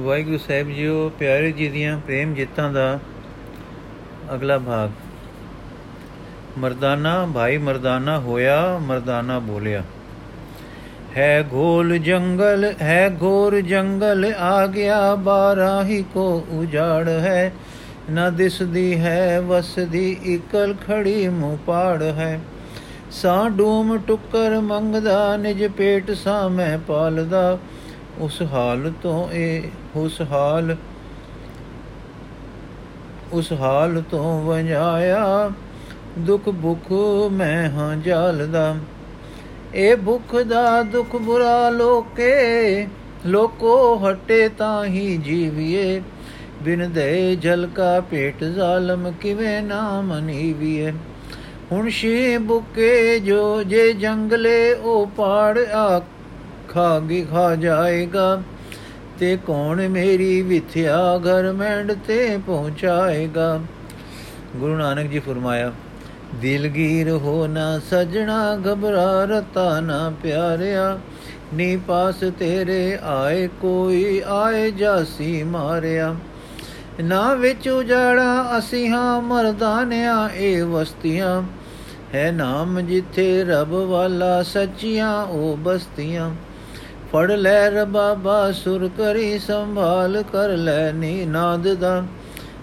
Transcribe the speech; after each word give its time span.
ਵਾਹਿਗੁਰੂ 0.00 0.38
ਸਾਹਿਬ 0.38 0.68
JIO, 0.68 1.12
ਪਿਆਰੇ 1.18 1.52
ਜੀ 1.52 1.68
ਦੀਆਂ 1.68 2.00
ਪ੍ਰੇਮ 2.00 2.34
ਜਿੱਤਾਂ 2.34 2.72
ਦਾ 2.72 2.98
ਅਗਲਾ 4.34 4.58
ਭਾਗ। 4.58 4.90
ਮਰਦਾਨਾ, 6.58 7.28
ਭਾਈ 7.34 7.58
ਮਰਦਾਨਾ 7.58 8.18
ਹੋਇਆ, 8.18 8.78
ਮਰਦਾਨਾ 8.78 9.38
ਬੋਲਿਆ। 9.38 9.82
ਹੈ 11.16 11.44
ਘੋਲ 11.52 11.98
ਜੰਗਲ, 11.98 12.74
ਹੈ 12.82 13.10
ਘੋਰ 13.22 13.60
ਜੰਗਲ, 13.60 14.34
ਆ 14.38 14.66
ਗਿਆ 14.66 15.14
ਬਾਰਾਹੀ 15.14 16.04
ਕੋ 16.14 16.46
ਉਜਾੜ 16.50 17.08
ਹੈ। 17.08 17.52
ਨਾ 18.10 18.30
ਦਿਸਦੀ 18.30 19.00
ਹੈ, 19.00 19.40
ਵਸਦੀ 19.40 20.20
ਇਕਲ 20.24 20.74
ਖੜੀ 20.86 21.28
ਮੂੰ 21.28 21.58
ਪਾੜ 21.66 22.02
ਹੈ। 22.02 22.40
ਸਾ 23.10 23.48
ਡੂਮ 23.48 23.98
ਟੁੱਕਰ 23.98 24.60
ਮੰਗਦਾ, 24.60 25.36
ਨਿਜ 25.36 25.66
ਪੇਟ 25.66 26.10
ਸਾ 26.10 26.48
ਮੈਂ 26.48 26.78
ਪਾਲਦਾ। 26.78 27.58
ਉਸ 28.20 28.42
ਹਾਲ 28.42 28.92
ਤੋਂ 29.02 29.32
ਇਹ, 29.32 29.62
ਉਸ 29.96 30.20
ਹਾਲ 30.20 30.76
ਉਸ 33.32 33.52
ਹਾਲ 33.52 34.02
ਤੋਂ 34.10 34.42
ਵੰਜਾਇਆ। 34.42 35.50
ਦੁੱਖ 36.18 36.48
ਭੁੱਖ 36.48 36.92
ਮੈਂ 37.32 37.70
ਹਾਂ 37.70 37.96
ਜਾਲਦਾ। 37.96 38.76
ਇਹ 39.74 39.96
ਭੁੱਖ 39.96 40.36
ਦਾ 40.36 40.82
ਦੁੱਖ 40.82 41.16
ਬੁਰਾ 41.16 41.70
ਲੋਕੇ, 41.70 42.86
ਲੋਕੋ 43.26 44.00
ਹਟੇ 44.04 44.48
ਤਾਂ 44.48 44.84
ਹੀ 44.84 45.16
ਜੀਵੀਏ। 45.16 46.02
ਬਿਨ 46.62 46.92
ਦੇ 46.92 47.36
ਜਲ 47.36 47.68
ਕਾ 47.74 48.00
ਪੇਟ 48.00 48.44
ਜ਼ਾਲਮ 48.44 49.12
ਕਿਵੇਂ 49.20 49.62
ਨਾ 49.62 50.00
ਮਨੀਵੀਏ। 50.00 50.92
ਹੁਣ 51.72 51.88
ਸ਼ੀ 51.88 52.36
ਬੁਕੇ 52.38 53.18
ਜੋ 53.18 53.62
ਜੇ 53.62 53.92
ਜੰਗਲੇ 53.92 54.74
ਉਹ 54.74 55.06
ਪਾੜ 55.06 55.58
ਆ 55.58 56.00
ਖਾਗੇ 56.70 57.26
ਖਾ 57.30 57.54
ਜਾਏਗਾ, 57.54 58.42
ਤੇ 59.18 59.38
ਕੌਣ 59.46 59.88
ਮੇਰੀ 59.88 60.42
ਵਿਥਿਆ 60.42 61.18
ਘਰ 61.18 61.52
ਮੈਂਡ 61.52 61.92
ਤੇ 62.06 62.38
ਪਹੁੰਚਾਏਗਾ? 62.46 63.60
ਗੁਰੂ 64.56 64.76
ਨਾਨਕ 64.76 65.10
ਜੀ 65.10 65.18
ਫਰਮਾਇਆ 65.18 65.72
ਦਿਲਗੀਰ 66.34 67.10
ਹੋ 67.10 67.46
ਨਾ 67.46 67.78
ਸਜਣਾ 67.78 68.56
ਘਬਰਾ 68.56 69.24
ਰਤਾ 69.24 69.80
ਨਾ 69.80 70.12
ਪਿਆਰਿਆ, 70.22 70.98
ਨੀ 71.54 71.76
ਪਾਸ 71.76 72.14
ਤੇਰੇ 72.38 72.98
ਆਏ 73.02 73.48
ਕੋਈ, 73.60 74.22
ਆਏ 74.26 74.70
ਜਾਸੀ 74.70 75.42
ਮਾਰਿਆ। 75.42 76.14
ਨਾ 77.04 77.34
ਵਿੱਚ 77.34 77.68
ਉਜਾੜਾ, 77.68 78.58
ਅਸੀਂ 78.58 78.88
ਹਾਂ 78.88 79.22
ਮਰਦਾਨਿਆ 79.22 80.30
ਇਹ 80.34 80.64
ਵਸਤੀਆਂ। 80.64 81.42
ਹੈ 82.14 82.30
ਨਾਮ 82.32 82.80
ਜਿੱਥੇ 82.80 83.44
ਰਬ 83.44 83.70
ਵਾਲਾ, 83.70 84.42
ਸੱਚੀਆਂ 84.42 85.22
ਉਹ 85.24 85.56
ਬਸਤੀਆਂ। 85.56 86.30
ਫੜ 87.12 87.30
ਲੈ 87.30 87.70
ਰਬਾਬਾ, 87.70 88.52
ਸੁਰ 88.52 88.90
ਕਰੀ 88.98 89.38
ਸੰਭਾਲ 89.38 90.22
ਕਰ 90.32 90.48
ਲੈ 90.48 90.92
ਨੀ 90.92 91.24
ਨਾਦ 91.24 91.74
ਦਾ। 91.74 92.04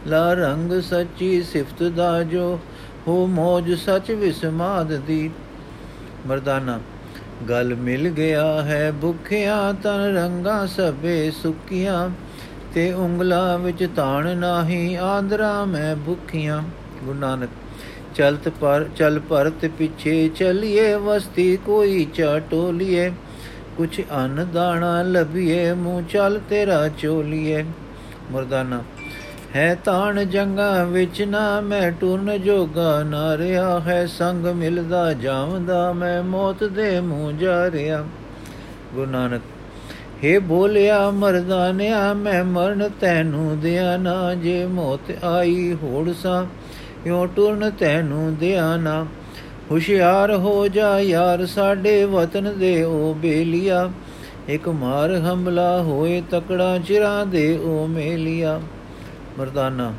ਲਾ 0.08 0.34
ਰੰਗ 0.34 0.82
ਸੱਚੀ 0.82 1.44
ਸਿਫਤ 1.44 1.84
ਦਾ 1.84 2.24
ਜੋ, 2.24 2.60
ਹੋ 3.08 3.26
ਮੋਜ 3.28 3.74
ਸਚ 3.74 4.12
ਵਿਸਮਾਦ 4.12 4.94
ਦੀ। 4.94 5.32
ਮਰਦਾਨਾ, 6.28 6.80
ਗਲ 7.50 7.76
ਮਿਲ 7.76 8.10
ਗਿਆ 8.10 8.62
ਹੈ 8.62 8.94
ਭੁਖਿਆ, 9.02 9.76
ਤਨ 9.84 10.16
ਰੰਗਾ 10.16 10.66
ਸਭੇ 10.66 11.32
ਸੁਕੀਆਂ। 11.32 12.10
ਤੇ 12.74 12.94
ਉਂਗਲਾ 12.94 13.58
ਵਿੱਚ 13.58 13.88
ਤਾਣ 13.96 14.38
ਨਾਹੀ 14.38 14.96
ਆਂਦਰਾ 14.96 15.66
ਮੈਂ 15.66 15.96
ਭੁਖੀਆਂ। 15.96 16.64
ਗੁਰੂ 17.04 17.20
ਨਾਨਕ 17.20 17.50
ਚਲਤ 18.16 18.50
ਪਰ, 18.50 18.86
ਚਲ 18.96 19.20
ਪਰਤ 19.20 19.66
ਪਿੱਛੇ 19.78 20.30
ਚਲਿਏ, 20.30 20.96
ਵਸਤੀ 20.96 21.58
ਕੋਈ 21.58 22.08
ਚਾਟੋਲੀਏ 22.14 23.12
ਕੁਛ 23.78 24.00
ਅਨ 24.16 24.46
ਦਾਣਾ 24.54 25.02
ਲਭੀਏ 25.02 25.74
ਮੂੰ 25.74 26.04
ਚਲ 26.04 26.40
ਤੇਰਾ 26.50 26.88
ਚੋਲੀਏ। 26.88 27.64
ਮਰਦਾਨਾ, 28.32 28.82
ਹੈ 29.56 29.76
ਤਾਣ 29.86 30.24
ਜੰਗਾ 30.24 30.84
ਵਿੱਚ 30.84 31.22
ਨਾ 31.22 31.60
ਮੈਂ 31.62 31.92
ਟੁਰਨ 31.92 32.38
ਜੋਗਾ 32.38 33.04
ਨਾ 33.04 33.38
ਰਿਹਾ, 33.38 33.80
ਹੈ 33.80 34.06
ਸੰਗ 34.06 34.46
ਮਿਲਦਾ 34.46 35.14
ਜਾਵਦਾ 35.14 35.92
ਮੈਂ 35.94 36.24
ਮੌਤ 36.24 36.64
ਦੇ 36.64 37.00
ਮੂੰਹ 37.00 37.32
ਜਾ 37.32 37.70
ਰਿਹਾ। 37.72 38.04
ਗੁਰੂ 38.96 39.12
ਨਾਨਕ 39.12 39.42
हे 40.24 40.40
ਬੋਲਿਆ 40.42 41.10
ਮਰਦਾਨਿਆ, 41.12 42.14
ਮੈਂ 42.14 42.44
ਮਰਨ 42.44 42.90
ਤੈਨੂੰ 43.02 43.60
ਦਿਆ 43.60 43.98
ਨਾ, 43.98 44.34
ਜੇ 44.36 44.66
ਮੌਤ 44.66 45.12
ਆਈ 45.24 45.74
ਹੋੜਸਾ 45.84 46.46
ਯੋ 47.08 47.26
ਟੁਰਨ 47.26 47.70
ਤੈਨੂੰ 47.70 48.36
ਦਿਆ 48.36 48.76
ਨਾ। 48.78 49.06
ਹੁਸ਼ਿਆਰ 49.72 50.36
ਹੋ 50.36 50.68
ਜਾ 50.68 51.00
ਯਾਰ 51.00 51.46
ਸਾਡੇ 51.46 52.06
ਵਤਨ 52.06 52.54
ਦੇ 52.60 52.84
ਉਹ 52.84 53.16
ਬੇਲੀਆ। 53.16 53.90
ਇੱਕ 54.48 54.68
ਮਾਰ 54.70 55.16
ਹਮਲਾ 55.16 55.82
ਹੋਏ 55.82 56.22
ਤਕੜਾ 56.32 56.78
ਚਿਰਾਂ 56.78 57.26
ਦੇ 57.26 57.58
ਉਹ 57.58 57.88
ਮੇਲੀਆ। 57.88 58.60
ਮਰਦਾਨਾ, 59.40 59.94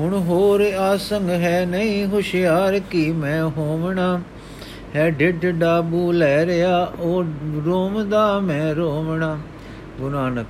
ਹੁਣ 0.00 0.14
ਹੋਰ 0.20 0.60
ਆਸੰਗ 0.78 1.30
ਹੈ 1.30 1.64
ਨਹੀਂ 1.66 2.06
ਹੁਸ਼ਿਆਰ 2.06 2.78
ਕੀ 2.90 3.10
ਮੈਂ 3.12 3.42
ਹੋਵਣਾ। 3.44 4.20
ਹੈ 4.96 5.10
ਡਿੱਡ 5.10 5.46
ਡਾਬੂ 5.46 6.12
ਲੈ 6.12 6.44
ਰਿਆ 6.46 6.92
ਉਹ 7.00 7.24
ਰੋਮਦਾ 7.66 8.40
ਮੈਂ 8.40 8.74
ਰੋਵਣਾ। 8.74 9.38
ਗੁਨਾਨਕ 9.98 10.46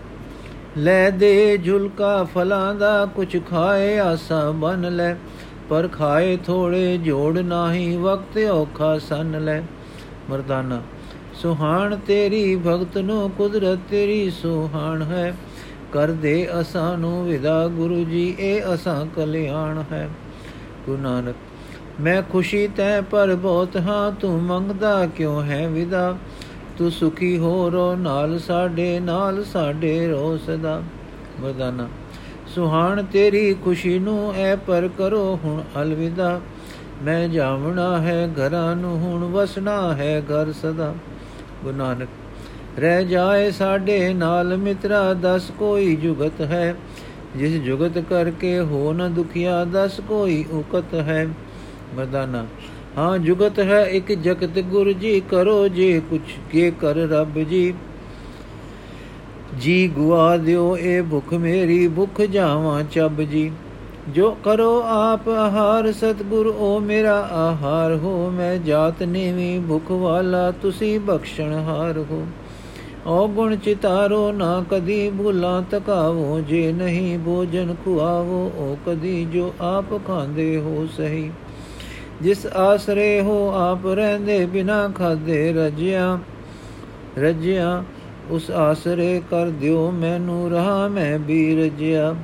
ਲੈ 0.78 1.10
ਦੇ 1.10 1.58
ਝੁਲਕਾ 1.58 2.24
ਫਲਾਂ 2.24 2.74
ਦਾ 2.74 3.06
ਕੁਛ 3.06 3.36
ਖਾਏ 3.50 3.98
ਆਸਾ 3.98 4.50
ਬਨ 4.50 4.94
ਲੈ। 4.96 5.14
ਪਰ 5.68 5.88
ਖਾਏ 5.88 6.36
ਥੋੜੇ 6.36 6.96
ਜੋੜ 6.96 7.38
ਨਾਹੀ 7.38 7.96
ਵਕਤ 7.96 8.38
ਔਖਾ 8.38 8.98
ਸੰਨ 8.98 9.44
ਲੈ। 9.44 9.60
ਮਰਦਾਨਾ, 10.30 10.82
ਸੁਹਾਣ 11.34 11.96
ਤੇਰੀ 11.96 12.56
ਭਗਤ 12.56 12.98
ਨੂੰ 12.98 13.30
ਕੁਦਰਤ 13.30 13.78
ਤੇਰੀ 13.90 14.30
ਸੁਹਾਣ 14.30 15.02
ਹੈ। 15.02 15.34
ਕਰ 15.92 16.10
ਦੇ 16.10 16.48
ਅਸਾਂ 16.60 16.98
ਨੂੰ 16.98 17.24
ਵਿਦਾ 17.24 17.66
ਗੁਰੂ 17.68 18.04
ਜੀ, 18.04 18.36
ਇਹ 18.38 18.62
ਅਸਾਂ 18.74 19.06
ਕਲਿਆਣ 19.16 19.82
ਹੈ। 19.92 20.08
ਗੁਰੂ 20.86 21.02
ਨਾਨਕ, 21.02 21.34
ਮੈਂ 22.00 22.22
ਖੁਸ਼ੀ 22.22 22.68
ਤੈ 22.68 23.00
ਪਰ 23.00 23.34
ਬਹੁਤ 23.34 23.76
ਹਾਂ, 23.76 24.12
ਤੂੰ 24.12 24.42
ਮੰਗਦਾ 24.42 25.06
ਕਿਉਂ 25.06 25.42
ਹੈ 25.42 25.68
ਵਿਦਾ? 25.68 26.16
ਤੂੰ 26.78 26.90
ਸੁਖੀ 26.90 27.38
ਹੋ 27.38 27.70
ਰੋ 27.70 27.94
ਨਾਲ, 27.94 28.38
ਸਾਡੇ 28.38 29.00
ਨਾਲ, 29.00 29.44
ਸਾਡੇ 29.44 30.08
ਰੋ 30.08 30.36
ਸਦਾ 30.36 30.82
ਮਰਦਾਨਾ 31.40 31.88
ਸੁਹਾਣ, 32.54 33.02
ਤੇਰੀ 33.02 33.54
ਖੁਸ਼ੀ 33.54 33.98
ਨੂੰ 33.98 34.34
ਐ 34.34 34.54
ਪਰ 34.56 34.88
ਕਰੋ 34.98 35.38
ਹੁਣ 35.44 35.62
ਅਲਵਿਦਾ। 35.82 36.40
ਮੈਂ 37.02 37.28
ਜਾਵਣਾ 37.28 38.00
ਹੈ 38.00 38.28
ਘਰਾਂ 38.28 38.76
ਨੂੰ, 38.76 38.98
ਹੁਣ 38.98 39.24
ਵਸਣਾ 39.24 39.94
ਹੈ 39.94 40.20
ਘਰ 40.20 40.52
ਸਦਾ। 40.52 40.94
ਗੁਰੂ 41.64 41.76
ਨਾਨਕ, 41.76 42.08
ਰਹਿ 42.78 43.04
ਜਾਏ 43.04 43.50
ਸਾਡੇ 43.50 44.14
ਨਾਲ 44.14 44.56
ਮਿੱਤਰਾ, 44.56 45.14
ਦਸ 45.14 45.50
ਕੋਈ 45.58 45.96
ਜੁਗਤ 45.96 46.40
ਹੈ। 46.40 46.74
ਜਿਸ 47.36 47.62
ਜੁਗਤ 47.62 47.98
ਕਰਕੇ 47.98 48.58
ਹੋ 48.60 48.92
ਨ 48.92 49.12
ਦੁਖਿਆ, 49.14 49.64
ਦਸ 49.64 50.00
ਕੋਈ 50.08 50.44
ਉਕਤ 50.52 50.94
ਹੈ। 50.94 51.26
ਮਰਦਾਨਾ, 51.94 52.46
ਹਾਂ 52.98 53.18
ਜੁਗਤ 53.18 53.58
ਹੈ 53.60 53.84
ਇੱਕ 53.84 54.12
ਜਗਤ 54.12 54.58
ਗੁਰ 54.58 54.92
ਜੀ, 54.92 55.20
ਕਰੋ 55.20 55.68
ਜੇ 55.68 56.00
ਕੁਛ, 56.10 56.34
ਕੇ 56.52 56.72
ਕਰ 56.80 56.94
ਰੱਬ 56.94 57.38
ਜੀ। 57.38 57.74
ਜੀ 59.60 59.88
ਗੁਆ 59.88 60.36
ਦਿਓ, 60.36 60.76
ਇਹ 60.76 61.02
ਭੁਖ 61.02 61.34
ਮੇਰੀ, 61.34 61.88
ਭੁਖ 61.88 62.20
ਜਾਵਾਂ 62.20 62.82
ਚੱਬ 62.84 63.22
ਜੀ। 63.22 63.52
ਜੋ 64.08 64.36
ਕਰੋ 64.44 64.82
ਆਪ 64.86 65.28
ਆਹਾਰ, 65.28 65.92
ਸਤਗੁਰ, 65.92 66.54
ਓ 66.58 66.78
ਮੇਰਾ 66.78 67.20
ਆਹਾਰ 67.20 67.94
ਹੋ। 67.94 68.30
ਮੈਂ 68.30 68.56
ਜਾਤ 68.56 69.02
ਨੀਵੀਂ, 69.02 69.60
ਭੁਖ 69.60 69.90
ਵਾਲਾ 69.90 70.50
ਤੁਸੀਂ 70.50 71.00
ਬਖਸ਼ਣ 71.00 71.52
ਹਾਰ 71.52 71.98
ਹੋ। 71.98 72.26
ਓ 73.06 73.28
ਗੁਣ 73.28 73.56
ਚਿਤਾਰੋ, 73.56 74.32
ਨਾ 74.32 74.64
ਕਦੀ 74.70 75.10
ਭੁਲਾ 75.10 75.64
ਤਕਾਵੋ। 75.70 76.40
ਜੇ 76.40 76.72
ਨਹੀਂ 76.72 77.18
ਭੋਜਨ 77.18 77.74
ਖੁਆਵੋ, 77.84 78.52
ਓ 78.56 78.76
ਕਦੀ 78.86 79.24
ਜੋ 79.24 79.54
ਆਪ 79.60 80.06
ਖਾਂਦੇ 80.06 80.56
ਹੋ 80.56 80.86
ਸਹੀ। 80.96 81.30
ਜਿਸ 82.22 82.46
ਆਸਰੇ 82.46 83.20
ਹੋ, 83.20 83.52
ਆਪ 83.54 83.86
ਰਹਿੰਦੇ 83.86 84.46
ਬਿਨਾ 84.46 84.88
ਖਾਦੇ 84.88 85.52
ਰਜਿਆ 85.52 86.18
ਰਜਿਆ 87.18 87.84
ਉਸ 88.30 88.50
ਆਸਰੇ 88.50 89.22
ਕਰ 89.30 89.48
ਦਿਓ 89.50 89.90
ਮੈਨੂੰ 89.90 90.50
ਰਹਾ, 90.50 90.88
ਮੈਂ 90.88 91.18
ਵੀ 91.18 91.56
ਰਜਿਆ 91.56 92.14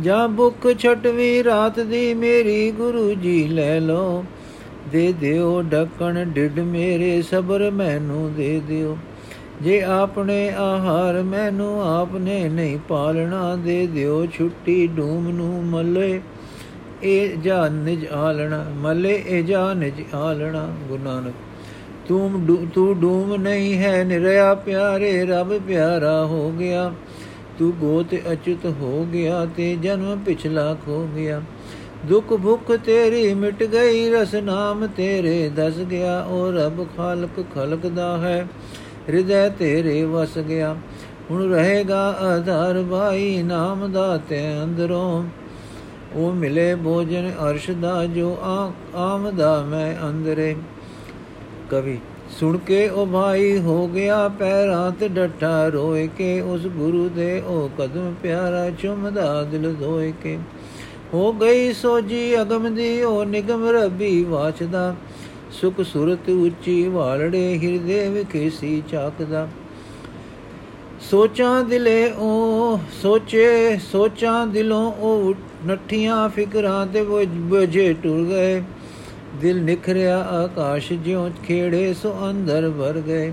ਜਾਂ 0.00 0.28
ਭੁੱਖ 0.28 0.66
ਛਟਵੀ 0.78 1.44
ਰਾਤ 1.44 1.80
ਦੀ 1.80 2.14
ਮੇਰੀ 2.14 2.70
ਗੁਰੂ 2.70 3.14
ਜੀ 3.14 3.48
ਲੈ 3.48 3.80
ਲੋ 3.80 4.24
ਦੇ 4.92 5.12
ਦਿਓ 5.12 5.62
ਢੱਕਣ 5.62 6.24
ਡਿੱਡ 6.24 6.60
ਮੇਰੇ, 6.60 7.22
ਸਬਰ 7.22 7.70
ਮੈਨੂੰ 7.70 8.34
ਦੇ 8.34 8.60
ਦਿਓ। 8.68 8.98
ਜੇ 9.62 9.82
ਆਪਣੇ 9.82 10.50
ਆਹਾਰ 10.50 11.22
ਮੈਨੂੰ 11.22 12.00
ਆਪਨੇ 12.00 12.48
ਨਹੀਂ 12.48 12.78
ਪਾਲਣਾ, 12.88 13.56
ਦੇ 13.56 13.86
ਦਿਓ 13.86 14.26
ਛੁੱਟੀ 14.26 14.86
ਡੂਮ 14.86 15.28
ਨੂੰ 15.28 15.64
ਮਲੇ। 15.64 16.20
ਇਹ 17.02 17.36
ਜਾ 17.36 17.68
ਨਿਜ 17.68 18.06
ਆਲਣਾ, 18.06 18.66
ਮਲੇ, 18.76 19.22
ਇਹ 19.26 19.44
ਜਾ 19.44 19.74
ਨਿਜ 19.74 19.94
ਆਲਣਾ। 20.14 20.74
ਗੁਰੂ 20.88 21.02
ਨਾਨਕ 21.02 21.32
ਤੂੰ 22.08 22.66
ਤੂੰ 22.74 22.98
ਡੂਮ 23.00 23.34
ਨਹੀਂ 23.36 23.76
ਹੈ 23.78 24.04
ਨਿਰਿਆ 24.04 24.54
ਪਿਆਰੇ, 24.54 25.24
ਰੱਬ 25.26 25.58
ਪਿਆਰਾ 25.58 26.24
ਹੋ 26.24 26.50
ਗਿਆ। 26.50 26.92
ਤੂੰ 27.58 27.72
ਗੋਤ 27.72 28.14
ਅਚਿਤ 28.32 28.66
ਹੋ 28.66 29.06
ਗਿਆ 29.12 29.44
ਤੇ 29.56 29.74
ਜਨਮ 29.76 30.18
ਪਿਛਲਾ 30.26 30.74
ਖੋ 30.86 31.06
ਗਿਆ। 31.16 31.40
ਦੁੱਖ 32.06 32.32
ਭੁੱਖ 32.32 32.72
ਤੇਰੀ 32.76 33.34
ਮਿਟ 33.34 33.62
ਗਈ, 33.62 34.10
ਰਸ 34.10 34.34
ਨਾਮ 34.34 34.86
ਤੇਰੇ 34.86 35.48
ਦਸ 35.56 35.78
ਗਿਆ। 35.80 36.20
ਉਹ 36.22 36.52
ਰੱਬ 36.52 36.84
ਖਾਲਕ 36.96 37.44
ਖਲਕ 37.54 37.86
ਦਾ 37.86 38.16
ਹੈ, 38.18 38.46
ਹਿਰਦੈ 39.08 39.48
ਤੇਰੇ 39.48 40.02
ਵਸ 40.04 40.38
ਗਿਆ। 40.38 40.76
ਹੁਣ 41.30 41.50
ਰਹੇਗਾ 41.50 42.10
ਆਧਾਰ 42.10 42.82
ਭਾਈ, 42.82 43.42
ਨਾਮ 43.42 43.92
ਦਾ 43.92 44.16
ਤੇ 44.28 44.40
ਅੰਦਰੋਂ। 44.64 45.24
ਉਹ 46.14 46.32
ਮਿਲੇ 46.32 46.74
ਭੋਜਨ 46.74 47.30
ਅਰਸ਼ 47.50 47.70
ਦਾ, 47.70 48.04
ਜੋ 48.06 48.36
ਆਮਦਾ 48.94 49.60
ਮੈਂ 49.62 49.94
ਅੰਦਰੇ। 50.08 50.54
ਕਵੀ। 51.70 51.98
ਸੁਣ 52.40 52.58
ਕੇ 52.58 52.88
ਉਹ 52.88 53.06
ਭਾਈ 53.06 53.58
ਹੋ 53.58 53.88
ਗਿਆ 53.88 54.28
ਪੈਰਾਂ 54.28 54.90
ਤੇ 54.90 55.08
ਡੱਠਾ 55.08 55.68
ਰੋਏ 55.68 56.08
ਕੇ, 56.18 56.40
ਉਸ 56.40 56.66
ਗੁਰੂ 56.66 57.08
ਦੇ 57.08 57.40
ਉਹ 57.40 57.70
ਕਦਮ 57.78 58.14
ਪਿਆਰਾ 58.22 58.70
ਚੁੰਮਦਾ 58.70 59.42
ਦਿਲ 59.42 59.74
ਧੋਏ 59.74 60.12
ਕੇ। 60.22 60.38
ਹੋ 61.14 61.32
ਗਈ 61.32 61.72
ਸੋਜੀ 61.72 62.40
ਅਗਮ 62.40 62.74
ਦੀ, 62.74 63.02
ਉਹ 63.02 63.24
ਨਿਗਮ 63.24 63.68
ਰੱਬੀ 63.68 64.24
ਵਾਚਦਾ। 64.24 64.96
ਸੁਖ 65.52 65.80
ਸੁਰਤ 65.80 66.28
ਉੱਚੀ 66.28 66.88
ਵਾਲੜੇ 66.88 67.58
ਹਿਰਦੇ 67.58 68.08
ਵਿਖੇ 68.08 68.50
ਸੀ 68.50 68.82
ਚਾਕਦਾ। 68.88 69.48
ਸੋਚਾਂ 71.10 71.64
ਦਿਲੇ 71.64 72.12
ਉਹ, 72.12 72.78
ਸੋਚੇ, 73.02 73.78
ਸੋਚਾਂ 73.92 74.46
ਦਿਲੋਂ 74.46 74.92
ਉਹ 74.92 75.34
ਨੱਠੀਆਂ 75.66 76.28
ਫਿਕਰਾਂ 76.28 76.86
ਤੇ 76.86 77.02
ਬੁਝੇ 77.26 77.92
ਟੁਰ 77.92 78.24
ਗਏ। 78.24 78.62
ਦਿਲ 79.40 79.62
ਨਿਖਰਿਆ 79.62 80.18
ਆਕਾਸ਼ 80.18 80.92
ਜਿਉਂ 80.92 81.30
ਖੇੜੇ 81.44 81.94
ਸੋ 81.94 82.16
ਅੰਦਰ 82.30 82.68
ਵਰ 82.68 82.92
ਗਏ। 82.92 83.32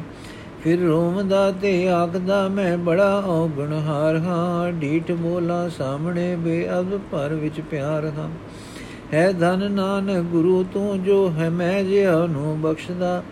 ਫਿਰ 0.64 0.80
ਰੋਮਦਾ 0.80 1.52
ਤੇ 1.52 1.90
ਆਖਦਾ 1.90 2.48
ਮੈਂ 2.48 2.78
ਬੜਾ 2.78 3.24
ਔਗਣਹਾਰ 3.26 4.18
ਹਾਂ। 4.18 4.72
ਢੀਠ 4.72 5.12
ਬੋਲਾ 5.12 5.70
ਸਾਹਮਣੇ 5.70 6.36
ਬੇਅਬ 6.36 7.00
ਪਰ 7.12 7.34
ਵਿੱਚ 7.34 7.62
ਪਿਆਰ 7.62 8.06
ਹਾਂ। 8.06 8.30
ਹੈ 9.14 9.32
ਧਨ 9.32 9.72
ਨਾਨਕ 9.72 10.24
ਗੁਰੂ 10.24 10.66
ਤੂੰ 10.74 11.04
ਜੋ 11.04 11.30
ਹੈ, 11.30 11.50
ਮੈਂ 11.50 11.84
ਜਿਹਾ 11.84 12.26
ਨੂੰ 12.28 12.62
ਬਖਸ਼ਦਾ, 12.62 13.24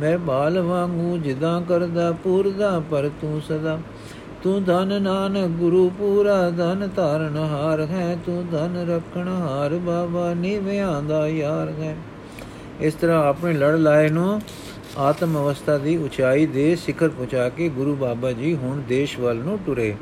ਮੈਂ 0.00 0.18
ਬਾਲ 0.18 0.60
ਵਾਂਗੂ 0.60 1.18
ਜਿਦਾਂ 1.18 1.62
ਕਰਦਾ, 1.62 2.12
ਪੂਰਦਾ 2.12 2.82
ਪਰ 2.90 3.10
ਤੂੰ 3.20 3.40
ਸਦਾ। 3.48 3.78
ਤੂੰ 4.42 4.64
ਧਨ 4.64 5.02
ਨਾਨਕ 5.02 5.48
ਗੁਰੂ, 5.48 5.90
ਪੂਰਾ 5.98 6.50
ਧਨ 6.50 6.88
ਧਾਰਨ 6.96 7.36
ਹਾਰ 7.36 7.80
ਹੈ। 7.80 8.18
ਤੂੰ 8.26 8.44
ਧਨ 8.52 8.86
ਰੱਖਣ 8.88 9.28
ਹਾਰ 9.28 9.74
ਬਾਬਾ 9.74 10.34
ਨੀਵਿਆਂ 10.34 11.02
ਦਾ 11.02 11.28
ਯਾਰ 11.28 11.68
ਹੈ। 11.68 11.96
ਇਸ 12.82 12.94
ਤਰ੍ਹਾਂ 12.94 13.24
ਆਪਣੇ 13.24 13.52
ਲੜ 13.52 13.74
ਲਾਏ 13.74 14.08
ਨੂੰ 14.08 14.40
ਆਤਮ 14.98 15.36
ਅਵਸਥਾ 15.38 15.76
ਦੀ 15.78 15.96
ਉਚਾਈ 15.96 16.46
ਦੇ 16.46 16.76
ਸਿਖਰ 16.76 17.08
ਪਹੁੰਚਾ 17.08 17.48
ਕੇ 17.48 17.68
ਗੁਰੂ 17.68 17.94
ਬਾਬਾ 17.96 18.32
ਜੀ 18.32 18.54
ਹੁਣ 18.54 18.80
ਦੇਸ਼ 18.88 19.18
ਵੱਲ 19.18 19.36
ਨੂੰ 19.36 19.58
ਟੁਰੇ 19.66 19.94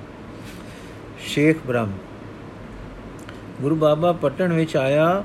ਸ਼ੇਖ 1.26 1.58
ਬ੍ਰਹਮ। 1.66 1.92
ਗੁਰੂ 3.60 3.76
ਬਾਬਾ 3.76 4.12
ਪਟਨ 4.12 4.52
ਵਿੱਚ 4.52 4.76
ਆਇਆ, 4.76 5.24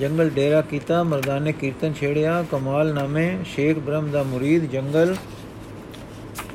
ਜੰਗਲ 0.00 0.30
ਡੇਰਾ 0.30 0.60
ਕੀਤਾ, 0.60 1.02
ਮਰਦਾਨੇ 1.02 1.52
ਕੀਰਤਨ 1.52 1.92
ਛੇੜਿਆ, 1.92 2.44
ਕਮਾਲ 2.50 2.94
ਨਾਮੇ 2.94 3.38
ਸ਼ੇਖ 3.44 3.78
ਬ੍ਰਹਮ 3.78 4.10
ਦਾ 4.10 4.22
ਮੁਰੀਦ 4.22 4.70
ਜੰਗਲ 4.70 5.14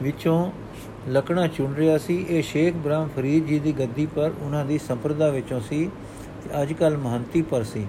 ਵਿੱਚੋਂ 0.04 0.52
ਲਕਣਾ 1.10 1.48
ਚੁਣ 1.48 1.74
ਰਿਹਾ 1.74 1.98
ਸੀ। 1.98 2.26
ਇਹ 2.30 2.44
ਸ਼ੇਖ 2.44 2.74
ਬ੍ਰਹਮ 2.74 3.10
ਫਰੀਦ 3.16 3.46
ਜੀ 3.46 3.60
ਦੀ 3.60 3.72
ਗੱਦੀ 3.80 4.06
ਪਰ 4.06 4.32
ਉਹਨਾਂ 4.42 4.66
ਦੀ 4.66 4.78
ਸੰਪਰਦਾ 4.78 5.30
ਵਿੱਚੋਂ 5.30 5.62
ਸੀ 5.70 5.90
ਤੇ 6.44 6.62
ਅੱਜ 6.62 6.74
ਕੱਲ 6.74 6.98
ਮਹੰਤੀ 6.98 7.42
ਪਰ 7.42 7.64
ਸੀ। 7.64 7.86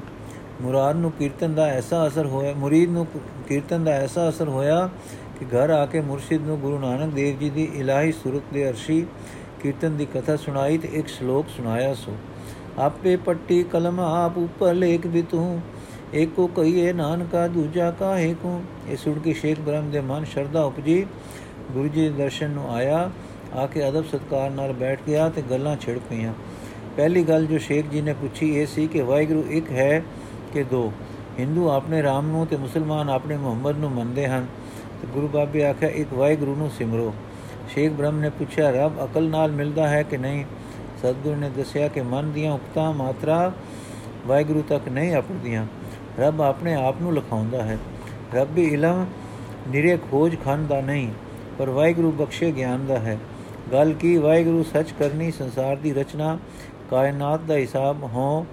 ਮੁਰਾਦ 0.63 0.97
ਨੂੰ 0.97 1.11
ਕੀਰਤਨ 1.13 1.55
ਦਾ 1.55 1.67
ਐਸਾ 1.67 2.07
ਅਸਰ 2.07 2.27
ਹੋਇਆ, 2.27 2.53
ਮੁਰੀਦ 2.55 2.91
ਨੂੰ 2.91 3.07
ਕੀਰਤਨ 3.49 3.85
ਦਾ 3.85 3.91
ਐਸਾ 3.93 4.29
ਅਸਰ 4.29 4.49
ਹੋਇਆ 4.49 4.89
ਕਿ 5.39 5.45
ਘਰ 5.47 5.71
ਆ 5.71 5.85
ਕੇ 5.87 6.01
ਮੁਰਸ਼ਿਦ 6.01 6.47
ਨੂੰ 6.47 6.59
ਗੁਰੂ 6.61 6.79
ਨਾਨਕ 6.79 7.13
ਦੇਵ 7.15 7.39
ਜੀ 7.39 7.51
ਦੀ 7.51 7.69
ਇਲਾਹੀ 7.75 8.13
ਸੁਰਤ 8.13 8.53
ਦੇ 8.53 8.69
ਅਰਸ਼ੀ 8.69 9.05
ਕੀਰਤਨ 9.63 9.97
ਦੀ 9.97 10.07
ਕਥਾ 10.15 10.37
ਸੁਣਾਈ 10.37 10.79
ਤੇ 10.79 10.89
ਇੱਕ 10.93 11.09
ਸ਼ਲੋਕ 11.09 11.49
ਸੁਣਾਇਆ 11.57 11.95
ਸੋ, 11.95 12.17
ਆਪੇ 12.79 13.17
ਪੱਟੀ 13.17 13.63
ਕਲਮ 13.63 14.01
ਆਪ 14.01 14.39
ਉੱਪਰ 14.39 14.75
ਲੇਖ 14.75 15.07
ਵੀ 15.07 15.23
ਤੂੰ 15.23 15.61
ਏਕੋ 16.15 16.47
ਕਹੀਏ 16.47 16.93
ਨਾਨਕਾ 16.93 17.47
ਦੂਜਾ 17.49 17.91
ਕਾਹੇ 17.91 18.35
ਕੋ? 18.43 18.61
ਇਹ 18.89 18.97
ਸੁਣ 18.97 19.19
ਕੇ 19.19 19.33
ਸ਼ੇਖ 19.33 19.61
ਬ੍ਰਹਮ 19.61 19.91
ਦੇ 19.91 20.01
ਮਨ 20.01 20.25
ਸ਼ਰਧਾ 20.25 20.63
ਉਪਜੀ। 20.63 21.05
ਗੁਰੂ 21.73 21.89
ਜੀ 21.89 22.01
ਦੇ 22.01 22.11
ਦਰਸ਼ਨ 22.15 22.51
ਨੂੰ 22.51 22.71
ਆਇਆ, 22.75 23.11
ਆ 23.55 23.67
ਕੇ 23.67 23.89
ਅਦਬ 23.89 24.05
ਸਤਕਾਰ 24.05 24.51
ਨਾਲ 24.51 24.73
ਬੈਠ 24.73 25.01
ਗਿਆ 25.07 25.29
ਤੇ 25.29 25.43
ਗੱਲਾਂ 25.51 25.77
ਛਿੜ 25.77 25.99
ਪਈਆਂ। 26.11 26.33
ਪਹਿਲੀ 26.97 27.23
ਗੱਲ 27.23 27.47
ਜੋ 27.47 27.59
ਸ਼ੇਖ 27.59 27.89
ਜੀ 27.91 28.01
ਨੇ 28.01 28.13
ਪੁੱਛੀ, 28.13 28.55
ਇਹ 28.57 28.67
ਸੀ 28.67 28.87
ਕਿ 28.87 29.03
ਵਾਹਿਗੁਰੂ 29.03 29.45
ਇੱਕ 29.51 29.71
ਹੈ 29.71 30.03
ਕਿ 30.53 30.63
ਦੋ। 30.63 30.93
ਹਿੰਦੂ 31.39 31.71
ਆਪਣੇ 31.71 32.03
ਰਾਮ 32.03 32.27
ਨੂੰ 32.27 32.47
ਤੇ 32.47 32.57
ਮੁਸਲਮਾਨ 32.57 33.11
ਆਪਣੇ 33.11 33.37
ਮੁਹੰਮਦ 33.37 33.79
ਨੂੰ 33.79 33.91
ਮੰਨਦੇ 33.91 34.27
ਹਨ। 34.27 34.47
ਤੇ 35.03 35.09
ਗੁਰੂ 35.13 35.29
ਬਾਬੇ 35.29 35.65
ਆਖਿਆ, 35.65 35.89
ਇੱਕ 35.89 36.15
ਵਾਹਿਗੁਰੂ 36.15 36.57
ਨੂੰ 36.57 36.71
ਸਿਮਰੋ। 36.71 37.15
ਸ਼ੇਖ 37.69 37.93
ਬ੍ਰਹਮ 37.93 38.19
ਨੇ 38.19 38.31
ਪੁੱਛਿਆ, 38.31 38.71
ਰੱਬ 38.71 39.05
ਅਕਲ 39.05 39.29
ਨਾਲ 39.29 39.53
ਮਿਲਦਾ 39.53 39.89
ਹੈ 39.89 40.03
ਕਿ 40.03 40.17
ਨਹੀਂ? 40.17 40.45
ਸਤਗੁਰ 40.99 41.37
ਨੇ 41.37 41.51
ਦੱਸਿਆ 41.51 41.89
ਕਿ 41.89 42.01
ਮਨ 42.01 42.33
ਦੀਆਂ 42.33 42.53
ਉਕਤਾਂ 42.53 42.93
ਮਾਤਰਾ 42.93 43.53
ਵਾਹਿਗੁਰੂ 44.27 44.63
ਤੱਕ 44.69 44.89
ਨਹੀਂ 44.89 45.15
ਆਪਣਦੀਆਂ। 45.15 45.67
ਰੱਬ 46.19 46.43
ਆਪਣੇ 46.43 46.75
ਆਪ 46.75 46.95
ਨੂੰ 47.03 47.15
ਲਖਾਉਂਦਾ 47.15 47.63
ਹੈ। 47.63 47.79
ਰੱਬੀ 48.35 48.65
ਇਲਮ 48.65 49.07
ਨਿਰੇ 49.69 49.99
ਖੋਜ 50.11 50.37
ਖੰਡ 50.45 50.69
ਦਾ 50.69 50.81
ਨਹੀਂ, 50.81 51.09
ਪਰ 51.59 51.71
ਵਾਹਿਗੁਰੂ 51.71 52.11
ਬਖਸ਼ੇ 52.11 52.53
ਗਿਆਨ 52.53 52.87
ਦਾ 52.87 52.99
ਹੈ। 52.99 53.19
ਗੱਲ 53.73 53.93
ਕੀ? 53.93 54.17
ਵਾਹਿਗੁਰੂ 54.17 54.63
ਸੱਚ 54.63 54.87
ਕਰਨੀ 54.99 55.31
ਸੰਸਾਰ 55.31 55.77
ਦੀ 55.77 55.93
ਰਚਨਾ, 55.93 56.39
ਕਾਇਨਾਤ 56.91 57.41
ਦਾ 57.41 57.55
ਹਿਸਾਬ 57.55 58.03
ਹੋ 58.03 58.47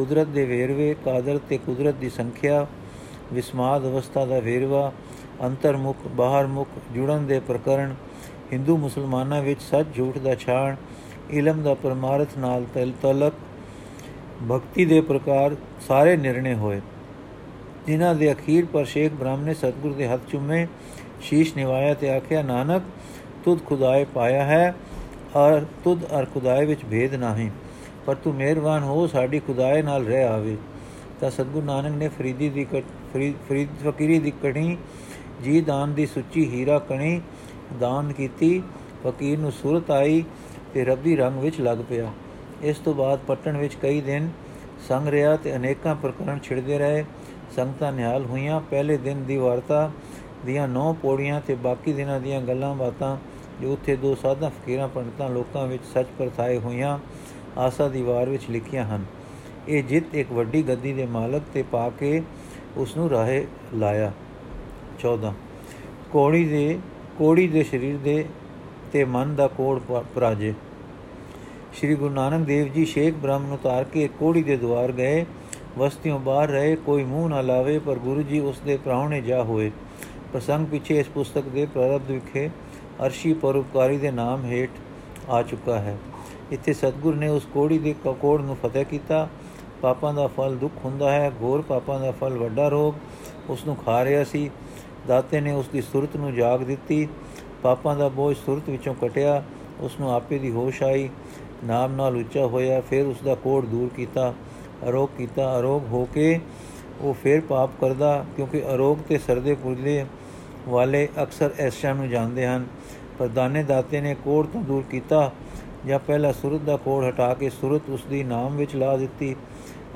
ਕੁਦਰਤ 0.00 0.26
ਦੇ 0.26 0.44
ਵੇਰਵੇ, 0.44 0.94
ਕਾਦਰ 1.04 1.38
ਤੇ 1.48 1.58
ਕੁਦਰਤ 1.58 1.94
ਦੀ 1.94 2.08
ਸੰਖਿਆ, 2.10 2.66
ਵਿਸਮਾਦ 3.32 3.84
ਅਵਸਥਾ 3.84 4.24
ਦਾ 4.26 4.38
ਵੇਰਵਾ, 4.40 4.92
ਅੰਤਰਮੁਖ, 5.44 5.96
ਬਾਹਰਮੁਖ, 6.06 6.68
ਜੁੜਨ 6.94 7.26
ਦੇ 7.26 7.40
ਪ੍ਰਕਰਣ, 7.40 7.92
ਹਿੰਦੂ 8.52 8.76
ਮੁਸਲਮਾਨਾਂ 8.76 9.42
ਵਿੱਚ 9.42 9.60
ਸੱਚ 9.62 9.86
ਝੂਠ 9.96 10.18
ਦਾ 10.18 10.34
ਛਾਣ, 10.34 10.76
ਇਲਮ 11.30 11.62
ਦਾ 11.62 11.74
ਪਰਮਾਰਥ 11.74 12.38
ਨਾਲ 12.38 12.64
ਤਲ, 12.74 12.92
ਤਲਕ, 13.02 13.34
ਭਗਤੀ 14.50 14.84
ਦੇ 14.84 15.00
ਪ੍ਰਕਾਰ 15.00 15.56
ਸਾਰੇ 15.88 16.16
ਨਿਰਣੇ 16.16 16.54
ਹੋਏ। 16.54 16.80
ਜਿਨ੍ਹਾਂ 17.86 18.14
ਦੇ 18.14 18.32
ਅਖੀਰ 18.32 18.66
ਪਰ 18.66 18.84
ਸ਼ੇਖ 18.84 19.12
ਬ੍ਰਹਮ 19.12 19.44
ਨੇ 19.44 19.54
ਸਤਗੁਰ 19.54 19.92
ਦੇ 19.92 20.08
ਹੱਥ 20.08 20.20
ਚੁੰਮੇ, 20.32 20.66
ਸ਼ੀਸ਼ 21.20 21.56
ਨਿਵਾਇਆ 21.56 21.94
ਤੇ 21.94 22.10
ਆਖਿਆ, 22.10 22.42
ਨਾਨਕ, 22.42 22.82
ਤੁਧ 23.44 23.64
ਖੁਦਾਏ 23.66 24.04
ਪਾਇਆ 24.04 24.44
ਹੈ, 24.44 24.74
ਔਰ 25.36 25.64
ਤੁਧ 25.84 26.04
ਅਰ 26.18 26.24
ਖੁਦਾਏ 26.24 26.66
ਵਿੱਚ 26.66 26.84
ਭੇਦ 26.90 27.14
ਨਹੀਂ। 27.14 27.50
ਪਰ 28.06 28.14
ਤੂੰ 28.14 28.34
ਮਿਹਰਬਾਨ 28.34 28.82
ਹੋ, 28.82 29.06
ਸਾਡੀ 29.06 29.40
ਖੁਦਾਏ 29.40 29.82
ਨਾਲ 29.82 30.04
ਰਹਿ 30.04 30.24
ਆਵੇ। 30.24 30.56
ਤਾਂ 31.20 31.30
ਸਤਗੁਰ 31.30 31.62
ਨਾਨਕ 31.64 31.96
ਨੇ 31.96 32.08
ਫਰੀਦੀ 32.08 32.48
ਦੀ 32.48 32.64
ਫਰੀਦ, 32.64 33.68
ਫਕੀਰੀ 33.84 34.18
ਦੀ 34.18 34.32
ਕਣੀ 34.42 34.76
ਜੀ 35.42 35.60
ਦਾਨ 35.60 35.94
ਦੀ 35.94 36.06
ਸੁੱਚੀ 36.06 36.48
ਹੀਰਾ 36.50 36.78
ਕਣੀ 36.78 37.20
ਦਾਨ 37.80 38.12
ਕੀਤੀ, 38.12 38.62
ਫਕੀਰ 39.04 39.38
ਨੂੰ 39.38 39.52
ਸੁਰਤ 39.52 39.90
ਆਈ 39.90 40.22
ਤੇ 40.74 40.84
ਰੱਬੀ 40.84 41.16
ਰੰਗ 41.16 41.38
ਵਿੱਚ 41.40 41.60
ਲੱਗ 41.60 41.78
ਪਿਆ। 41.88 42.10
ਇਸ 42.62 42.78
ਤੋਂ 42.78 42.94
ਬਾਅਦ 42.94 43.20
ਪਟਣ 43.28 43.56
ਵਿੱਚ 43.56 43.74
ਕਈ 43.74 44.00
ਦਿਨ 44.00 44.28
ਸੰਗ 44.88 45.08
ਰਿਹਾ 45.08 45.36
ਤੇ 45.36 45.54
ਅਨੇਕਾਂ 45.56 45.94
ਪ੍ਰਕਰਣ 45.94 46.38
ਛਿੜਦੇ 46.38 46.78
ਰਹੇ। 46.78 47.04
ਸੰਗਤਾਂ 47.56 47.92
ਨਿਹਾਲ 47.92 48.24
ਹੋਈਆਂ। 48.24 48.60
ਪਹਿਲੇ 48.60 48.96
ਦਿਨ 48.96 49.24
ਦੀ 49.24 49.36
ਵਾਰਤਾ 49.36 49.90
ਦੀਆਂ 50.46 50.66
ਨੌ 50.68 50.92
ਪੌੜੀਆਂ 51.02 51.40
ਤੇ 51.46 51.54
ਬਾਕੀ 51.54 51.92
ਦਿਨਾਂ 51.92 52.20
ਦੀਆਂ 52.20 52.40
ਗੱਲਾਂ 52.40 52.74
ਬਾਤਾਂ 52.74 53.16
ਜੋ 53.60 53.72
ਉੱਥੇ 53.72 53.96
ਦੋ 53.96 54.14
ਸਾਧਾ, 54.14 54.48
ਫਕੀਰਾਂ, 54.48 54.88
ਪੰਡਤਾਂ 54.88 55.28
ਲੋਕਾਂ 55.28 55.66
ਵਿੱਚ 55.66 55.82
ਸੱਚ 55.94 56.06
ਪਰਥਾਏ 56.18 56.58
ਹੋਈਆਂ। 56.58 56.98
ਆਸਾ 57.58 57.88
ਦੀ 57.88 58.02
ਵਾਰ 58.02 58.28
ਵਿੱਚ 58.28 58.42
ਲਿਖੀਆਂ 58.50 58.84
ਹਨ। 58.84 59.04
ਇਹ 59.68 59.82
ਜਿੱਤ 59.84 60.14
ਇੱਕ 60.14 60.32
ਵੱਡੀ 60.32 60.62
ਗੱਦੀ 60.62 60.92
ਦੇ 60.92 61.06
ਮਾਲਕ 61.06 61.42
ਤੇ 61.54 61.62
ਪਾ 61.62 61.88
ਕੇ 61.90 62.22
ਉਸ 62.76 62.96
ਨੂੰ 62.96 63.10
ਰਾਹੇ 63.10 63.46
ਲਾਇਆ। 63.74 64.12
14 64.98 65.32
ਕੋੜੀ 66.12 66.44
ਦੇ 66.44 66.78
ਕੋੜੀ 67.18 67.46
ਦੇ 67.48 67.62
ਸਰੀਰ 67.62 67.96
ਦੇ 67.96 68.24
ਤੇ 68.92 69.04
ਮਨ 69.04 69.34
ਦਾ 69.34 69.46
ਕੋੜ 69.48 69.78
ਪਰਾਜੇ। 70.14 70.54
ਸ਼੍ਰੀ 71.74 71.94
ਗੁਰੂ 71.94 72.14
ਨਾਨਕ 72.14 72.46
ਦੇਵ 72.46 72.72
ਜੀ 72.72 72.84
ਸ਼ੇਖ 72.84 73.14
ਬ੍ਰਹਮ 73.14 73.46
ਨੂੰ 73.46 73.58
ਤਾਰ 73.58 73.84
ਕੇ 73.84 74.08
ਕੋੜੀ 74.18 74.42
ਦੇ 74.42 74.56
ਦਵਾਰ 74.56 74.92
ਗਏ। 74.92 75.24
ਵਸਤੀਆਂ 75.78 76.18
ਬਾਹਰ 76.18 76.48
ਰਹੇ, 76.48 76.76
ਕੋਈ 76.76 77.04
ਮੂੰਹ 77.04 77.28
ਨਾ 77.28 77.40
ਲਾਵੇ, 77.40 77.78
ਪਰ 77.78 77.98
ਗੁਰੂ 77.98 78.22
ਜੀ 78.22 78.40
ਉਸ 78.40 78.58
ਦੇ 78.58 78.76
ਪ੍ਰਾਉਣੇ 78.76 79.20
ਜਾ 79.20 79.42
ਹੋਏ। 79.42 79.70
ਪ੍ਰਸੰਗ 80.32 80.66
ਪਿੱਛੇ 80.66 80.98
ਇਸ 80.98 81.08
ਪੁਸਤਕ 81.08 81.42
ਦੇ 81.42 81.66
ਪ੍ਰਾਰੰਭ 81.66 82.10
ਵਿਖੇ 82.10 82.48
ਅਰਸ਼ੀ 83.06 83.32
ਪਰਉਪਕਾਰੀ 83.34 83.98
ਦੇ 83.98 84.10
ਨਾਮ 84.10 84.44
ਹੇਠ 84.44 84.70
ਆ 85.28 85.42
ਚੁੱਕਾ 85.42 85.78
ਹੈ। 85.78 85.96
ਇੱਥੇ 86.50 86.72
ਸਤਗੁਰ 86.72 87.14
ਨੇ 87.14 87.28
ਉਸ 87.28 87.46
ਕੋੜੀ 87.54 87.78
ਦੇ 87.78 87.94
ਕੋੜ 88.06 88.40
ਨੂੰ 88.40 88.56
ਫਤਿਹ 88.56 88.84
ਕੀਤਾ। 88.84 89.28
ਪਾਪਾਂ 89.82 90.14
ਦਾ 90.14 90.26
ਫਲ 90.26 90.56
ਦੁੱਖ 90.56 90.74
ਹੁੰਦਾ 90.84 91.10
ਹੈ, 91.12 91.30
ਘੋਰ 91.42 91.62
ਪਾਪਾਂ 91.62 92.00
ਦਾ 92.00 92.10
ਫਲ 92.10 92.38
ਵੱਡਾ 92.38 92.68
ਰੋਗ 92.68 92.94
ਉਸ 93.50 93.64
ਨੂੰ 93.64 93.76
ਖਾ 93.76 94.04
ਰਿਹਾ 94.04 94.24
ਸੀ। 94.24 94.50
ਦਾਤੇ 95.08 95.40
ਨੇ 95.40 95.52
ਉਸ 95.52 95.68
ਦੀ 95.68 95.80
ਸੁਰਤ 95.82 96.16
ਨੂੰ 96.16 96.34
ਜਾਗ 96.34 96.60
ਦਿੱਤੀ। 96.60 97.08
ਪਾਪਾਂ 97.62 97.96
ਦਾ 97.96 98.08
ਬੋਝ 98.08 98.36
ਸੁਰਤ 98.36 98.68
ਵਿੱਚੋਂ 98.68 98.94
ਕਟਿਆ। 98.94 99.42
ਉਸ 99.80 100.00
ਨੂੰ 100.00 100.14
ਆਪੇ 100.14 100.38
ਦੀ 100.38 100.50
ਹੋਸ਼ 100.50 100.82
ਆਈ। 100.82 101.08
ਨਾਮ 101.64 101.92
ਨਾਲ 101.92 102.16
ਉੱਚਾ 102.16 102.46
ਹੋਇਆ, 102.46 102.80
ਫਿਰ 102.80 103.06
ਉਸ 103.06 103.16
ਦਾ 103.24 103.34
ਕੋੜ 103.34 103.66
ਦੂਰ 103.66 103.88
ਕੀਤਾ, 103.96 104.34
ਅਰੋਗ 104.88 105.08
ਕੀਤਾ। 105.18 105.58
ਅਰੋਗ 105.58 105.86
ਹੋ 105.86 106.08
ਕੇ 106.14 106.40
ਉਹ 107.00 107.14
ਫਿਰ 107.14 107.40
ਪਾਪ 107.40 107.70
ਕਰਦਾ, 107.80 108.24
ਕਿਉਂਕਿ 108.36 108.62
ਅਰੋਗ 108.74 108.98
ਤੇ 109.08 109.18
ਸਰਦੇ 109.18 109.54
ਪੁਰਲੇ 109.54 110.04
ਵਾਲੇ 110.68 111.08
ਅਕਸਰ 111.22 111.50
ਐਸ਼ਾ 111.58 111.92
ਨੂੰ 111.92 112.08
ਜਾਣਦੇ 112.08 112.46
ਹਨ। 112.46 112.66
ਪਰ 113.18 113.28
ਦਾਨੇ 113.28 113.62
ਦਾਤੇ 113.62 114.00
ਨੇ 114.00 114.14
ਕੋੜ 114.14 114.46
ਤੋਂ 114.46 114.62
ਦੂਰ 114.62 114.82
ਕੀਤਾ। 114.90 115.32
ਜਾਂ 115.86 115.98
ਪਹਿਲਾ 115.98 116.32
ਸੁਰਤ 116.32 116.60
ਦਾ 116.60 116.76
ਕੋੜ 116.76 117.04
ਹਟਾ 117.08 117.34
ਕੇ 117.34 117.50
ਸੁਰਤ 117.50 117.88
ਉਸ 117.88 118.04
ਦੀ 118.04 118.22
ਨਾਮ 118.24 118.56
ਵਿੱਚ 118.56 118.76
ਲਾ 118.76 118.96
ਦਿੱਤੀ, 118.96 119.36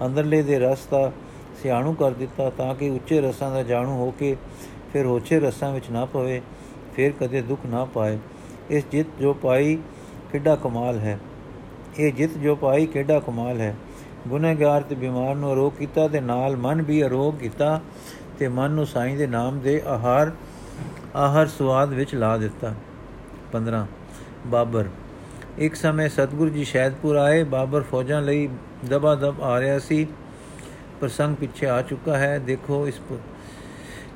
ਅੰਦਰਲੇ 0.07 0.43
ਦੇ 0.43 0.59
ਰਸ 0.59 0.87
ਦਾ 0.91 1.13
ਸਿਆਣੂ 1.63 1.93
ਕਰ 1.93 2.11
ਦਿੱਤਾ 2.11 2.51
ਤਾਂ 2.51 2.75
ਕਿ 2.75 2.91
ਉੱਚੇ 2.91 3.21
ਰਸਾਂ 3.21 3.51
ਦਾ 3.51 3.63
ਜਾਣੂ 3.63 3.91
ਹੋ 3.91 4.11
ਕੇ 4.11 4.37
ਫਿਰ 4.93 5.07
ਹੋਛੇ 5.07 5.41
ਰਸਾਂ 5.41 5.73
ਵਿੱਚ 5.73 5.91
ਨਾ 5.91 6.05
ਪਵੇ, 6.05 6.43
ਫਿਰ 6.97 7.13
ਕਦੇ 7.21 7.43
ਦੁੱਖ 7.43 7.67
ਨਾ 7.67 7.85
ਪਾਏ। 7.85 8.19
ਇਸ 8.71 8.85
ਜਿੱਤ 8.93 9.09
ਜੋ 9.21 9.35
ਪਾਈ 9.35 9.79
ਕਿੱਡਾ 10.33 10.57
ਕਮਾਲ 10.57 10.99
ਹੈ। 10.99 11.19
ਇਹ 11.99 12.13
ਜਿੱਤ 12.13 12.33
ਜੋ 12.33 12.57
ਪਾਈ 12.57 12.87
ਕਿੱਡਾ 12.87 13.21
ਕਮਾਲ 13.21 13.61
ਹੈ। 13.61 13.75
ਗੁਨਹਗਾਰ 14.29 14.83
ਤੇ 14.83 14.95
ਬਿਮਾਰ 14.95 15.35
ਨੂੰ 15.35 15.53
ਅਰੋਗ 15.53 15.73
ਕੀਤਾ 15.73 16.09
ਤੇ 16.09 16.21
ਨਾਲ 16.21 16.57
ਮਨ 16.57 16.83
ਵੀ 16.83 17.03
ਅਰੋਗ 17.05 17.35
ਕੀਤਾ 17.35 17.81
ਤੇ 18.39 18.49
ਮਨ 18.49 18.71
ਨੂੰ 18.71 18.87
ਸਾਈਂ 18.87 19.17
ਦੇ 19.17 19.27
ਨਾਮ 19.27 19.59
ਦੇ 19.61 19.83
ਆਹਾਰ, 19.87 20.33
ਆਹਰ 21.17 21.47
ਸਵਾਦ 21.47 21.93
ਵਿੱਚ 21.93 22.15
ਲਾ 22.15 22.37
ਦਿੱਤਾ। 22.37 22.75
15 23.53 23.87
ਬਾਬਰ 24.47 24.85
ਇੱਕ 25.59 25.75
ਸਮੇਂ 25.75 26.09
ਸਤਗੁਰੂ 26.09 26.51
ਜੀ 26.51 26.65
ਸ਼ਹਿਦਪੁਰ 26.65 27.17
ਆਏ, 27.17 27.43
ਬਾਬਰ 27.45 27.83
ਫੌਜਾਂ 27.83 28.23
ਲਈ 28.23 28.49
ਦਬਾ 28.89 29.15
ਦਬ 29.15 29.43
ਆ 29.43 29.61
ਰਿਹਾ 29.61 29.79
ਸੀ। 29.79 30.07
ਪ੍ਰਸੰਗ 31.01 31.37
ਪਿੱਛੇ 31.37 31.67
ਆ 31.67 31.83
ਚੁੱਕਾ 31.83 32.19
ਹੈ। 32.19 32.39
ਦੇਖੋ 32.39 32.89
ਇਸ 32.89 33.01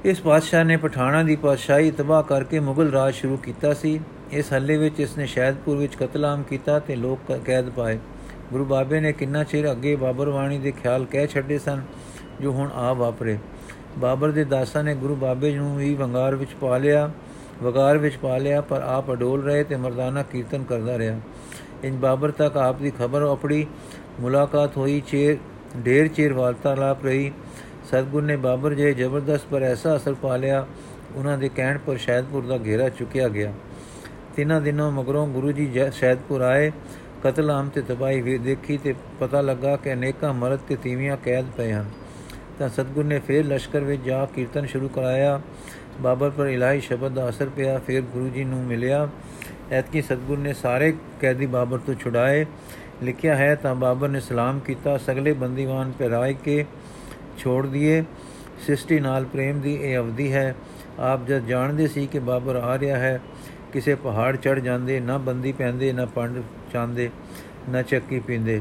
ਇਸ 0.04 0.20
ਪਾਤਸ਼ਾਹ 0.20 0.64
ਨੇ 0.64 0.76
ਪਠਾਣਾ 0.76 1.22
ਦੀ 1.22 1.36
ਪਾਤਸ਼ਾਹੀ 1.36 1.90
ਤਬਾਹ 1.90 2.22
ਕਰਕੇ 2.22 2.60
ਮੁਗਲ 2.60 2.90
ਰਾਜ 2.90 3.14
ਸ਼ੁਰੂ 3.14 3.36
ਕੀਤਾ 3.36 3.74
ਸੀ। 3.74 4.00
ਇਸ 4.32 4.52
ਹੱਲੇ 4.52 4.76
ਵਿੱਚ 4.76 5.00
ਇਸ 5.00 5.16
ਨੇ 5.18 5.26
ਸ਼ਹਿਦਪੁਰ 5.26 5.76
ਵਿੱਚ 5.76 5.94
ਕਤਲਾਮ 5.94 6.42
ਕੀਤਾ 6.42 6.78
ਤੇ 6.78 6.96
ਲੋਕ 6.96 7.32
ਕੈਦ 7.44 7.70
ਪਾਏ। 7.70 7.98
ਗੁਰੂ 8.52 8.64
ਬਾਬੇ 8.64 9.00
ਨੇ 9.00 9.12
ਕਿੰਨਾ 9.12 9.44
ਚਿਰ 9.44 9.70
ਅੱਗੇ 9.72 9.96
ਬਾਬਰ 9.96 10.28
ਵਾਣੀ 10.28 10.58
ਦੇ 10.58 10.72
ਖਿਆਲ 10.72 11.04
ਕਹਿ 11.04 11.26
ਛੱਡੇ 11.26 11.58
ਸਨ, 11.58 11.82
ਜੋ 12.40 12.52
ਹੁਣ 12.52 12.70
ਆ 12.74 12.92
ਵਾਪਰੇ। 12.92 13.38
ਬਾਬਰ 13.98 14.30
ਦੇ 14.30 14.44
ਦਾਸਾਂ 14.44 14.84
ਨੇ 14.84 14.94
ਗੁਰੂ 14.94 15.14
ਬਾਬੇ 15.14 15.54
ਨੂੰ 15.54 15.76
ਵੀ 15.76 15.94
ਵੰਗਾਰ 15.94 16.34
ਵਿੱਚ 16.34 16.50
ਪਾ 16.60 16.78
ਲਿਆ। 16.78 17.10
ਵਗਾਰ 17.62 17.98
ਵਿੱਚ 17.98 18.16
ਪਾ 18.16 18.38
ਲਿਆ, 18.38 18.60
ਪਰ 18.60 18.80
ਆਪ 18.80 19.12
ਅਡੋਲ 19.12 19.42
ਰਹੇ 19.42 19.64
ਤੇ 19.64 19.76
ਮਰਦਾਨਾ 19.76 20.22
ਕੀਰਤਨ 20.22 20.62
ਕਰਦਾ 20.62 20.98
ਰਿਹਾ। 20.98 21.20
ਇਨ 21.84 21.96
ਬਾਬਰ 21.96 22.30
ਤੱਕ 22.30 22.56
ਆਪ 22.56 22.78
ਦੀ 22.78 22.92
ਖਬਰ 22.98 23.22
ਆਪੜੀ 23.22 23.66
ਮੁਲਾਕਾਤ 24.20 24.76
ਹੋਈ, 24.76 25.02
ਚੇਰ, 25.06 25.36
ਢੇਰ 25.86 26.08
ਚਿਰ 26.08 26.32
ਵਾਰਤਾਲਾਪ 26.32 27.04
ਰਹੀ। 27.04 27.32
ਸਤਗੁਰ 27.88 28.22
ਨੇ 28.22 28.36
ਬਾਬਰ 28.36 28.74
ਜੇ 28.74 28.94
ਜ਼ਬਰਦਸਤ 28.94 29.44
ਪਰ 29.50 29.62
ਐਸਾ 29.62 29.96
ਅਸਰ 29.96 30.14
ਪਾ 30.14 30.36
ਲਿਆ, 30.36 30.66
ਉਹਨਾਂ 31.14 31.38
ਦੇ 31.38 31.48
ਕਹਿਣ 31.48 31.78
ਪਰ 31.78 31.96
ਸ਼ਹਿਦਪੁਰ 31.96 32.46
ਦਾ 32.46 32.58
ਘੇਰਾ 32.66 32.88
ਚੁੱਕਿਆ 32.88 33.28
ਗਿਆ। 33.28 33.52
ਤਿੰਨਾਂ 34.36 34.60
ਦਿਨੋਂ 34.60 34.92
ਮਗਰੋਂ 34.92 35.28
ਗੁਰੂ 35.28 35.52
ਜੀ 35.52 35.72
ਸ਼ਹਿਦਪੁਰ 35.92 36.40
ਆਏ। 36.40 36.72
ਕਤਲ 37.24 37.50
ਆਮ 37.50 37.68
ਤੇ 37.68 37.82
ਤਬਾਈ 37.82 38.20
ਵੀ 38.20 38.38
ਦੇਖੀ 38.38 38.76
ਤੇ 38.76 38.94
ਪਤਾ 39.20 39.40
ਲੱਗਾ 39.40 39.76
ਕਿ 39.76 39.92
ਅਨੇਕਾਂ 39.92 40.34
ਮਰਦ 40.34 40.58
ਤੇ 40.68 40.76
ਤੀਵੀਆਂ 40.76 41.16
ਕੈਦ 41.24 41.44
ਪਏ 41.56 41.72
ਹਨ। 41.72 41.84
ਤਾਂ 42.58 42.68
ਸਤਗੁਰ 42.68 43.04
ਨੇ 43.04 43.18
ਫੇਰ 43.18 43.44
ਲਸ਼ਕਰ 43.44 43.80
ਵਿੱਚ 43.80 44.02
ਜਾ 44.02 44.26
ਕੀਰਤਨ 44.26 44.66
ਸ਼ੁਰੂ 44.66 44.88
ਕਰਾਇਆ। 44.88 45.40
ਬਾਬਰ 46.00 46.30
ਪਰ 46.30 46.46
ਇਲਾਹੀ 46.46 46.80
ਸ਼ਬਦ 46.80 47.12
ਦਾ 47.12 47.28
ਅਸਰ 47.28 47.48
ਪਿਆ। 47.48 47.78
ਫਿਰ 47.78 48.00
ਗੁਰੂ 48.00 48.28
ਜੀ 48.28 48.44
ਨੂੰ 48.44 48.64
ਮਿਲਿਆ। 48.64 49.08
ਐਤਕੀ 49.72 50.02
ਸਤਗੁਰ 50.02 50.38
ਨੇ 50.38 50.52
ਸਾਰੇ 50.52 50.94
ਕੈਦੀ 51.20 51.46
ਬਾਬਰ 51.46 51.78
ਤੋਂ 51.78 51.94
ਛੁਡਾਏ। 51.94 52.46
ਲਿਖਿਆ 53.02 53.36
ਹੈ, 53.36 53.54
ਤਾਂ 53.54 53.74
ਬਾਬਰ 53.74 54.08
ਨੇ 54.08 54.20
ਸਲਾਮ 54.20 54.60
ਕੀਤਾ। 54.60 54.98
ਸਗਲੇ 54.98 55.32
ਬੰਦੀਵਾਨ 55.32 55.92
ਪਹਿਰਾਏ 55.98 56.34
ਕੇ 56.44 56.64
ਛੋੜ 57.38 57.66
ਦਿਏ। 57.66 58.04
ਸਿਸ਼ਟੀ 58.66 59.00
ਨਾਲ 59.00 59.24
ਪ੍ਰੇਮ 59.24 59.60
ਦੀ 59.60 59.74
ਇਹ 59.74 59.98
ਅਵਧੀ 59.98 60.32
ਹੈ। 60.32 60.54
ਆਪ 60.98 61.26
ਜਦ 61.26 61.44
ਜਾਣਦੇ 61.44 61.86
ਸੀ 61.86 62.06
ਕਿ 62.06 62.18
ਬਾਬਰ 62.18 62.56
ਆ 62.56 62.78
ਰਿਹਾ 62.78 62.98
ਹੈ, 62.98 63.20
ਕਿਸੇ 63.72 63.94
ਪਹਾੜ 63.94 64.36
ਚੜ 64.36 64.60
ਜਾਂਦੇ, 64.60 65.00
ਨਾ 65.00 65.18
ਬੰਦੀ 65.18 65.52
ਪੈਂਦੇ, 65.52 65.92
ਨਾ 65.92 66.04
ਪੰਡ 66.04 66.42
ਚਾਂਦੇ, 66.72 67.10
ਨਾ 67.68 67.82
ਚੱਕੀ 67.82 68.20
ਪੀਂਦੇ, 68.20 68.60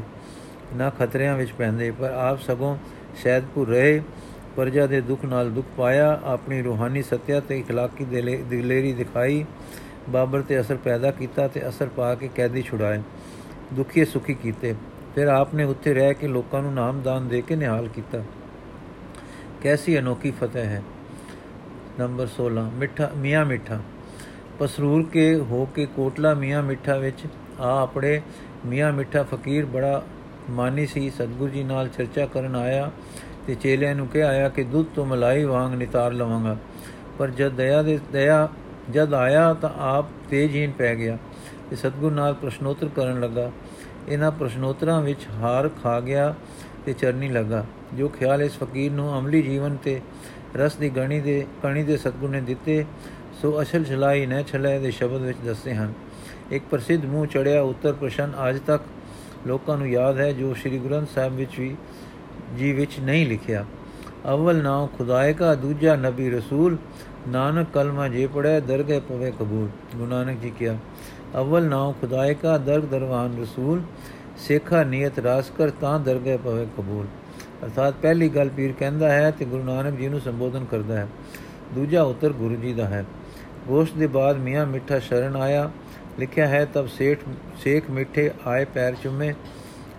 ਨਾ 0.74 0.90
ਖਤਰਿਆਂ 0.90 1.36
ਵਿੱਚ 1.36 1.52
ਪੈਂਦੇ। 1.52 1.90
ਪਰ 1.90 2.10
ਆਪ 2.10 2.40
ਸਗੋਂ 2.40 2.78
ਸ਼ੈਦਪੁਰ 3.22 3.68
ਰਹੇ। 3.68 4.02
ਪਰਜਾ 4.55 4.87
ਦੇ 4.87 5.01
ਦੁੱਖ 5.01 5.25
ਨਾਲ 5.25 5.49
ਦੁੱਖ 5.51 5.67
ਪਾਇਆ 5.77 6.19
ਆਪਣੀ 6.23 6.61
ਰੂਹਾਨੀ 6.61 7.01
ਸਤਿਆ 7.01 7.39
ਤੇ 7.39 7.63
اخلاقی 7.63 8.05
ਦਿਲੇਰੀ 8.49 8.93
ਦਿਖਾਈ 8.93 9.45
ਬਾਬਰ 10.09 10.41
ਤੇ 10.41 10.59
ਅਸਰ 10.61 10.75
ਪੈਦਾ 10.75 11.11
ਕੀਤਾ 11.11 11.47
ਤੇ 11.47 11.67
ਅਸਰ 11.69 11.87
ਪਾ 11.87 12.15
ਕੇ 12.15 12.29
ਕੈਦੀ 12.35 12.61
ਛੁਡਾਏ 12.61 13.01
ਦੁਖੀ 13.73 14.05
ਸੁਖੀ 14.05 14.33
ਕੀਤੇ 14.33 14.73
ਫਿਰ 15.15 15.27
ਆਪਨੇ 15.27 15.63
ਉੱਥੇ 15.63 15.93
ਰਹਿ 15.93 16.13
ਕੇ 16.13 16.27
ਲੋਕਾਂ 16.27 16.61
ਨੂੰ 16.61 16.73
ਨਾਮਦਾਨ 16.73 17.27
ਦੇ 17.27 17.41
ਕੇ 17.41 17.55
ਨਿਹਾਲ 17.55 17.87
ਕੀਤਾ 17.87 18.23
ਕੈਸੀ 19.63 19.99
ਅਨੋਖੀ 19.99 20.31
ਫਤਿਹ 20.31 20.65
ਹੈ 20.65 20.81
ਨੰਬਰ 21.99 22.27
16 22.37 22.65
ਮਿੱਠਾ 22.73 23.09
ਮੀਆਂ 23.17 23.45
ਮਿੱਠਾ 23.45 23.79
ਪਸਰੂਰ 24.59 25.03
ਕੇ 25.03 25.35
ਹੋ 25.35 25.65
ਕੇ 25.65 25.85
ਕੋਟਲਾ 25.85 26.33
ਮੀਆਂ 26.33 26.63
ਮਿੱਠਾ 26.63 26.97
ਵਿੱਚ 26.97 27.25
ਆ 27.59 27.81
ਆਪਣੇ 27.81 28.21
ਮੀਆਂ 28.65 28.91
ਮਿੱਠਾ 28.93 29.23
ਫਕੀਰ 29.23 29.65
ਬੜਾ 29.65 30.01
ਮਾਨੀ 30.49 30.85
ਸੀ 30.85 31.09
ਸਤਗੁਰੂ 31.09 31.49
ਜੀ 31.49 31.63
ਨਾਲ 31.63 31.87
ਚਰਚਾ 31.87 32.25
ਕਰਨ 32.25 32.55
ਆਇਆ 32.55 32.91
ਤੇ 33.48 33.54
ਚੇਲਿਆਂ 33.54 33.94
ਨੂੰ 33.94 34.06
ਕਿਹਾ 34.06 34.28
ਆਇਆ 34.28 34.48
ਕਿ 34.48 34.62
ਦੁੱਧ 34.62 34.86
ਤੋਂ 34.94 35.04
ਮਲਾਈ 35.06 35.44
ਵਾਂਗ 35.44 35.74
ਨਿਤਾਰ 35.74 36.12
ਲਵਾਂਗਾ। 36.12 36.56
ਪਰ 37.18 37.30
ਜਦ 37.30 37.52
ਦਇਆ 37.52 37.82
ਦੇ 37.82 37.98
ਦਇਆ 38.12 38.48
ਜਦ 38.90 39.14
ਆਇਆ 39.14 39.52
ਤਾਂ 39.54 39.70
ਆਪ 39.84 40.08
ਤੇਜਹੀਨ 40.30 40.72
ਪੈ 40.78 40.94
ਗਿਆ 40.94 41.16
ਤੇ 41.70 41.76
ਸਤਗੁਰ 41.76 42.12
ਨਾਲ 42.12 42.34
ਪ੍ਰਸ਼ਨੋਤਰ 42.34 42.88
ਕਰਨ 42.96 43.20
ਲੱਗਾ। 43.20 43.50
ਇਹਨਾਂ 44.08 44.30
ਪ੍ਰਸ਼ਨੋਤਰਾਂ 44.30 45.00
ਵਿੱਚ 45.02 45.26
ਹਾਰ 45.32 45.68
ਖਾ 45.82 45.98
ਗਿਆ 46.00 46.34
ਤੇ 46.86 46.92
ਚਰਨੀ 46.92 47.28
ਲੱਗਾ, 47.28 47.64
ਜੋ 47.94 48.08
ਖਿਆਲ 48.08 48.42
ਇਸ 48.42 48.58
ਫਕੀਰ 48.58 48.92
ਨੂੰ 48.92 49.18
ਅਮਲੀ 49.18 49.42
ਜੀਵਨ 49.42 49.76
ਤੇ 49.76 50.00
ਰਸ 50.56 50.76
ਦੀ 50.76 50.88
ਗਣੀ 50.90 51.20
ਦੇ 51.20 51.44
ਕਣੀ 51.62 51.82
ਦੇ 51.82 51.96
ਸਤਗੁਰ 51.96 52.30
ਨੇ 52.30 52.40
ਦਿੱਤੇ, 52.40 52.84
ਸੋ 53.42 53.60
ਅਸਲ 53.62 53.84
ਛਲਾਈ 53.84 54.26
ਨੇ 54.26 54.42
ਛਲੇ 54.42 54.78
ਦੇ 54.78 54.90
ਸ਼ਬਦ 54.90 55.22
ਵਿੱਚ 55.22 55.38
ਦੱਸੇ 55.46 55.74
ਹਨ, 55.74 55.92
ਇੱਕ 56.52 56.64
ਪ੍ਰਸਿੱਧ 56.70 57.04
ਮੂੰਹ 57.04 57.26
ਚੜਿਆ 57.26 57.62
ਉੱਤਰ 57.62 57.92
ਪ੍ਰਸ਼ਨ 57.92 58.32
ਅੱਜ 58.48 58.58
ਤੱਕ 58.66 58.82
ਲੋਕਾਂ 59.46 59.76
ਨੂੰ 59.78 59.88
ਯਾਦ 59.88 60.18
ਹੈ, 60.18 60.32
ਜੋ 60.32 60.54
ਸ੍ਰੀ 60.54 60.78
ਗ੍ਰੰਥ 60.78 61.08
ਸਾਹਿਬ 61.14 61.34
ਵਿੱਚ 61.34 61.58
ਵੀ 61.58 61.74
ਜੀ 62.58 62.72
ਵਿੱਚ 62.72 62.98
ਨਹੀਂ 63.00 63.26
ਲਿਖਿਆ। 63.26 63.64
ਅਵਲ 64.32 64.62
ਨਾਮ 64.62 64.86
ਖੁਦਾਏ 64.98 65.32
ਕਾ, 65.32 65.54
ਦੂਜਾ 65.54 65.96
ਨਬੀ 65.96 66.30
ਰਸੂਲ। 66.30 66.76
ਨਾਨਕ 67.28 67.66
ਕਲਮਾ 67.74 68.08
ਜੇ 68.08 68.26
ਪੜੈ 68.26 68.60
ਦਰਗਹਿ 68.60 69.00
ਪਵੇ 69.00 69.30
ਕਬੂਲ। 69.30 69.68
ਗੁਰੂ 69.96 70.06
ਨਾਨਕ 70.06 70.38
ਜੀ 70.40 70.50
ਕਿਹਾ, 70.50 70.76
ਅਵਲ 71.38 71.62
ਨਾਮ 71.62 71.92
ਖੁਦਾਏ 71.92 72.34
ਕਾ, 72.34 72.58
ਦਰਗ 72.58 72.82
ਦਰਵਾਨ 72.82 73.42
ਰਸੂਲ। 73.42 73.82
ਸੇਖਾ 74.38 74.82
ਨੀਅਤ 74.84 75.18
ਰਾਸ 75.18 75.50
ਕਰ, 75.50 75.70
ਤਾਂ 75.70 76.00
ਦਰਗਹਿ 76.00 76.36
ਪਵੇ 76.36 76.66
ਕਬੂਲ। 76.78 77.06
ਅਰਥਾਤ 77.64 77.94
ਪਹਿਲੀ 78.02 78.28
ਗੱਲ 78.28 78.48
ਪੀਰ 78.48 78.72
ਕਹਿੰਦਾ 78.78 79.12
ਹੈ 79.12 79.30
ਤੇ 79.30 79.44
ਗੁਰੂ 79.44 79.62
ਨਾਨਕ 79.62 79.98
ਜੀ 79.98 80.08
ਨੂੰ 80.08 80.20
ਸੰਬੋਧਨ 80.20 80.64
ਕਰਦਾ 80.64 80.96
ਹੈ। 80.96 81.08
ਦੂਜਾ 81.74 82.02
ਉੱਤਰ 82.02 82.32
ਗੁਰੂ 82.32 82.54
ਜੀ 82.54 82.72
ਦਾ 82.72 82.84
ਹੈ। 82.84 83.04
ਗੋਸ਼ 83.68 83.92
ਦੇ 83.92 84.06
ਬਾਅਦ 84.06 84.36
ਮੀਆਂ 84.36 84.66
ਮਿੱਠਾ 84.66 84.98
ਸ਼ਰਨ 84.98 85.36
ਆਇਆ। 85.36 85.70
ਲਿਖਿਆ 86.18 86.46
ਹੈ, 86.46 86.64
ਤਬ 86.64 86.86
ਸੇਠ 86.86 87.18
ਸੇਖ 87.58 87.90
ਮਿੱਠੇ 87.90 88.30
ਆਏ 88.46 88.64
ਪੈਰ 88.64 88.94
ਚੁੰਮੇ। 88.94 89.34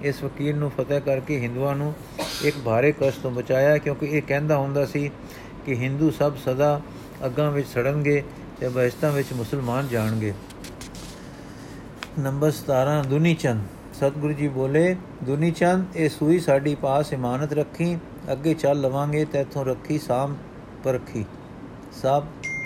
ਇਸ 0.01 0.19
ਫਕੀਰ 0.19 0.55
ਨੂੰ 0.55 0.71
ਫਤਿਹ 0.71 1.01
ਕਰਕੇ 1.01 1.39
ਹਿੰਦੂਆਂ 1.39 1.75
ਨੂੰ 1.75 1.93
ਇੱਕ 2.43 2.57
ਭਾਰੇ 2.65 2.91
ਕਸ਼ਟ 2.91 3.19
ਤੋਂ 3.21 3.31
ਬਚਾਇਆ 3.31 3.77
ਕਿਉਂਕਿ 3.77 4.05
ਇਹ 4.05 4.21
ਕਹਿੰਦਾ 4.21 4.57
ਹੁੰਦਾ 4.57 4.85
ਸੀ 4.85 5.11
ਕਿ 5.65 5.75
ਹਿੰਦੂ 5.75 6.11
ਸਭ 6.11 6.35
ਸਦਾ 6.45 6.81
ਅੱਗਾਂ 7.25 7.51
ਵਿੱਚ 7.51 7.67
ਸੜਨਗੇ 7.67 8.23
ਤੇ 8.59 8.67
ਬਹਿਸ਼ਤਾਂ 8.67 9.11
ਵਿੱਚ 9.11 9.33
ਮੁਸਲਮਾਨ 9.33 9.87
ਜਾਣਗੇ। 9.87 10.33
ਨੰਬਰ 12.19 12.51
17 12.51 13.03
ਦੁਨੀ 13.07 13.33
ਚੰਦ 13.33 13.63
ਸਤਿਗੁਰੂ 13.93 14.33
ਜੀ 14.33 14.47
ਬੋਲੇ 14.47 14.95
ਦੁਨੀ 15.23 15.51
ਚੰਦ 15.51 15.95
ਇਹ 15.95 16.09
ਸੂਈ 16.09 16.39
ਸਾਡੀ 16.39 16.75
ਪਾਸ 16.75 17.13
ਇਮਾਨਤ 17.13 17.53
ਰੱਖੀ, 17.53 17.97
ਅੱਗੇ 18.31 18.53
ਚੱਲ 18.53 18.81
ਲਵਾਂਗੇ, 18.81 19.25
ਤੇਥੋਂ 19.25 19.65
ਰੱਖੀ 19.65 19.99
ਸਾਮ 19.99 20.35
ਪਰਖੀ 20.83 21.25
ਸਾਬ 22.01 22.25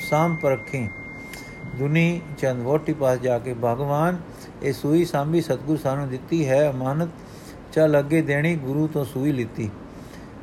ਸਾਮ 0.09 0.35
ਪਰਖੀ। 0.35 0.89
ਦੁਨੀ 1.75 2.21
ਚੰਦ 2.37 2.61
ਵੋਟੀ 2.61 2.93
ਪਾਸ 2.93 3.19
ਜਾ 3.19 3.39
ਕੇ, 3.39 3.53
ਭਗਵਾਨ, 3.53 4.17
ਇਹ 4.63 4.73
ਸੂਈ 4.73 5.05
ਸਾਂਭੀ 5.05 5.41
ਸਤਗੁਰ 5.41 5.77
ਸਾਨੂੰ 5.77 6.09
ਦਿੱਤੀ 6.09 6.47
ਹੈ 6.49 6.69
ਅਮਾਨਤ 6.71 7.09
ਚੱਲ 7.73 7.99
ਅੱਗੇ 7.99 8.21
ਦੇਣੀ, 8.21 8.55
ਗੁਰੂ 8.55 8.87
ਤੋਂ 8.87 9.05
ਸੂਈ 9.05 9.31
ਲਿੱਤੀ। 9.31 9.69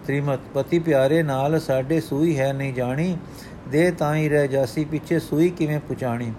ਤ੍ਰਿਮਤ 0.07 0.41
ਪਤੀ 0.55 0.79
ਪਿਆਰੇ, 0.79 1.23
ਨਾਲ 1.23 1.59
ਸਾਡੇ 1.61 2.01
ਸੂਈ 2.01 2.39
ਹੈ 2.39 2.53
ਨਹੀਂ 2.53 2.73
ਜਾਣੀ, 2.75 3.17
ਦੇ 3.69 3.91
ਤਾਂ 3.91 4.15
ਹੀ 4.15 4.29
ਰਹਿ 4.29 4.49
ਜਾਸੀ 4.49 4.85
ਪਿੱਛੇ 4.85 5.19
ਸੂਈ 5.19 5.49
ਕਿਵੇਂ 5.49 5.79
ਪੁਚਾਣੀ 5.81 6.33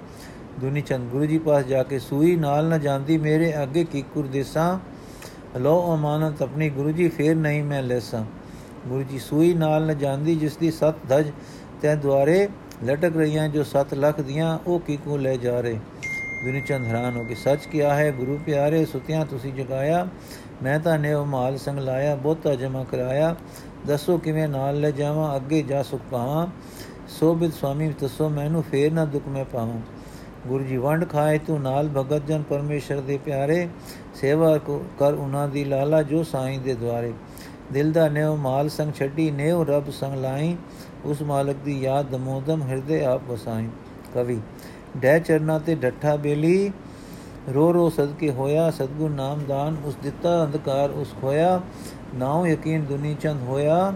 ਦੁਨੀ 0.61 0.81
ਚੰਦ, 0.81 1.09
ਗੁਰੂ 1.09 1.25
ਜੀ 1.25 1.37
ਪਾਸ 1.37 1.65
ਜਾ 1.65 1.83
ਕੇ 1.83 1.99
ਸੂਈ, 1.99 2.35
ਨਾਲ 2.35 2.65
ਨਾ 2.65 2.77
ਜਾਂਦੀ 2.77 3.17
ਮੇਰੇ 3.17 3.53
ਅੱਗੇ 3.63 3.83
ਕੀਕੁਰ 3.83 4.27
ਦੇਸਾਂ 4.27 4.79
ਲੋ 5.59 5.93
ਅਮਾਨਤ 5.93 6.41
ਆਪਣੀ 6.41 6.69
ਗੁਰੂ 6.69 6.91
ਜੀ, 6.91 7.07
ਫੇਰ 7.09 7.35
ਨਹੀਂ 7.35 7.63
ਮੈਂ 7.63 7.81
ਲੈਸਾਂ। 7.83 8.23
ਗੁਰੂ 8.87 9.03
ਜੀ 9.03 9.19
ਸੂਈ, 9.19 9.53
ਨਾਲ 9.53 9.85
ਨਾ 9.85 9.93
ਜਾਂਦੀ 9.93 10.35
ਜਿਸ 10.35 10.57
ਦੀ 10.57 10.71
ਸਤ 10.71 10.95
ਧਜ, 11.09 11.31
ਤੇ 11.81 11.95
ਦੁਆਰੇ 11.95 12.47
ਲਟਕ 12.85 13.17
ਰਹੀਆਂ 13.17 13.47
ਜੋ 13.49 13.63
7 13.63 13.93
ਲੱਖ 13.93 14.21
ਦੀਆਂ, 14.21 14.57
ਉਹ 14.67 14.79
ਕਿਕੂ 14.79 15.17
ਲੈ 15.17 15.35
ਜਾ 15.37 15.59
ਰਹੇ। 15.61 15.79
ਦੁਨੀ 16.45 16.61
ਚੰਦ 16.61 16.85
ਹੈਰਾਨ 16.85 17.17
ਹੋ 17.17 17.23
ਕੇ, 17.23 17.35
ਸੱਚ 17.35 17.65
ਕਿਹਾ 17.65 17.95
ਹੈ, 17.95 18.11
ਗੁਰੂ 18.11 18.39
ਪਿਆਰੇ, 18.45 18.85
ਸੁਤਿਆਂ 18.85 19.25
ਤੁਸੀਂ 19.25 19.53
ਜਗਾਇਆ 19.53 20.07
ਮੈਂ 20.63 20.79
ਤਾਂ 20.79 20.99
ਨੇ 20.99 21.13
ਉਹ 21.13 21.25
ਮਾਲ 21.25 21.57
ਸੰਗ 21.57 21.79
ਲਾਇਆ, 21.79 22.15
ਬਹੁਤਾ 22.15 22.55
ਜਮਾ 22.55 22.83
ਕਰਾਇਆ। 22.83 23.35
ਦੱਸੋ 23.87 24.17
ਕਿਵੇਂ 24.17 24.47
ਨਾਲ 24.47 24.79
ਲੈ 24.79 24.91
ਜਾਵਾਂ, 24.91 25.35
ਅੱਗੇ 25.35 25.61
ਜਾ 25.61 25.83
ਸੁਖ 25.83 26.01
ਪਾਵਾਂ 26.11 26.47
ਸੋਭਿਤ 27.09 27.53
ਸੁਆਮੀ 27.53 27.93
ਦੱਸੋ, 28.01 28.29
ਮੈਨੂੰ 28.29 28.63
ਫੇਰ 28.63 28.91
ਨਾ 28.93 29.05
ਦੁੱਖ 29.05 29.27
ਮੈਂ 29.27 29.45
ਪਾਵਾਂ। 29.45 29.79
ਗੁਰੂ 30.47 30.63
ਜੀ, 30.63 30.77
ਵੰਡ 30.77 31.09
ਖਾਏ 31.09 31.37
ਤੂੰ 31.37 31.61
ਨਾਲ 31.61 31.87
ਭਗਤ 31.87 32.25
ਜਨ 32.27 32.43
ਪਰਮੇਸ਼ਰ 32.49 33.01
ਦੇ 33.01 33.17
ਪਿਆਰੇ। 33.17 33.67
ਸੇਵਾ 34.15 34.57
ਕਰ 34.99 35.13
ਉਹਨਾਂ 35.13 35.47
ਦੀ 35.47 35.63
ਲਾਲਾ 35.63 36.01
ਜੋ 36.03 36.23
ਸਾਈਂ 36.23 36.59
ਦੇ 36.59 36.73
ਦਵਾਰੇ 36.73 37.13
ਦਿਲ 37.73 37.91
ਦਾ 37.91 38.07
ਨੇਵ 38.09 38.35
ਮਾਲ 38.35 38.69
ਸੰਗ 38.69 38.93
ਛੱਡੀ 38.93 39.29
ਨੇਵ 39.31 39.61
ਰੱਬ 39.69 39.89
ਸੰਗ 39.89 40.15
ਲਾਈ। 40.15 40.55
ਉਸ 41.05 41.21
ਮਾਲਕ 41.21 41.55
ਦੀ 41.65 41.79
ਯਾਦ 41.81 42.09
ਦਮੋਦਮ 42.09 42.61
ਹਿਰਦੇ 42.61 43.03
ਆਪ 43.05 43.21
ਵਸਾਈ। 43.29 43.67
ਕਵੀ 44.13 44.39
ਡੈ 44.97 45.19
ਚਰਨਾ 45.19 45.59
ਤੇ 45.59 45.75
ਡੱਠਾ 45.75 46.15
ਬੇਲੀ। 46.15 46.71
ਰੋ 47.49 47.73
ਰੋ 47.73 47.89
ਸਦਕੇ 47.89 48.29
ਹੋਇਆ 48.31 48.69
ਸਤਗੁਰ 48.71 49.09
ਨਾਮਦਾਨ 49.09 49.77
ਉਸ 49.85 49.95
ਦਿੱਤਾ, 50.03 50.43
ਅੰਧਕਾਰ 50.45 50.89
ਉਸ 50.91 51.13
ਖੋਇਆ। 51.21 51.61
ਨਾਉ 52.15 52.45
ਯਕੀਨ 52.45 52.83
ਦੁਨੀ 52.85 53.15
ਚੰਦ 53.21 53.41
ਹੋਇਆ, 53.41 53.93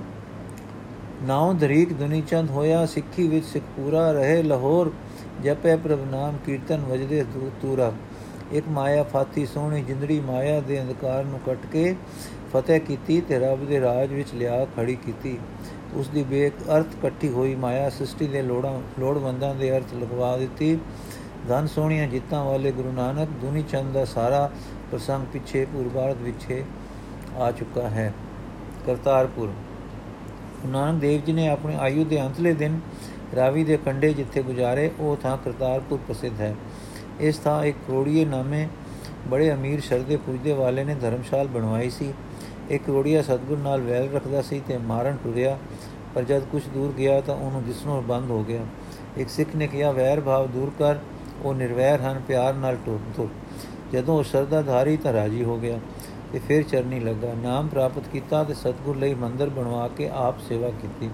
ਨਾਉ 1.24 1.54
ਦਰੀਕ 1.54 1.94
ਦੁਨੀ 1.94 2.22
ਚੰਦ 2.22 2.50
ਹੋਇਆ, 2.50 2.86
ਸਿੱਖੀ 2.86 3.28
ਵਿੱਚ 3.28 3.46
ਸਿੱਖ 3.46 3.66
ਪੂਰਾ 3.76 4.12
ਰਹੇ, 4.12 4.42
ਲਾਹੌਰ 4.44 4.92
ਜਪੇ 5.44 5.76
ਪ੍ਰਭ 5.76 6.00
ਨਾਮ 6.12 6.38
ਕੀਰਤਨ 6.46 6.82
ਵਜਦੇ 6.82 7.24
ਤੂਰਾ। 7.62 7.92
ਇੱਕ 8.52 8.68
ਮਾਇਆ 8.70 9.04
ਫਾਤੀ 9.04 9.46
ਸੋਹਣੀ 9.46 9.82
ਜਿੰਦੜੀ 9.82 10.20
ਮਾਇਆ 10.20 10.60
ਦੇ 10.60 10.82
ਅੰਧਕਾਰ 10.82 11.24
ਨੂੰ 11.26 11.40
ਕੱਟ 11.46 11.66
ਕੇ 11.72 11.96
ਫਤਿਹ 12.54 12.80
ਕੀਤੀ 12.80 13.22
ਤੇ 13.22 13.40
ਰੱਬ 13.40 13.66
ਦੇ 13.68 13.80
ਰਾਜ 13.82 14.14
ਵਿੱਚ 14.14 14.34
ਲਿਆ 14.34 14.66
ਖੜੀ 14.76 14.96
ਕੀਤੀ। 14.96 15.38
ਉਸ 15.96 16.08
ਦੀ 16.08 16.24
ਬੇਕ 16.24 16.54
ਅਰਥ 16.78 16.94
ਇਕੱਠੀ 16.94 17.30
ਹੋਈ 17.30 17.56
ਮਾਇਆ 17.56 17.90
ਸ੍ਰਿਸ਼ਟੀ 17.90 18.28
ਦੇ 18.28 18.42
ਲੋੜਾਂ, 18.42 18.80
ਲੋੜਵੰਦਾਂ 19.00 19.54
ਦੇ 19.56 19.78
ਅਰਥ 19.78 19.94
ਲਗਵਾ 19.94 20.38
ਦਿੱਤੀ। 20.38 20.78
ਧਨ 21.50 21.68
ਸੋਹਣੀਆਂ 21.68 22.08
ਜਿੱਤਾਂ 22.08 22.44
ਵਾਲੇ 22.44 22.72
ਗੁਰੂ 22.72 22.92
ਨਾਨਕ, 22.92 23.30
ਦੁਨੀ 23.30 23.64
ਚੰਦ 23.64 23.94
ਦਾ 23.94 24.06
ਸਾਰਾ 24.06 24.50
ਪ੍ਰਸੰਗ 24.92 25.26
ਪਿੱਛੇ 25.34 25.66
ਪੂਰਬਾਰਤ 25.66 26.18
ਵਿੱਚ 26.18 26.64
ਆ 27.38 27.52
ਚੁੱਕਾ 27.52 27.90
ਹੈ। 27.90 28.14
ਕਰਤਾਰਪੁਰ। 28.86 29.50
ਨਾਨਕ 30.66 31.02
ਦੇਵ 31.02 31.22
ਜੀ 31.22 31.34
ਨੇ 31.34 31.48
ਆਪਣੇ 31.50 31.76
ਆਯੂ 31.76 32.06
ਦੇ 32.06 32.22
ਅੰਤਲੇ 32.22 32.54
ਦਿਨ 32.54 32.80
ਰਾਵੀ 33.36 33.64
ਦੇ 33.64 33.78
ਕੰਡੇ 33.78 34.14
ਜਿੱਥੇ 34.14 34.44
ਗੁਜ਼ਾਰੇ, 34.44 34.92
ਉਹ 35.00 35.18
ਥਾਂ 35.18 35.38
ਕਰਤਾਰਪੁਰ 35.38 36.00
ਪ੍ਰਸਿੱਧ 36.08 36.42
ਹੈ। 36.42 36.56
ਇਸ 37.20 37.38
ਥਾਂ 37.38 37.64
ਇੱਕ 37.66 37.78
ਕਰੋੜੀਏ 37.88 38.26
ਨਾਮੇ 38.26 38.68
ਬੜੇ 39.28 39.54
ਅਮੀਰ 39.54 39.82
ਸ਼ਰਦੇ 39.82 40.18
ਪੁੱਜਦੇ 40.18 40.54
ਵਾਲੇ 40.54 40.84
ਨੇ 40.84 40.96
ਧਰਮਸ਼ਾਲ 40.96 41.48
ਬਣਵਾਈ 41.48 41.90
ਸੀ। 41.90 42.14
ਇੱਕ 42.70 42.84
ਕਰੋੜੀਆ 42.84 43.22
ਸਤਗੁਰ 43.22 43.58
ਨਾਲ 43.58 43.82
ਵੈਲ 43.82 44.10
ਰੱਖਦਾ 44.14 44.42
ਸੀ 44.42 44.62
ਤੇ 44.68 44.78
ਮਾਰਨ 44.78 45.18
ਟੁਰਿਆ, 45.24 45.58
ਪਰ 46.16 46.24
ਜਦ 46.24 46.44
ਕੁਝ 46.44 46.64
ਦੂਰ 46.74 46.92
ਗਿਆ 46.92 47.22
ਤਾਂ 47.22 47.36
ਉਹਨੂੰ 47.36 47.64
ਦਿਸਣੋਂ 47.64 48.02
ਬੰਦ 48.02 48.30
ਹੋ 48.30 48.44
ਗਿਆ। 48.44 48.62
ਇੱਕ 49.18 49.30
ਸਿੱਖ 49.30 49.56
ਨੇ 49.56 49.68
ਕਿਹਾ, 49.68 49.92
ਵੈਰ 49.92 50.22
ਭਾਵ 50.22 50.48
ਦੂਰ 50.48 50.72
ਕਰ 50.80 50.96
ਉਹ 51.44 51.54
ਨਿਰਵੈਰ 51.54 52.02
ਹਨ, 52.02 52.22
ਪਿਆਰ 52.28 52.54
ਨਾਲ 52.54 52.78
ਟੁਰ 52.86 53.00
ਤੁਰ। 53.16 53.28
ਜਦੋਂ 53.94 54.18
ਉਹ 54.18 54.24
ਸਰਦਾਧਾਰੀ 54.24 54.98
ਤਾਂ 54.98 55.14
ਰਾਜੀ 55.14 55.44
ਹੋ 55.44 55.58
ਗਿਆ 55.58 55.80
ਤੇ 56.34 56.40
ਫਿਰ 56.40 56.64
ਚਰਨੀ 56.64 57.00
ਲੱਗਾ। 57.00 57.34
ਨਾਮ 57.34 57.68
ਪ੍ਰਾਪਤ 57.68 58.04
ਕੀਤਾ 58.14 58.44
ਤੇ 58.44 58.54
ਸਤਗੁਰ 58.54 58.96
ਲਈ 58.96 59.14
ਮੰਦਰ 59.14 59.50
ਬਣਵਾ 59.50 59.88
ਕੇ 59.88 60.10
ਆਪ 60.14 60.36
ਸੇਵਾ 60.50 60.70
ਕੀਤੀ। 60.70 61.10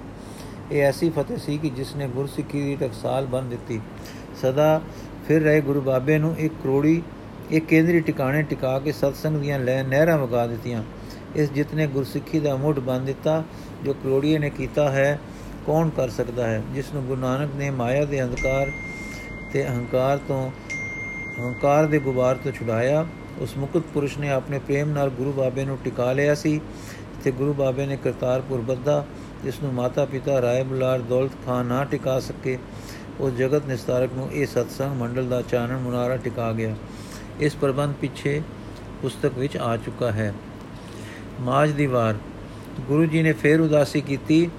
ਇਹ 0.72 0.82
ਐਸੀ 0.82 1.10
ਫਤਿਹ 1.10 1.38
ਸੀ 1.38 1.58
ਕਿ 1.58 1.70
ਜਿਸ 1.70 1.96
ਨੇ 1.96 2.08
ਗੁਰਸਿੱਖੀ 2.08 2.62
ਦੀ 2.62 2.76
ਟਕਸਾਲ 2.76 3.26
ਬਣ 3.26 3.42
ਦਿੱਤੀ। 3.42 3.82
ਸਦਾ 4.42 4.82
ਫਿਰ 5.28 5.42
ਰਹੇ 5.42 5.62
ਗੁਰੂ 5.62 5.82
ਬਾਬੇ 5.82 6.18
ਨੂੰ 6.18 6.36
ਇੱਕ 6.38 6.54
ਕਰੋੜੀ, 6.64 7.02
ਇੱਕ 7.52 7.66
ਕੇਂਦਰੀ 7.66 8.00
ਟਿਕਾਣੇ 8.00 8.42
ਟਿਕਾ 8.42 8.80
ਕੇ 8.80 8.92
ਸਤਸੰਗ 8.92 9.38
ਦੀਆਂ 9.38 9.60
ਲੈ 9.60 9.84
ਨਹਿਰਾਂ 9.84 10.18
ਵਗਾ 10.18 10.48
ਦਿੱਤੀਆਂ। 10.48 10.84
ਇਸ 11.36 11.52
ਜਿਤਨੇ 11.52 11.88
ਗੁਰਸਿੱਖੀ 11.88 12.40
ਦਾ 12.40 12.56
ਮੁੱਢ 12.56 12.80
ਬੰਨ 12.80 13.06
ਦਿੱਤਾ, 13.06 13.44
ਜੋ 13.84 13.94
ਕਰੋੜੀਏ 13.94 14.38
ਨੇ 14.38 14.50
ਕੀਤਾ 14.50 14.92
ਹੈ, 14.92 15.20
ਕੌਣ 15.66 15.90
ਕਰ 15.90 16.10
ਸਕਦਾ 16.10 16.48
ਹੈ? 16.48 16.62
ਜਿਸ 16.74 16.94
ਨੂੰ 16.94 17.04
ਗੁਰੂ 17.04 17.22
ਨਾਨਕ 17.22 17.50
ਨੇ 17.56 17.70
ਮਾਇਆ 17.70 18.06
ਦੇ 18.06 18.24
ਅੰਧਕਾਰ 18.24 18.72
ਤੇ 19.54 19.68
ਅਹੰਕਾਰ 19.68 20.18
ਤੋਂ, 20.18 20.52
ਅਹੰਕਾਰ 21.40 21.86
ਦੇ 21.86 22.00
ਗੁਬਾਰ 22.00 22.36
ਤੋਂ 22.36 22.52
ਛੁਡਾਇਆ। 22.52 23.08
ਉਸ 23.40 23.58
ਮੁਕਤ 23.58 23.84
ਪੁਰਸ਼ 23.94 24.18
ਨੇ 24.18 24.30
ਆਪਣੇ 24.30 24.60
ਪ੍ਰੇਮ 24.60 24.90
ਨਾਲ 24.90 25.10
ਗੁਰੂ 25.10 25.32
ਬਾਬੇ 25.32 25.66
ਨੂੰ 25.66 25.78
ਟਿਕਾ 25.84 26.12
ਲਿਆ 26.12 26.36
ਸੀ। 26.36 26.62
ਤੇ 27.24 27.32
ਗੁਰੂ 27.32 27.54
ਬਾਬੇ 27.54 27.86
ਨੇ 27.86 27.98
ਕਰਤਾਰਪੁਰ 27.98 28.62
ਬੱਦਾ 28.62 29.06
ਜਿਸ 29.44 29.62
ਨੂੰ 29.64 29.74
ਮਾਤਾ 29.74 30.06
ਪਿਤਾ 30.06 30.42
ਰਾਏ 30.42 30.64
ਬੁਲਾਰ 30.64 31.00
ਦੌਲਤ 31.00 31.32
ਖਾਨ 31.46 31.66
ਨਾ 31.66 31.84
ਟਿਕਾ 31.84 32.20
ਸਕੇ। 32.20 32.58
ਉਹ 33.20 33.32
ਜਗਤ 33.32 33.66
ਨਿਸਤਾਰਕ 33.66 34.10
ਨੂੰ 34.14 34.32
ਇਹ 34.34 34.48
ਸਤਸੰਗ 34.48 34.96
ਮੰਡਲ 34.96 35.30
ਦਾ 35.30 35.42
ਚਾਨਣ 35.42 35.78
ਮੁਨਾਰਾ 35.78 36.18
ਟਿਕਾ 36.18 36.52
ਗਿਆ। 36.52 36.76
ਇਸ 37.40 37.56
ਪ੍ਰਬੰਧ 37.56 37.94
ਪਿੱਛੇ 38.02 38.42
ਪੁਸਤਕ 39.02 39.32
ਵਿੱਚ 39.38 39.58
ਆ 39.58 39.78
ਚੁੱਕਾ 39.78 40.12
ਹੈ। 40.12 40.34
ਮਾਜ 41.42 41.72
ਦੀ 41.72 41.86
ਵਾਰ। 41.86 42.16
ਗੁਰੂ 42.88 43.06
ਜੀ 43.06 43.24
ਨੇ 43.24 43.34
ਫੇਰ 43.34 43.62
ਉਦਾਸੀ 43.62 44.02
ਕੀਤੀ। 44.02 44.50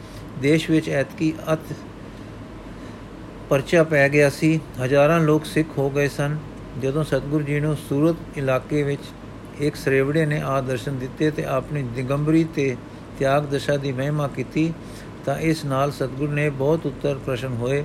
ਦੇਸ਼ 0.42 0.70
ਵਿੱਚ 0.70 0.88
ਐਤਕੀ 0.88 1.32
ਅਤ 1.52 1.58
ਪਰਚਾ 3.52 3.82
ਪੈ 3.82 4.08
ਗਿਆ 4.08 4.30
ਸੀ। 4.30 4.60
ਹਜ਼ਾਰਾਂ 4.84 5.20
ਲੋਕ 5.20 5.44
ਸਿੱਖ 5.44 5.68
ਹੋ 5.78 5.90
ਗਏ 5.90 6.08
ਸਨ। 6.08 6.36
ਜਦੋਂ 6.82 7.04
ਸਤਗੁਰੂ 7.04 7.44
ਜੀ 7.44 7.60
ਨੂੰ 7.60 7.76
ਸੂਰਤ 7.76 8.38
ਇਲਾਕੇ 8.38 8.82
ਵਿੱਚ 8.82 9.00
ਇੱਕ 9.60 9.76
ਸਰੇਵੜੇ 9.76 10.26
ਨੇ 10.26 10.40
ਆ 10.40 10.60
ਦਰਸ਼ਨ 10.60 10.98
ਦਿੱਤੇ 10.98 11.30
ਤੇ 11.30 11.44
ਆਪਣੀ 11.44 11.82
ਦਿਗੰਬਰੀ 11.82 12.44
ਤੇ 12.44 12.76
ਤਿਆਗ 13.18 13.42
ਦਸ਼ਾ 13.42 13.76
ਦੀ 13.76 13.92
ਮਹਿਮਾ 13.92 14.28
ਕੀਤੀ, 14.28 14.72
ਤਾਂ 15.24 15.38
ਇਸ 15.38 15.64
ਨਾਲ 15.64 15.92
ਸਤਗੁਰ 15.92 16.28
ਨੇ 16.28 16.50
ਬਹੁਤ 16.50 16.86
ਉੱਤਰ 16.86 17.18
ਪ੍ਰਸ਼ਨ 17.26 17.48
ਹੋਏ। 17.48 17.84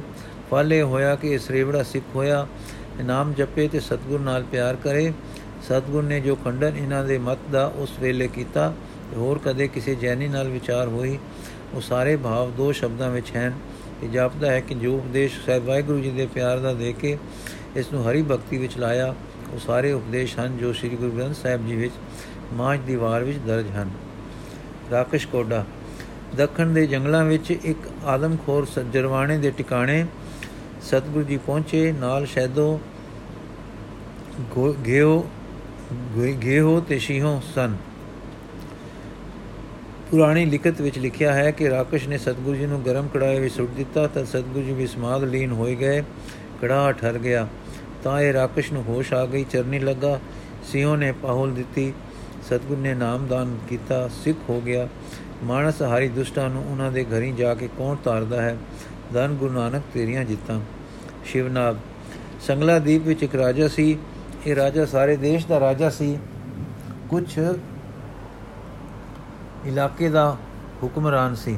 ਫਲ 0.51 0.81
ਹੋਇਆ 0.81 1.15
ਕਿ 1.15 1.33
ਇਸ 1.33 1.49
ਰੇਵੜਾ 1.49 1.83
ਸਿੱਖ 1.83 2.05
ਹੋਇਆ। 2.15 2.47
ਨਾਮ 3.03 3.33
ਜਪੇ 3.33 3.67
ਤੇ 3.67 3.79
ਸਤਗੁਰ 3.79 4.19
ਨਾਲ 4.19 4.43
ਪਿਆਰ 4.43 4.75
ਕਰੇ। 4.75 5.13
ਸਤਗੁਰ 5.63 6.03
ਨੇ 6.03 6.19
ਜੋ 6.19 6.35
ਖੰਡਨ 6.35 6.77
ਇਹਨਾਂ 6.77 7.03
ਦੇ 7.03 7.17
ਮਤ 7.17 7.39
ਦਾ 7.51 7.71
ਉਸ 7.75 7.99
ਵੇਲੇ 7.99 8.27
ਕੀਤਾ 8.27 8.73
ਹੋਰ 9.15 9.39
ਕਦੇ 9.45 9.67
ਕਿਸੇ 9.67 9.95
ਜੈਨੀ 9.95 10.27
ਨਾਲ 10.27 10.49
ਵਿਚਾਰ 10.49 10.87
ਹੋਈ। 10.87 11.17
ਉਹ 11.73 11.81
ਸਾਰੇ 11.81 12.15
ਭਾਵ 12.15 12.51
ਦੋ 12.51 12.71
ਸ਼ਬਦਾਂ 12.71 13.11
ਵਿੱਚ 13.11 13.37
ਹਨ। 13.37 13.53
ਕਿ 14.01 14.07
ਜਾਪਦਾ 14.07 14.51
ਹੈ 14.51 14.59
ਕਿ 14.59 14.75
ਜੋ 14.75 14.93
ਉਪਦੇਸ਼ 14.95 15.39
ਸਾਹਿਬ 15.45 15.65
ਵਾਹਿਗੁਰੂ 15.65 15.99
ਜੀ 15.99 16.09
ਦੇ 16.11 16.25
ਪਿਆਰ 16.25 16.59
ਦਾ 16.59 16.73
ਦੇ 16.73 16.93
ਕੇ 16.93 17.17
ਇਸ 17.75 17.91
ਨੂੰ 17.93 18.09
ਹਰੀ 18.09 18.21
ਭਗਤੀ 18.21 18.57
ਵਿੱਚ 18.57 18.77
ਲਾਇਆ, 18.77 19.13
ਉਹ 19.53 19.59
ਸਾਰੇ 19.59 19.91
ਉਪਦੇਸ਼ 19.91 20.37
ਹਨ 20.39 20.57
ਜੋ 20.57 20.73
ਸ੍ਰੀ 20.73 20.89
ਗੁਰੂ 20.89 21.11
ਗ੍ਰੰਥ 21.11 21.35
ਸਾਹਿਬ 21.35 21.67
ਜੀ 21.67 21.75
ਵਿੱਚ 21.75 21.93
ਮਾਝ 22.53 22.79
ਦੀ 22.79 22.95
ਵਾਰ 22.95 23.23
ਵਿੱਚ 23.23 23.37
ਦਰਜ 23.37 23.69
ਹਨ। 23.71 23.89
ਰਾਕਸ਼ 24.91 25.27
ਕੋਡਾ, 25.27 25.63
ਦੱਖਣ 26.35 26.73
ਦੇ 26.73 26.85
ਜੰਗਲਾਂ 26.87 27.23
ਵਿੱਚ 27.25 27.51
ਇੱਕ 27.51 27.89
ਆਦਮਖੋਰ 28.05 28.65
ਸੱਜਰਵਾਣੇ 28.65 29.37
ਦੇ 29.37 29.51
ਟਿਕਾਣੇ 29.51 30.05
ਸਤਗੁਰੂ 30.81 31.23
ਜੀ 31.23 31.37
ਪਹੁੰਚੇ, 31.37 31.91
ਨਾਲ 31.91 32.25
ਸ਼ੈਦੋ 32.25 32.79
ਗੇਓ, 34.85 35.23
ਗੇਹੋ 36.43 36.79
ਤੇ 36.79 36.99
ਸ਼ੀਹੋ 36.99 37.41
ਸਨ। 37.55 37.75
ਪੁਰਾਣੀ 40.11 40.45
ਲਿਖਤ 40.45 40.81
ਵਿੱਚ 40.81 40.99
ਲਿਖਿਆ 40.99 41.33
ਹੈ 41.33 41.51
ਕਿ 41.51 41.69
ਰਾਕਸ਼ 41.69 42.07
ਨੇ 42.07 42.17
ਸਤਗੁਰੂ 42.17 42.55
ਜੀ 42.55 42.65
ਨੂੰ 42.65 42.85
ਗਰਮ 42.85 43.07
ਕੜਾਏ 43.07 43.39
ਵਿੱਚ 43.39 43.55
ਸੁੱਟ 43.55 43.71
ਦਿੱਤਾ 43.71 44.07
ਤਾਂ 44.07 44.25
ਸਤਗੁਰੂ 44.25 44.65
ਜੀ 44.65 44.73
ਵੀ 44.73 44.87
ਸਮਾਦ 44.87 45.23
ਲੀਨ 45.23 45.51
ਹੋਏ 45.51 45.75
ਗਏ 45.75 46.03
ਕੜਾ 46.61 46.91
ਠਰ 46.91 47.17
ਗਿਆ। 47.17 47.47
ਤਾਂ 48.03 48.21
ਇਹ 48.21 48.33
ਰਾਕਸ਼ 48.33 48.73
ਨੂੰ 48.73 48.83
ਹੋਸ਼ 48.83 49.13
ਆ 49.13 49.25
ਗਈ, 49.25 49.45
ਚਰਨੀ 49.51 49.79
ਲੱਗਾ 49.79 50.19
ਸਿਓ 50.63 50.95
ਨੇ 50.95 51.11
ਪਾਹੁਲ 51.11 51.53
ਦਿੱਤੀ। 51.53 51.93
ਸਤਗੁਰ 52.45 52.77
ਨੇ 52.77 52.93
ਨਾਮਦਾਨ 52.93 53.57
ਕੀਤਾ, 53.69 54.07
ਸਿੱਖ 54.07 54.37
ਹੋ 54.49 54.61
ਗਿਆ। 54.61 54.87
ਮਾਨਸ 55.43 55.81
ਹਾਰੀ 55.81 56.07
ਦੁਸ਼ਟਾਂ 56.07 56.49
ਨੂੰ 56.49 56.71
ਉਹਨਾਂ 56.71 56.91
ਦੇ 56.91 57.03
ਘਰੀ 57.03 57.31
ਜਾ 57.31 57.55
ਕੇ 57.55 57.69
ਕੌਣ 57.77 57.95
ਤਾਰਦਾ 57.95 58.41
ਹੈ? 58.41 58.57
ਧੰਨ 59.13 59.33
ਗੁਰੂ 59.33 59.53
ਨਾਨਕ 59.53 59.83
ਤੇਰੀਆਂ 59.93 60.25
ਜਿੱਤਾਂ। 60.25 60.61
ਸ਼ਿਵਨਾਬ 61.25 61.77
ਸੰਗਲਾ 62.41 62.79
ਦੀਪ 62.79 63.07
ਵਿੱਚ 63.07 63.23
ਇੱਕ 63.23 63.35
ਰਾਜਾ 63.35 63.67
ਸੀ। 63.67 63.97
ਇਹ 64.47 64.55
ਰਾਜਾ 64.55 64.85
ਸਾਰੇ 64.85 65.15
ਦੇਸ਼ 65.15 65.47
ਦਾ 65.47 65.59
ਰਾਜਾ 65.59 65.89
ਸੀ। 65.89 66.17
ਕੁਝ 67.09 67.39
ਇਲਾਕੇ 69.65 70.09
ਦਾ 70.09 70.37
ਹੁਕਮਰਾਨ 70.83 71.35
ਸੀ 71.35 71.57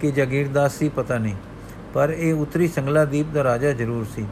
ਕਿ 0.00 0.12
ਜਗੀਰਦਾਸ 0.12 0.72
ਸੀ, 0.72 0.88
ਪਤਾ 0.88 1.18
ਨਹੀਂ। 1.18 1.34
ਪਰ 1.94 2.10
ਇਹ 2.10 2.34
ਉਤਰੀ 2.34 2.68
ਸੰਗਲਾ 2.68 3.04
ਦੀਪ 3.04 3.26
ਦਾ 3.26 3.44
ਰਾਜਾ 3.44 3.72
ਜ਼ਰੂਰ 3.72 4.06
ਸੀ। 4.16 4.26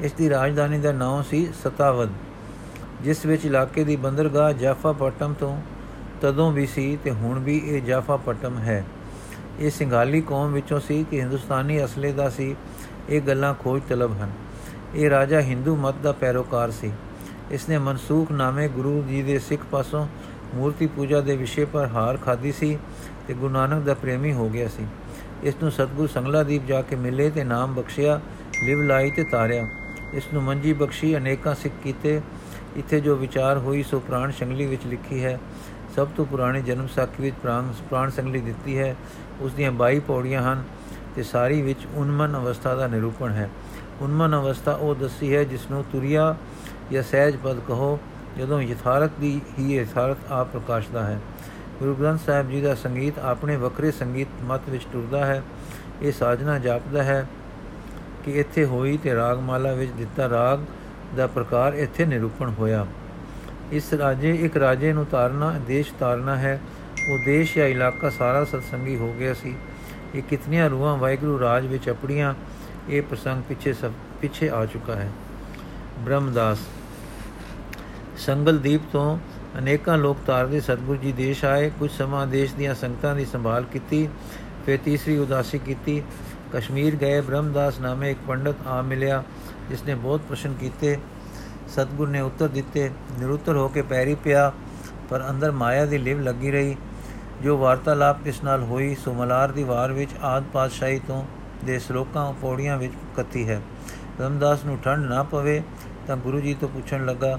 ਇਸ 0.00 0.12
ਦੀ 0.12 0.30
ਰਾਜਧਾਨੀ 0.30 0.78
ਦਾ 0.78 0.92
ਨਾਮ 0.92 1.22
ਸੀ 1.22 1.48
ਸਤਾਵਦ 1.64 2.08
ਜਿਸ 3.00 3.26
ਵਿੱਚ 3.26 3.46
ਇਲਾਕੇ 3.46 3.84
ਦੀ 3.84 3.96
ਬੰਦਰਗਾਹ 3.96 4.52
ਜਾਫਾਪਟਮ 4.52 5.34
ਤੋਂ 5.34 5.62
ਤਦੋਂ 6.20 6.52
ਵੀ 6.52 6.66
ਸੀ 6.66 6.98
ਤੇ 7.04 7.10
ਹੁਣ 7.10 7.38
ਵੀ 7.38 7.62
ਇਹ 7.64 7.82
ਜਾਫਾਪਟਮ 7.82 8.58
ਹੈ। 8.58 8.84
ਇਹ 9.60 9.70
ਸਿੰਗਾਲੀ 9.70 10.20
ਕੌਮ 10.20 10.52
ਵਿੱਚੋਂ 10.52 10.80
ਸੀ 10.80 11.06
ਕਿ 11.10 11.20
ਹਿੰਦੁਸਤਾਨੀ 11.20 11.84
ਅਸਲੇ 11.84 12.12
ਦਾ 12.12 12.30
ਸੀ। 12.30 12.56
ਇਹ 13.08 13.20
ਗੱਲਾਂ 13.20 13.54
ਖੋਜ 13.54 13.82
ਤਲਬ 13.88 14.12
ਹਨ। 14.22 14.30
ਇਹ 14.94 15.10
ਰਾਜਾ 15.10 15.40
ਹਿੰਦੂ 15.40 15.76
ਮਤ 15.76 15.94
ਦਾ 16.02 16.12
ਪੈਰੋਕਾਰ 16.12 16.70
ਸੀ। 16.70 16.92
ਇਸ 17.50 17.68
ਨੇ 17.68 17.78
ਮਨਸੂਖ 17.78 18.32
ਨਾਮੇ 18.32 18.68
ਗੁਰੂ 18.68 19.04
ਜੀ 19.08 19.22
ਦੇ 19.22 19.38
ਸਿੱਖ 19.38 19.62
ਪਾਸੋਂ 19.70 20.06
ਮੂਰਤੀ 20.54 20.86
ਪੂਜਾ 20.86 21.20
ਦੇ 21.20 21.36
ਵਿਸ਼ੇ 21.36 21.64
ਪਰ 21.64 21.86
ਹਾਰ 21.86 22.16
ਖਾਦੀ 22.16 22.52
ਸੀ 22.52 22.78
ਤੇ 23.28 23.34
ਗੁਰੂ 23.34 23.52
ਨਾਨਕ 23.52 23.84
ਦਾ 23.84 23.94
ਪ੍ਰੇਮੀ 23.94 24.32
ਹੋ 24.32 24.48
ਗਿਆ 24.48 24.68
ਸੀ। 24.68 24.86
ਇਸ 25.42 25.54
ਨੂੰ 25.62 25.72
ਸਤਗੁਰ 25.72 26.08
ਸੰਗਲਾਦੀਪ 26.08 26.66
ਜਾ 26.66 26.82
ਕੇ 26.82 26.96
ਮਿਲੇ 26.96 27.30
ਤੇ 27.30 27.44
ਨਾਮ 27.44 27.74
ਬਖਸ਼ਿਆ, 27.74 28.20
ਲਿਵ 28.64 28.82
ਲਾਈ 28.82 29.10
ਤੇ 29.10 29.24
ਤਾਰਿਆ। 29.24 29.68
ਇਸ 30.14 30.24
ਨੂੰ 30.34 30.42
ਮੰਜੀ 30.42 30.72
ਬਖਸ਼ੀ, 30.72 31.16
ਅਨੇਕਾਂ 31.16 31.54
ਸਿੱਖ 31.54 31.74
ਕੀਤੇ। 31.84 32.20
ਇੱਥੇ 32.76 33.00
ਜੋ 33.00 33.16
ਵਿਚਾਰ 33.16 33.58
ਹੋਈ, 33.58 33.82
ਸੋ 33.82 34.00
ਪ੍ਰਾਣ 34.00 34.30
ਸੰਗਲੀ 34.30 34.66
ਵਿੱਚ 34.66 34.86
ਲਿਖੀ 34.86 35.24
ਹੈ, 35.24 35.38
ਸਭ 35.96 36.08
ਤੋਂ 36.16 36.24
ਪੁਰਾਣੇ 36.26 36.62
ਜਨਮ 36.62 36.86
ਸਾਖੀ 36.86 37.22
ਵਿੱਚ 37.22 37.36
ਪ੍ਰਾਣ 37.42 37.64
ਪ੍ਰਾਣ 37.90 38.10
ਸੰਗਲੀ 38.10 38.40
ਦਿੱਤੀ 38.40 38.78
ਹੈ। 38.78 38.96
ਉਸ 39.40 39.52
ਦੀਆਂ 39.52 39.72
22 39.72 40.00
ਪੌੜੀਆਂ 40.00 40.42
ਹਨ 40.42 40.62
ਤੇ 41.16 41.22
ਸਾਰੀ 41.22 41.62
ਵਿੱਚ 41.62 41.78
ਉਨਮਨ 41.94 42.36
ਅਵਸਥਾ 42.36 42.74
ਦਾ 42.74 42.86
ਨਿਰੂਪਣ 42.86 43.32
ਹੈ। 43.32 43.50
ਉਨਮਨ 44.00 44.36
ਅਵਸਥਾ 44.36 44.72
ਉਹ 44.72 44.94
ਦੱਸੀ 44.94 45.36
ਹੈ 45.36 45.44
ਜਿਸ 45.44 45.70
ਨੂੰ 45.70 45.84
ਤੁਰਿਆ 45.92 46.36
ਜਾਂ 46.92 47.02
ਸਹਿਜ 47.02 47.36
ਪਦ 47.36 47.58
ਕਹੋ। 47.68 47.98
ਜਦੋਂ 48.38 48.62
ਯਥਾਰਥ 48.62 49.10
ਦੀ 49.20 49.40
ਹੀ 49.58 49.76
ਯਥਾਰਥ 49.76 50.32
ਆ 50.32 50.44
ਪ੍ਰਕਾਸ਼ਦਾ 50.44 51.04
ਹੈ। 51.04 51.20
ਗੁਰੂ 51.78 51.94
ਗ੍ਰੰਥ 51.94 52.20
ਸਾਹਿਬ 52.26 52.50
ਜੀ 52.50 52.60
ਦਾ 52.60 52.74
ਸੰਗੀਤ 52.74 53.18
ਆਪਣੇ 53.18 53.56
ਵੱਖਰੇ 53.56 53.90
ਸੰਗੀਤ 53.90 54.28
ਮਤ 54.42 54.60
ਵਿੱਚ 54.68 54.86
ਟੁਰਦਾ 54.92 55.26
ਹੈ। 55.26 55.42
ਇਹ 56.02 56.12
ਸਾਜਨਾ 56.12 56.58
ਜਾਪਦਾ 56.58 57.02
ਹੈ 57.02 57.26
ਕਿ 58.24 58.30
ਇੱਥੇ 58.30 58.64
ਹੋਈ 58.64 58.96
ਤੇ 58.96 59.14
ਰਾਗਮਾਲਾ 59.14 59.72
ਵਿੱਚ 59.72 59.90
ਦਿੱਤਾ 59.90 60.28
ਰਾਗ 60.28 60.58
ਦਾ 61.16 61.26
ਪ੍ਰਕਾਰ 61.26 61.72
ਇੱਥੇ 61.72 62.04
ਨਿਰੂਪਣ 62.04 62.50
ਹੋਇਆ। 62.50 62.86
ਇਸ 63.72 63.94
ਰਾਜੇ, 63.94 64.34
ਇੱਕ 64.34 64.56
ਰਾਜੇ 64.56 64.92
ਨੂੰ 64.92 65.06
ਤਾਰਨਾ, 65.06 65.50
ਦੇਸ਼ 65.66 65.92
ਤਾਰਨਾ 66.00 66.36
ਹੈ। 66.36 66.60
ਉਹ 67.10 67.18
ਦੇਸ਼ 67.24 67.58
ਜਾਂ 67.58 67.66
ਇਲਾਕਾ 67.66 68.10
ਸਾਰਾ 68.10 68.44
ਸਤਸੰਗੀ 68.44 68.96
ਹੋ 68.96 69.14
ਗਿਆ 69.18 69.34
ਸੀ। 69.34 69.56
ਇਹ 70.14 70.22
ਕਿਤਨੀਆਂ 70.22 70.70
ਰੂਹਾਂ 70.70 70.96
ਵਾਹਿਗੁਰੂ 70.96 71.40
ਰਾਜ 71.40 71.66
ਵਿੱਚ 71.66 71.90
ਅਪੜੀਆਂ 71.90 72.34
ਇਹ 72.88 73.02
ਪ੍ਰਸੰਗ 73.02 73.42
ਪਿੱਛੇ 73.42 73.72
ਸਭ 73.72 73.92
ਪਿੱਛੇ 74.20 74.50
ਆ 74.50 74.66
ਚੁੱਕਾ 74.66 74.94
ਹੈ। 74.94 75.10
ਬ੍ਰਹਮਦਾਸ 75.98 76.58
ਸੰਗਲਦੀਪ 78.26 78.82
ਤੋਂ 78.92 79.18
ਅਨੇਕਾਂ 79.58 79.96
ਲੋਕ 79.98 80.16
ਤਾਰਦੇ 80.26 80.60
ਸਤਗੁਰੂ 80.60 80.98
ਜੀ 80.98 81.12
ਦੇਸ਼ 81.12 81.44
ਆਏ, 81.44 81.70
ਕੁਝ 81.78 81.90
ਸਮਾਂ 81.90 82.26
ਦੇਸ਼ 82.26 82.54
ਦੀਆਂ 82.54 82.74
ਸੰਗਤਾਂ 82.74 83.14
ਦੀ 83.16 83.24
ਸੰਭਾਲ 83.24 83.64
ਕੀਤੀ, 83.64 84.08
ਫਿਰ 84.66 84.78
ਤੀਸਰੀ 84.84 85.16
ਉਦਾਸੀ 85.18 85.58
ਕੀਤੀ। 85.58 86.02
ਕਸ਼ਮੀਰ 86.52 86.96
ਗਏ, 86.96 87.20
ਬ੍ਰਹਮਦਾਸ 87.20 87.80
ਨਾਮੇ 87.80 88.10
ਇੱਕ 88.10 88.18
ਪੰਡਤ 88.28 88.66
ਆ 88.66 88.80
ਮਿਲਿਆ 88.82 89.22
ਜਿਸ 89.70 89.82
ਨੇ 89.84 89.94
ਬਹੁਤ 89.94 90.20
ਪ੍ਰਸ਼ਨ 90.28 90.54
ਕੀਤੇ। 90.54 90.96
ਸਤਗੁਰ 91.68 92.08
ਨੇ 92.08 92.20
ਉੱਤਰ 92.20 92.48
ਦਿੱਤੇ, 92.48 92.90
ਨਿਰੁੱਤਰ 93.18 93.56
ਹੋ 93.56 93.68
ਕੇ 93.68 93.82
ਪੈਰੀ 93.82 94.14
ਪਿਆ, 94.14 94.52
ਪਰ 95.10 95.28
ਅੰਦਰ 95.30 95.50
ਮਾਇਆ 95.52 95.86
ਦੀ 95.86 95.98
ਲਿਵ 95.98 96.20
ਲੱਗੀ 96.20 96.50
ਰਹੀ। 96.50 96.76
ਜੋ 97.42 97.56
ਵਾਰਤਾਲਾਪ 97.58 98.26
ਇਸ 98.26 98.42
ਨਾਲ 98.44 98.62
ਹੋਈ 98.62 98.94
ਸੋ 98.94 99.12
ਮਲਾਰ 99.12 99.52
ਦੀ 99.52 99.62
ਵਾਰ 99.62 99.92
ਵਿੱਚ 99.92 100.10
ਆਦ 100.22 100.44
ਪਾਤਸ਼ਾਹੀ 100.52 100.98
ਤੋਂ 100.98 101.24
ਦੇ 101.64 101.78
ਸ਼ਲੋਕਾਂ 101.78 102.32
ਪੌੜੀਆਂ 102.32 102.76
ਵਿੱਚ 102.76 102.92
ਕੱਤੀ 103.16 103.48
ਹੈ। 103.48 103.60
ਰਮਦਾਸ 104.20 104.64
ਨੂੰ 104.64 104.78
ਠੰਡ 104.78 105.06
ਨਾ 105.06 105.22
ਪਵੇ, 105.22 105.62
ਤਾਂ 106.06 106.16
ਗੁਰੂ 106.16 106.40
ਜੀ 106.40 106.54
ਤੋਂ 106.54 106.68
ਪੁੱਛਣ 106.68 107.04
ਲੱਗਾ 107.06 107.38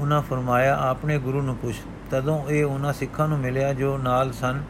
ਉਹਨਾਂ 0.00 0.22
ਫਰਮਾਇਆ 0.22 0.76
ਆਪਣੇ 0.78 1.18
ਗੁਰੂ 1.18 1.42
ਨੂੰ 1.42 1.56
ਪੁੱਛ। 1.56 1.76
ਤਦੋਂ 2.10 2.48
ਇਹ 2.48 2.64
ਉਹਨਾਂ 2.64 2.92
ਸਿੱਖਾਂ 2.92 3.28
ਨੂੰ 3.28 3.38
ਮਿਲਿਆ 3.38 3.72
ਜੋ 3.74 3.98
ਨਾਲ 3.98 4.32
ਸਨ, 4.32 4.62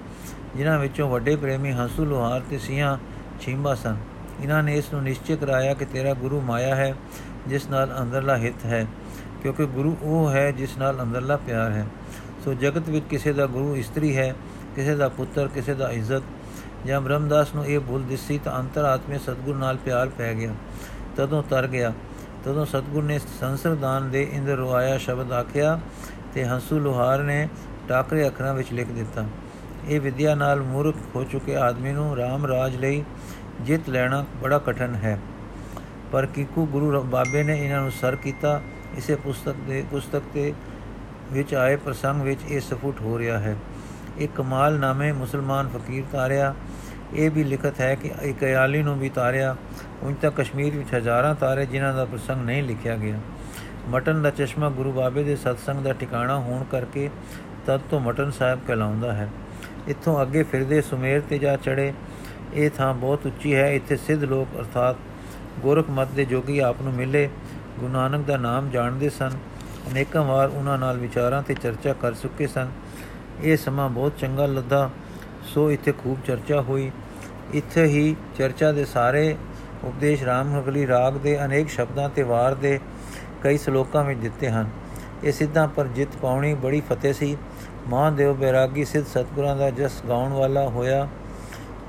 ਜਿਨ੍ਹਾਂ 0.56 0.78
ਵਿੱਚੋਂ 0.78 1.10
ਵੱਡੇ 1.10 1.37
ਪ੍ਰੇਮੀ 1.37 1.72
ਹੰਸੂ 1.72 2.04
ਲੋਹਾਰ 2.04 2.42
ਤੇ 2.50 2.58
ਸੀਆਂ 2.58 2.98
ਛਿੰਬਾ 3.40 3.74
ਸਨ। 3.74 3.96
ਇਹਨਾਂ 4.42 4.62
ਨੇ 4.62 4.76
ਇਸ 4.76 4.92
ਨੂੰ 4.92 5.02
ਨਿਸ਼ਚੈ 5.02 5.37
ਕਰਾਇਆ 5.37 5.74
ਕਿ 5.74 5.84
ਤੇਰਾ 5.84 6.14
ਗੁਰੂ 6.14 6.40
ਮਾਇਆ 6.40 6.74
ਹੈ, 6.74 6.94
ਜਿਸ 7.48 7.68
ਨਾਲ 7.70 7.96
ਅੰਦਰਲਾ 8.00 8.37
ਹਿੱਤ 8.37 8.64
ਹੈ, 8.64 8.87
ਕਿਉਂਕਿ 9.42 9.66
ਗੁਰੂ 9.66 9.96
ਉਹ 10.02 10.30
ਹੈ 10.30 10.50
ਜਿਸ 10.50 10.78
ਨਾਲ 10.78 11.02
ਅੰਦਰਲਾ 11.02 11.37
ਪਿਆਰ 11.37 11.70
ਹੈ। 11.70 11.87
ਸੋ 12.44 12.54
ਜਗਤ 12.54 12.88
ਵਿੱਚ 12.88 13.04
ਕਿਸੇ 13.10 13.32
ਦਾ 13.32 13.46
ਗੁਰੂ 13.46 13.76
ਇਸਤਰੀ 13.76 14.16
ਹੈ, 14.16 14.34
ਕਿਸੇ 14.76 14.94
ਦਾ 14.94 15.08
ਪੁੱਤਰ, 15.08 15.48
ਕਿਸੇ 15.48 15.74
ਦਾ 15.74 15.90
ਇੱਜ਼ਤ। 15.90 16.22
ਜਾਂ 16.87 17.00
ਬ੍ਰਹਮਦਾਸ 17.00 17.54
ਨੂੰ 17.54 17.66
ਇਹ 17.66 17.80
ਭੁੱਲ 17.80 18.02
ਦਿਸੀ 18.02 18.38
ਤਾਂ 18.38 18.60
ਅੰਤਰਾਤਮੇ 18.60 19.18
ਸਤਗੁਰ 19.18 19.56
ਨਾਲ 19.56 19.76
ਪਿਆਰ 19.76 20.08
ਪੈ 20.08 20.34
ਗਿਆ। 20.34 20.54
ਤਦੋਂ 21.16 21.42
ਤਰ 21.42 21.66
ਗਿਆ। 21.66 21.92
ਤਦੋਂ 22.44 22.66
ਸਤਗੁਰ 22.66 23.02
ਨੇ 23.02 23.18
ਸੰਸਰਦਾਨ 23.40 24.11
ਦੇ 24.11 24.28
ਇੰਦਰ 24.33 24.52
ਰੁਆਇਆ 24.52 24.98
ਸ਼ਬਦ 24.98 25.33
ਆਖਿਆ 25.33 25.80
ਤੇ 26.35 26.44
ਹੰਸੂ 26.44 26.78
ਲੋਹਾਰ 26.78 27.18
ਨੇ 27.18 27.48
ਟਾਕਰੇ 27.88 28.26
ਅੱਖਰਾਂ 28.26 28.54
ਵਿੱਚ 28.54 28.72
ਲਿਖ 28.72 28.88
ਦਿੱਤਾ। 28.88 29.24
ਇਹ 29.88 30.00
ਵਿਦਿਆ 30.00 30.35
ਨਾਲ 30.35 30.61
ਮੂਰਖ 30.61 30.96
ਹੋ 31.16 31.24
ਚੁੱਕੇ 31.24 31.57
ਆਦਮੀ 31.57 31.92
ਨੂੰ 31.92 32.14
RAM 32.14 32.46
ਰਾਜ 32.46 32.76
ਲਈ 32.76 33.04
ਜਿੱਤ 33.61 33.88
ਲੈਣਾ 33.88 34.24
ਬੜਾ 34.42 34.59
ਕਠਨ 34.59 34.94
ਹੈ। 34.94 35.18
ਪਰ 36.12 36.26
ਕਿਕੂ 36.26 36.66
ਗੁਰੂ 36.66 37.02
ਬਾਬੇ 37.02 37.42
ਨੇ 37.42 37.64
ਇਹਨਾਂ 37.64 37.80
ਨੂੰ 37.80 37.90
ਸਰ 37.90 38.16
ਕੀਤਾ। 38.16 38.61
ਇਸੇ 38.98 39.14
ਪੁਸਤਕ 39.14 39.54
ਦੇ, 39.66 39.85
ਪੁਸਤਕ 39.90 40.22
ਤੇ 40.35 40.54
ਵਿੱਚ 41.33 41.54
ਆਏ 41.54 41.76
ਪ੍ਰਸੰਗ 41.76 42.22
ਵਿੱਚ 42.22 42.40
ਇਹ 42.48 42.61
ਸਫੁੱਟ 42.61 43.00
ਹੋ 43.00 43.18
ਰਿਹਾ 43.18 43.38
ਹੈ। 43.38 43.57
ਇੱਕ 44.18 44.33
ਕਮਾਲ 44.37 44.78
ਨਾਮੇ 44.78 45.12
ਮੁਸਲਮਾਨ 45.12 45.68
ਫਕੀਰ 45.68 46.04
ਤਾਰਿਆ 46.12 46.54
ਇਹ 47.12 47.31
ਵੀ 47.31 47.45
ਲਿਖਤ 47.45 47.81
ਹੈ 47.81 47.95
ਕਿ 47.95 48.12
ਇੱਕ 48.23 48.45
ਅਯਾਲੀ 48.45 48.83
ਨੂੰ 48.83 48.99
ਵੀ 48.99 49.09
ਤਾਰਿਆ 49.09 49.57
ਉੰਜ 50.03 50.17
ਤਾਂ 50.23 50.31
ਕਸ਼ਮੀਰ 50.31 50.77
ਵਿੱਚ 50.77 50.95
ਹਜ਼ਾਰਾਂ 50.95 51.35
ਤਾਰੇ 51.35 51.67
ਜਿਨ੍ਹਾਂ 51.67 51.95
ਦਾ 51.95 52.05
ਪ੍ਰਸੰਗ 52.05 52.45
ਨਹੀਂ 52.45 52.62
ਲਿਖਿਆ 52.62 52.97
ਗਿਆ। 52.97 53.19
ਮਟਨ 53.88 54.23
ਦਾ 54.23 54.31
ਚਸ਼ਮਾ 54.31 54.71
ਗੁਰੂ 54.71 54.93
ਬਾਬੇ 54.93 55.23
ਦੇ 55.23 55.37
ਸਤਸੰਗ 55.37 55.85
ਦਾ 55.85 55.93
ਟਿਕਾਣਾ 55.93 56.38
ਹੋਣ 56.38 56.64
ਕਰਕੇ 56.64 57.11
ਤਦ 57.67 57.81
ਤੋਂ 57.90 58.01
ਮਟਨ 58.01 58.31
ਸਾਹਿਬ 58.31 58.61
ਕਹਿਲਾਉਂਦਾ 58.67 59.12
ਹੈ। 59.12 59.29
ਇੱਥੋਂ 59.88 60.23
ਅੱਗੇ 60.23 60.43
ਫਿਰਦੇ 60.43 60.81
ਸੁਮੇਰ 60.83 61.21
ਤੇ 61.21 61.38
ਜਾ 61.38 61.57
ਚੜੇ 61.57 61.93
ਇਹ 62.55 62.71
ਥਾਂ 62.71 62.95
ਬਹੁਤ 62.95 63.27
ਉੱਚੀ 63.27 63.55
ਹੈ, 63.55 63.73
ਇੱਥੇ 63.73 63.97
ਸਿੱਧ 63.97 64.25
ਲੋਕ 64.25 64.49
ਅਰਥਾਤ 64.59 64.97
ਗੋਰਖ 65.61 65.90
ਮਤ 65.90 66.09
ਦੇ 66.09 66.25
ਜੋਗੀ 66.25 66.59
ਆਪ 66.59 66.83
ਨੂੰ 66.83 66.93
ਮਿਲੇ। 66.93 67.29
ਗੁਰੂ 67.81 67.93
ਨਾਨਕ 67.93 68.27
ਦਾ 68.27 68.37
ਨਾਮ 68.37 68.71
ਜਾਣਦੇ 68.71 69.09
ਸਨ। 69.09 69.31
ਅਨੇਕਾਂ 69.90 70.23
ਵਾਰ 70.23 70.49
ਉਹਨਾਂ 70.49 70.79
ਨਾਲ 70.79 70.99
ਵਿਚਾਰਾਂ 70.99 71.43
ਤੇ 71.43 71.55
ਚਰਚਾ 71.55 71.93
ਕਰ 71.93 72.14
ਚੁੱਕੇ 72.14 72.47
ਸਨ। 72.47 72.69
ਇਹ 73.43 73.57
ਸਮਾਂ 73.57 73.88
ਬਹੁਤ 73.88 74.12
ਚੰਗਾ 74.19 74.47
ਲੱਗਾ 74.47 74.90
ਸੋ 75.44 75.70
ਇੱਥੇ 75.70 75.92
ਖੂਬ 75.92 76.18
ਚਰਚਾ 76.26 76.61
ਹੋਈ। 76.61 76.90
ਇੱਥੇ 77.54 77.85
ਹੀ 77.85 78.16
ਚਰਚਾ 78.38 78.72
ਦੇ 78.72 78.85
ਸਾਰੇ 78.85 79.37
ਉਪਦੇਸ਼ 79.85 80.22
ਰਾਮ 80.24 80.54
ਹਗਲੀ 80.59 80.87
ਰਾਗ 80.87 81.12
ਦੇ 81.12 81.44
ਅਨੇਕ 81.44 81.68
ਸ਼ਬਦਾਂ 81.68 82.09
ਤੇ 82.09 82.22
ਵਾਰ 82.22 82.54
ਦੇ 82.54 82.78
ਕਈ 83.42 83.59
ਸ਼ਲੋਕਾਂ 83.59 84.04
ਵਿੱਚ 84.04 84.20
ਦਿੱਤੇ 84.20 84.50
ਹਨ। 84.50 84.70
ਇਹ 85.24 85.33
ਸਿੱਧਾਂ 85.33 85.68
ਪਰ 85.68 85.87
ਜਿੱਤ 85.87 86.16
ਪਾਉਣੀ 86.16 86.54
ਬੜੀ 86.54 86.80
ਫਤਿਹ 86.80 87.12
ਸੀ। 87.12 87.37
ਮਹਾਦੇਵ 87.88 88.33
ਬੈਰਾਗੀ 88.33 88.85
ਸਿੱਧ 88.85 89.07
ਸਤਗੁਰਾਂ 89.07 89.57
ਦਾ 89.57 89.70
ਜਸ 89.70 90.02
ਗਾਉਣ 90.09 90.33
ਵਾਲਾ 90.33 90.68
ਹੋਇਆ 90.68 91.07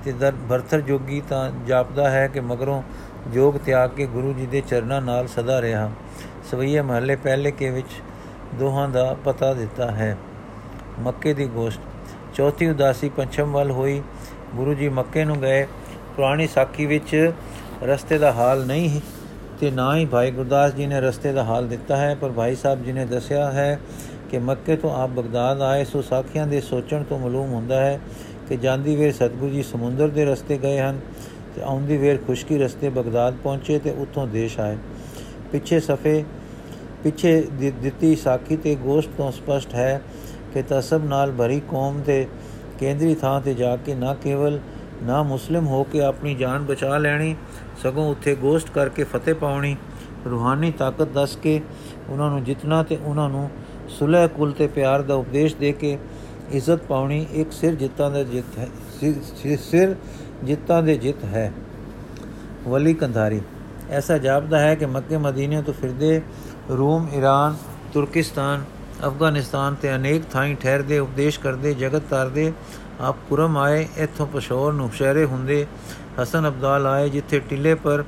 ਤੇ 0.05 0.11
ਦਰ 0.11 0.33
ਭਰਤਰ 0.49 0.81
ਜੋਗੀ 0.81 1.21
ਤਾਂ 1.29 1.49
ਜਾਪਦਾ 1.67 2.09
ਹੈ 2.09 2.27
ਕਿ 2.27 2.39
ਮਗਰੋਂ 2.39 2.81
ਜੋਗ 3.33 3.55
ਤਿਆਗ 3.55 3.89
ਕੇ 3.89 4.05
ਗੁਰੂ 4.05 4.33
ਜੀ 4.33 4.45
ਦੇ 4.45 4.61
ਚਰਨਾਂ 4.61 5.01
ਨਾਲ 5.01 5.27
ਸਦਾ 5.27 5.61
ਰਿਹਾ। 5.61 5.89
ਸਵਈਏ 6.51 6.81
ਮਹੱਲੇ 6.81 7.15
ਪਹਿਲੇ 7.15 7.51
ਕੇ 7.51 7.69
ਵਿੱਚ 7.69 8.01
ਦੋਹਾਂ 8.55 8.89
ਦਾ 8.89 9.15
ਪਤਾ 9.25 9.53
ਦਿੱਤਾ 9.53 9.91
ਹੈ। 9.91 10.17
ਮੱਕੇ 10.99 11.33
ਦੀ 11.33 11.47
ਗੋਸ਼ਟ। 11.47 11.79
ਚੌਥੀ 12.35 12.67
ਉਦਾਸੀ 12.67 13.09
ਪੰਚਮ 13.09 13.51
ਵੱਲ 13.51 13.71
ਹੋਈ। 13.71 14.01
ਗੁਰੂ 14.55 14.73
ਜੀ 14.73 14.89
ਮੱਕੇ 14.89 15.23
ਨੂੰ 15.25 15.41
ਗਏ। 15.41 15.65
ਪੁਰਾਣੀ 16.15 16.47
ਸਾਖੀ 16.47 16.85
ਵਿੱਚ 16.85 17.31
ਰਸਤੇ 17.83 18.17
ਦਾ 18.17 18.31
ਹਾਲ 18.31 18.65
ਨਹੀਂ 18.65 18.99
ਤੇ 19.59 19.71
ਨਾ 19.71 19.95
ਹੀ 19.95 20.05
ਭਾਈ 20.05 20.31
ਗੁਰਦਾਸ 20.31 20.73
ਜੀ 20.73 20.85
ਨੇ 20.87 20.99
ਰਸਤੇ 21.01 21.31
ਦਾ 21.33 21.43
ਹਾਲ 21.43 21.67
ਦਿੱਤਾ 21.67 21.97
ਹੈ, 21.97 22.15
ਪਰ 22.15 22.29
ਭਾਈ 22.29 22.55
ਸਾਹਿਬ 22.55 22.83
ਜੀ 22.83 22.91
ਨੇ 22.91 23.05
ਦੱਸਿਆ 23.05 23.51
ਹੈ 23.51 23.79
ਕਿ 24.31 24.39
ਮੱਕੇ 24.39 24.75
ਤੋਂ 24.75 24.91
ਆਪ 24.95 25.09
ਬਗਦਾਦ 25.09 25.61
ਆਏ, 25.61 25.85
ਸੋ 25.85 26.01
ਸਾਖੀਆਂ 26.01 26.47
ਦੇ 26.47 26.61
ਸੋਚਣ 26.61 27.03
ਤੋਂ 27.03 27.19
ਮਾਲੂਮ 27.19 27.53
ਹੁੰਦਾ 27.53 27.79
ਹੈ 27.79 27.99
ਕਿ 28.49 28.57
ਜਾਂਦੀ 28.57 28.95
ਵੇਰ 28.95 29.11
ਸਤਗੁਰੂ 29.11 29.49
ਜੀ 29.49 29.63
ਸਮੁੰਦਰ 29.63 30.07
ਦੇ 30.07 30.25
ਰਸਤੇ 30.25 30.57
ਗਏ 30.57 30.79
ਹਨ 30.79 30.99
ਤੇ 31.55 31.61
ਆਉਂਦੀ 31.61 31.97
ਵੇਰ 31.97 32.17
ਖੁਸ਼ਕੀ 32.27 32.57
ਰਸਤੇ 32.57 32.89
ਬਗਦਾਦ 32.89 33.35
ਪਹੁੰਚੇ 33.43 33.79
ਤੇ 33.79 33.91
ਉੱਥੋਂ 33.91 34.27
ਦੇਸ਼ 34.27 34.59
ਆਏ। 34.59 34.77
ਪਿੱਛੇ 35.51 35.79
ਸਫੇ, 35.79 36.23
ਪਿੱਛੇ 37.03 37.41
ਦਿੱਤੀ 37.81 38.15
ਸਾਖੀ 38.15 38.57
ਤੇ 38.57 38.75
ਗੋਸ਼ਟ 38.75 39.09
ਤੋਂ 39.17 39.31
ਸਪਸ਼ਟ 39.31 39.75
ਹੈ 39.75 40.01
ਕਿ 40.55 40.63
ਤਸਬ 40.69 41.05
ਨਾਲ 41.05 41.31
ਭਰੀ 41.31 41.59
ਕੌਮ 41.69 42.01
ਦੇ 42.01 42.25
ਕੇਂਦਰੀ 42.79 43.15
ਥਾਂ 43.15 43.39
ਤੇ 43.41 43.53
ਜਾ 43.53 43.75
ਕੇ 43.75 43.95
ਨਾ 43.95 44.13
ਕੇਵਲ 44.13 44.59
ਨਾ 45.03 45.21
ਮੁਸਲਿਮ 45.23 45.65
ਹੋ 45.67 45.83
ਕੇ 45.83 46.01
ਆਪਣੀ 46.01 46.35
ਜਾਨ 46.35 46.65
ਬਚਾ 46.65 46.97
ਲੈਣੀ, 46.97 47.35
ਸਗੋਂ 47.83 48.09
ਉੱਥੇ 48.11 48.35
ਗੋਸ਼ਟ 48.35 48.69
ਕਰਕੇ 48.69 49.03
ਫਤਿਹ 49.03 49.35
ਪਾਉਣੀ, 49.35 49.75
ਰੂਹਾਨੀ 50.25 50.71
ਤਾਕਤ 50.71 51.07
ਦੱਸ 51.09 51.35
ਕੇ 51.35 51.61
ਉਹਨਾਂ 52.09 52.29
ਨੂੰ 52.29 52.43
ਜਿਤਨਾ 52.43 52.81
ਤੇ 52.83 52.97
ਉਹਨਾਂ 52.97 53.29
ਨੂੰ 53.29 53.49
ਸੁਲਹ 53.89 54.27
ਕੁਲ 54.27 54.51
ਤੇ 54.51 54.67
ਪਿਆਰ 54.67 55.01
ਦਾ 55.01 55.15
ਉਪਦੇਸ਼ 55.15 55.55
ਦੇ 55.55 55.71
ਕੇ 55.71 55.97
ਇੱਜ਼ਤ 56.51 56.83
ਪਾਉਣੀ 56.83 57.25
ਇੱਕ 57.33 57.51
ਸਿਰ 57.51 57.75
ਜਿੱਤਾਂ 57.75 58.09
ਦਾ 58.11 58.23
ਜਿੱਤ 58.23 58.57
ਹੈ, 58.59 58.67
ਸਿਰ 59.61 59.95
ਜਿੱਤਾਂ 60.43 60.81
ਦੇ 60.83 60.97
ਜਿੱਤ 60.97 61.23
ਹੈ। 61.25 61.51
ਵਲੀ 62.67 62.93
ਕੰਧਾਰੀ, 62.93 63.41
ਐਸਾ 63.89 64.17
ਜਾਪਦਾ 64.17 64.59
ਹੈ 64.59 64.73
ਕਿ 64.75 64.85
ਮੱਕੇ 64.85 65.17
ਮਦੀਨੇ 65.17 65.61
ਤੋਂ 65.61 65.73
ਫਿਰਦੇ 65.73 66.21
ਰੂਮ 66.69 67.07
ਈਰਾਨ 67.15 67.55
ਤੁਰਕਿਸਤਾਨ 67.93 68.63
ਅਫਗਾਨਿਸਤਾਨ 69.03 69.75
ਤੇ 69.75 69.95
ਅਨੇਕ 69.95 70.23
ਥਾਈਂ 70.31 70.55
ਠਹਿਰਦੇ, 70.55 70.99
ਉਪਦੇਸ਼ 70.99 71.39
ਕਰਦੇ, 71.39 71.73
ਜਗਤ 71.73 72.03
ਤਰਦੇ, 72.09 72.53
ਆਪ 73.01 73.15
ਪੁਰਮ 73.29 73.57
ਆਏ, 73.57 73.87
ਇਥੋਂ 73.97 74.27
ਪਸ਼ੌਰ 74.27 74.73
ਨੂੰ 74.73 74.89
ਸ਼ਹਿਰੇ 74.91 75.25
ਹੁੰਦੇ, 75.25 75.65
ਹਸਨ 76.21 76.47
ਅਬਦਾਲ 76.47 76.87
ਆਏ, 76.87 77.09
ਜਿੱਥੇ 77.09 77.39
ਟਿੱਲੇ 77.39 77.73
ਪਰ 77.75 78.03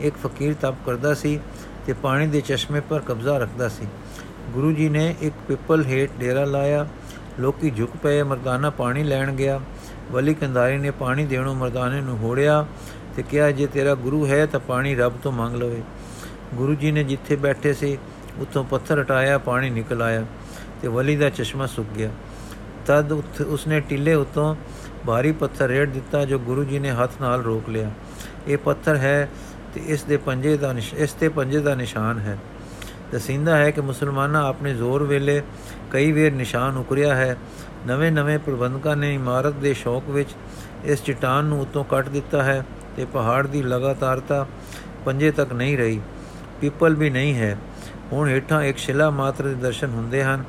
ਇੱਕ 0.00 0.16
ਫਕੀਰ 0.26 0.54
ਤਪ 0.54 0.74
ਕਰਦਾ 0.86 1.14
ਸੀ 1.14 1.40
ਤੇ 1.86 1.92
ਪਾਣੀ 1.92 2.26
ਦੇ 2.26 2.40
ਚਸ਼ਮੇ 2.40 2.80
ਪਰ 2.80 3.00
ਕਬਜ਼ਾ 3.00 3.38
ਰੱਖਦਾ 3.38 3.68
ਸੀ। 3.68 3.86
ਗੁਰੂ 4.50 4.72
ਜੀ 4.72 4.88
ਨੇ 4.88 5.14
ਇੱਕ 5.20 5.34
ਪਿੱਪਲ 5.48 5.84
ਹੇਠ 5.84 6.10
ਡੇਰਾ 6.20 6.44
ਲਾਇਆ, 6.44 6.86
ਲੋਕੀ 7.40 7.70
ਝੁਕ 7.70 7.90
ਪਏ, 8.02 8.22
ਮਰਦਾਨਾ 8.22 8.70
ਪਾਣੀ 8.70 9.02
ਲੈਣ 9.04 9.32
ਗਿਆ। 9.32 9.60
ਵਲੀ 10.12 10.34
ਕੰਦਾਰੀ 10.34 10.78
ਨੇ 10.78 10.90
ਪਾਣੀ 10.90 11.24
ਦੇਣੋਂ 11.26 11.54
ਮਰਦਾਨੇ 11.54 12.00
ਨੂੰ 12.00 12.18
ਹੋੜਿਆ 12.18 12.66
ਤੇ 13.16 13.22
ਕਿਹਾ, 13.22 13.50
ਜੇ 13.50 13.66
ਤੇਰਾ 13.66 13.94
ਗੁਰੂ 13.94 14.26
ਹੈ 14.26 14.46
ਤਾਂ 14.46 14.60
ਪਾਣੀ 14.60 14.94
ਰੱਬ 14.94 15.12
ਤੋਂ 15.22 15.32
ਮੰਗ 15.32 15.56
ਲਵੇ। 15.56 15.82
ਗੁਰੂ 16.54 16.74
ਜੀ 16.74 16.90
ਨੇ 16.92 17.04
ਜਿੱਥੇ 17.04 17.36
ਬੈਠੇ 17.36 17.72
ਸੀ 17.72 17.98
ਉੱਥੋਂ 18.40 18.64
ਪੱਥਰ 18.64 19.00
ਹਟਾਇਆ, 19.00 19.38
ਪਾਣੀ 19.38 19.70
ਨਿਕਲ 19.70 20.02
ਆਇਆ 20.02 20.26
ਤੇ 20.82 20.88
ਵਲੀ 20.88 21.16
ਦਾ 21.16 21.30
ਚਸ਼ਮਾ 21.30 21.66
ਸੁੱਕ 21.66 21.88
ਗਿਆ। 21.98 22.10
ਤਦ 22.86 23.12
ਉਸਨੇ 23.42 23.80
ਟਿੱਲੇ 23.80 24.14
ਉਤੋਂ 24.14 24.56
ਭਾਰੀ 25.06 25.32
ਪੱਥਰ 25.32 25.68
ਰੇੜ 25.68 25.88
ਦਿੱਤਾ 25.88 26.24
ਜੋ 26.24 26.38
ਗੁਰੂ 26.38 26.64
ਜੀ 26.64 26.78
ਨੇ 26.78 26.90
ਹੱਥ 26.90 27.10
ਨਾਲ 27.20 27.42
ਰੋਕ 27.42 27.68
ਲਿਆ। 27.68 27.90
ਇਹ 28.48 28.58
ਪੱਥਰ 28.58 28.96
ਹੈ 28.96 29.28
ਤੇ 29.74 29.80
ਇਸ 29.86 30.04
ਦੇ 30.04 30.16
ਪੰਜੇ 30.16 30.56
ਦਾ 30.56 30.74
ਇਸ 30.96 31.12
ਤੇ 31.12 31.28
ਪੰਜੇ 31.28 31.60
ਦਾ 31.60 31.74
ਨਿਸ਼ਾਨ 31.74 32.18
ਹੈ। 32.18 32.38
ਦਸਿੰਦਾ 33.12 33.56
ਹੈ 33.56 33.70
ਕਿ 33.70 33.80
ਮੁਸਲਮਾਨਾਂ 33.80 34.48
ਆਪਣੇ 34.48 34.74
ਜ਼ੋਰ 34.74 35.02
ਵੇਲੇ 35.02 35.42
ਕਈ 35.90 36.12
ਵੇਰ 36.12 36.32
ਨਿਸ਼ਾਨ 36.32 36.76
ਉਕਰਿਆ 36.76 37.14
ਹੈ। 37.14 37.36
ਨਵੇਂ-ਨਵੇਂ 37.86 38.38
ਪ੍ਰਬੰਧਕਾਂ 38.38 38.96
ਨੇ 38.96 39.14
ਇਮਾਰਤ 39.14 39.54
ਦੇ 39.54 39.74
ਸ਼ੌਕ 39.74 40.08
ਵਿੱਚ 40.08 40.30
ਇਸ 40.84 41.04
ਚਟਾਨ 41.04 41.44
ਨੂੰ 41.44 41.60
ਉਤੋਂ 41.60 41.84
ਕੱਟ 41.84 42.08
ਦਿੱਤਾ 42.08 42.42
ਹੈ 42.42 42.66
ਤੇ 42.96 43.04
ਪਹਾੜ 43.04 43.46
ਦੀ 43.46 43.62
ਲਗਾਤਾਰਤਾ 43.62 44.46
ਪੰਜੇ 45.04 45.30
ਤੱਕ 45.30 45.52
ਨਹੀਂ 45.52 45.78
ਰਹੀ। 45.78 46.00
ਪੀਪਲ 46.60 46.94
ਵੀ 46.94 47.10
ਨਹੀਂ 47.10 47.34
ਹੈ। 47.34 47.58
ਹੁਣ 48.12 48.28
ਹੇਠਾਂ 48.28 48.62
ਇੱਕ 48.62 48.78
ਸ਼ਿਲਾ 48.78 49.10
ਮਾਤਰ 49.10 49.44
ਦੇ 49.44 49.54
ਦਰਸ਼ਨ 49.54 49.90
ਹੁੰਦੇ 49.90 50.24
ਹਨ। 50.24 50.44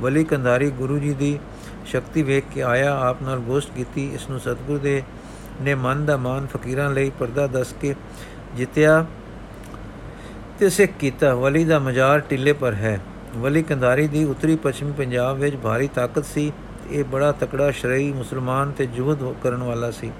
ਵਲੀ 0.00 0.24
ਕੰਧਾਰੀ 0.24 0.70
ਗੁਰੂ 0.70 0.98
ਜੀ 0.98 1.14
ਦੀ 1.14 1.38
ਸ਼ਕਤੀ 1.86 2.22
ਵੇਖ 2.22 2.44
ਕੇ 2.54 2.62
ਆਇਆ, 2.62 2.96
ਆਪ 3.00 3.22
ਨਾਲ 3.22 3.38
ਗੋਸ਼ਟ 3.38 3.70
ਕੀਤੀ। 3.74 4.10
ਇਸ 4.14 4.30
ਨੂੰ 4.30 4.40
ਸਤਗੁਰ 4.40 4.78
ਦੇ 4.78 5.02
ਨੇ 5.62 5.74
ਮਨ 5.74 6.04
ਦਾ 6.06 6.16
ਮਾਨ 6.16 6.46
ਫਕੀਰਾਂ 6.46 6.90
ਲਈ 6.90 7.10
ਪਰਦਾ 7.18 7.46
ਦੱਸ 7.46 7.74
ਕੇ 7.80 7.94
ਜਿੱਤਿਆ 8.56 9.04
ਤੇ 10.58 10.68
ਸਿੱਖ 10.68 10.92
ਕੀਤਾ। 11.00 11.34
ਵਲੀ 11.34 11.64
ਦਾ 11.64 11.78
ਮਜ਼ਾਰ 11.78 12.20
ਟਿੱਲੇ 12.20 12.52
ਪਰ 12.52 12.74
ਹੈ। 12.74 13.00
ਵਲੀ 13.36 13.62
ਕੰਧਾਰੀ 13.62 14.06
ਦੀ 14.08 14.24
ਉੱਤਰੀ 14.24 14.56
ਪੱਛਮੀ 14.56 14.92
ਪੰਜਾਬ 14.92 15.38
ਵਿੱਚ 15.38 15.56
ਭਾਰੀ 15.56 15.88
ਤਾਕਤ 15.88 16.24
ਸੀ। 16.24 16.52
ਇਹ 16.90 17.04
ਬੜਾ 17.04 17.32
ਤਕੜਾ 17.32 17.70
ਸ਼ਰਈ 17.70 18.12
ਮੁਸਲਮਾਨ 18.12 18.70
ਤੇ 18.70 18.86
ਜੁਹਦ 18.86 19.34
ਕਰਨ 19.42 19.62
ਵਾਲਾ 19.62 19.90
ਸੀ। 19.90 20.10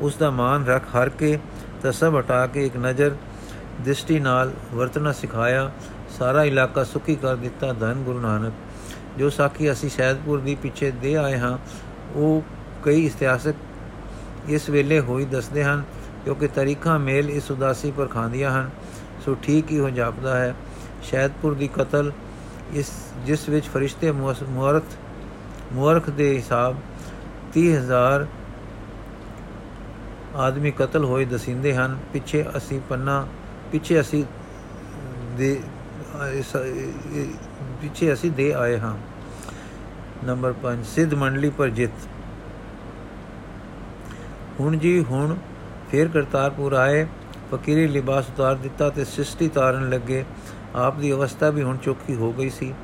ਉਸ 0.00 0.16
ਦਾ 0.16 0.30
ਮਾਨ 0.30 0.66
ਰੱਖ 0.66 0.82
ਹਰ 0.82 1.08
ਕੇ 1.08 1.38
ਤਸਬ 1.82 2.18
ਹਟਾ 2.18 2.46
ਕੇ 2.46 2.66
ਇੱਕ 2.66 2.76
ਨਜ਼ਰ 2.76 3.16
ਦ੍ਰਿਸ਼ਟੀ 3.84 4.20
ਨਾਲ 4.20 4.52
ਵਰਤਣਾ 4.74 5.12
ਸਿਖਾਇਆ। 5.12 5.70
ਸਾਰਾ 6.18 6.44
ਇਲਾਕਾ 6.44 6.84
ਸੁਖੀ 6.84 7.14
ਕਰ 7.16 7.36
ਦਿੱਤਾ 7.36 7.72
ਧੰਨ 7.72 8.02
ਗੁਰੂ 8.02 8.20
ਨਾਨਕ। 8.20 8.52
ਜੋ 9.18 9.30
ਸਾਖੀ 9.30 9.70
ਅਸੀਂ 9.72 9.90
ਸ਼ਹਿਦਪੁਰ 9.90 10.40
ਦੀ 10.40 10.54
ਪਿੱਛੇ 10.54 10.90
ਦੇ 10.92 11.16
ਆਏ 11.16 11.38
ਹਾਂ, 11.38 11.56
ਉਹ 12.14 12.42
ਕਈ 12.84 13.04
ਇਤਿਹਾਸਕ 13.06 13.54
ਇਸ 14.48 14.68
ਵੇਲੇ 14.70 15.00
ਹੋਈ 15.00 15.24
ਦੱਸਦੇ 15.24 15.64
ਹਨ, 15.64 15.82
ਕਿਉਂਕਿ 16.24 16.48
ਤਾਰੀਖਾਂ 16.48 16.98
ਮੇਲ 16.98 17.30
ਇਸ 17.30 17.50
ਉਦਾਸੀ 17.50 17.90
ਪਰ 17.90 18.06
ਖਾਂਦੀਆਂ 18.06 18.50
ਹਨ। 18.50 18.70
ਸੋ 19.24 19.36
ਠੀਕ 19.42 19.70
ਹੀ 19.70 19.78
ਹੋ 19.78 19.90
ਜਾਪਦਾ 19.90 20.38
ਹੈ 20.38 20.54
ਸ਼ਹਿਦਪੁਰ 21.02 21.54
ਦੀ 21.54 21.68
ਕਤਲ 21.68 22.12
ਇਸ, 22.72 22.90
ਜਿਸ 23.26 23.48
ਵਿੱਚ 23.48 23.68
ਫਰਿਸ਼ਤੇ 23.68 24.12
ਮੁਹਰਤ 24.12 24.96
ਮੁਹਰਖ 25.72 26.10
ਦੇ 26.10 26.36
ਹਿਸਾਬ 26.36 26.76
30000 27.54 28.26
ਆਦਮੀ 30.36 30.70
ਕਤਲ 30.70 31.04
ਹੋਏ 31.04 31.24
ਦਸਿੰਦੇ 31.24 31.74
ਹਨ। 31.74 31.98
ਪਿੱਛੇ 32.12 32.44
ਅਸੀਂ 32.56 32.80
ਪੰਨਾ, 32.88 33.26
ਪਿੱਛੇ 33.72 34.00
ਅਸੀਂ 34.00 34.24
ਦੇ 35.36 35.60
ਪਿੱਛੇ 37.82 38.12
ਅਸੀਂ 38.12 38.30
ਦੇ 38.30 38.52
ਆਏ 38.52 38.78
ਹਾਂ। 38.78 38.96
ਨੰਬਰ 40.24 40.54
5 40.62 40.86
ਸਿੱਧ 40.86 41.14
ਮੰਡਲੀ 41.14 41.50
ਪਰ 41.50 41.68
ਜਿੱਤ। 41.68 42.08
ਹੁਣ 44.60 44.76
ਜੀ, 44.76 45.04
ਹੁਣ 45.04 45.36
ਫੇਰ 45.90 46.08
ਕਰਤਾਰਪੁਰ 46.08 46.72
ਆਏ, 46.72 47.06
ਫਕੀਰੀ 47.54 47.88
ਲਿਬਾਸ 47.88 48.28
ਉਤਾਰ 48.28 48.54
ਦਿੱਤਾ 48.54 48.90
ਤੇ 48.90 49.04
ਸਿਸ਼ਟੀ 49.04 49.48
ਤਾਰਨ 49.48 49.90
ਲੱਗੇ। 49.90 50.24
ਆਪ 50.74 50.96
ਦੀ 50.96 51.12
ਅਵਸਥਾ 51.12 51.50
ਵੀ 51.50 51.62
ਹੁਣ 51.62 51.76
ਚੋਖੀ 51.76 52.14
ਹੋ 52.14 52.32
ਗਈ 52.32 52.50
ਸੀ। 52.50 52.74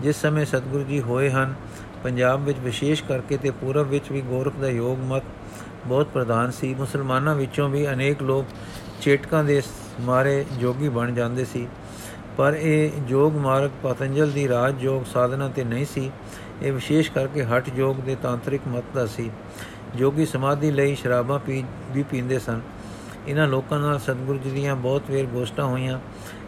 ਜਿਸ 0.00 0.16
ਸਮੇਂ 0.16 0.46
ਸਤਿਗੁਰੂ 0.46 0.84
ਜੀ 0.84 1.00
ਹੋਏ 1.00 1.30
ਹਨ, 1.30 1.54
ਪੰਜਾਬ 2.02 2.44
ਵਿੱਚ 2.44 2.58
ਵਿਸ਼ੇਸ਼ 2.58 3.04
ਕਰਕੇ 3.04 3.36
ਤੇ 3.36 3.50
ਪੂਰਬ 3.50 3.88
ਵਿੱਚ 3.88 4.12
ਵੀ 4.12 4.20
ਗੋਰਖ 4.20 4.56
ਦਾ 4.56 4.68
ਯੋਗ 4.68 4.98
ਮਤ 4.98 5.22
ਬਹੁਤ 5.86 6.06
ਪ੍ਰਧਾਨ 6.06 6.50
ਸੀ। 6.50 6.74
ਮੁਸਲਮਾਨਾਂ 6.74 7.34
ਵਿੱਚੋਂ 7.34 7.68
ਵੀ 7.68 7.88
ਅਨੇਕ 7.88 8.22
ਲੋਕ 8.22 8.46
ਚੇਟਕਾਂ 9.00 9.44
ਦੇ 9.44 9.62
ਮਾਰੇ 10.00 10.44
ਜੋਗੀ 10.60 10.88
ਬਣ 10.88 11.12
ਜਾਂਦੇ 11.12 11.44
ਸੀ। 11.44 11.68
ਪਰ 12.38 12.54
ਇਹ 12.54 12.90
ਜੋਗ 13.08 13.36
ਮਾਰਗ 13.36 13.70
ਪਤੰਜਲ 13.82 14.30
ਦੀ 14.30 14.48
ਰਾਜ 14.48 14.74
ਜੋਗ 14.74 15.04
ਸਾਧਨਾ 15.04 15.48
ਤੇ 15.48 15.64
ਨਹੀਂ 15.64 15.86
ਸੀ। 15.86 16.10
ਇਹ 16.62 16.72
ਵਿਸ਼ੇਸ਼ 16.72 17.10
ਕਰਕੇ 17.12 17.44
ਹਟ 17.44 17.70
ਜੋਗ 17.70 17.96
ਦੇ 17.96 18.16
ਤਾਂਤਰਿਕ 18.22 18.68
ਮਤ 18.68 18.84
ਦਾ 18.94 19.06
ਸੀ। 19.06 19.30
ਜੋਗੀ 19.96 20.26
ਸਮਾਧੀ 20.26 20.70
ਲਈ 20.70 20.94
ਸ਼ਰਾਬਾਂ 20.94 21.38
ਪੀ, 21.38 21.64
ਵੀ 21.92 22.02
ਪੀਂਦੇ 22.02 22.38
ਸਨ। 22.38 22.60
ਇਹਨਾਂ 23.28 23.48
ਲੋਕਾਂ 23.48 23.78
ਨਾਲ 23.80 23.98
ਸਤਿਗੁਰੂ 23.98 24.38
ਜੀ 24.38 24.50
ਦੀਆਂ 24.50 24.76
ਬਹੁਤ 24.76 25.10
ਵੇਰ 25.10 25.26
ਗੋਸ਼ਟਾਂ 25.26 25.66
ਹੋਈਆਂ। 25.66 25.98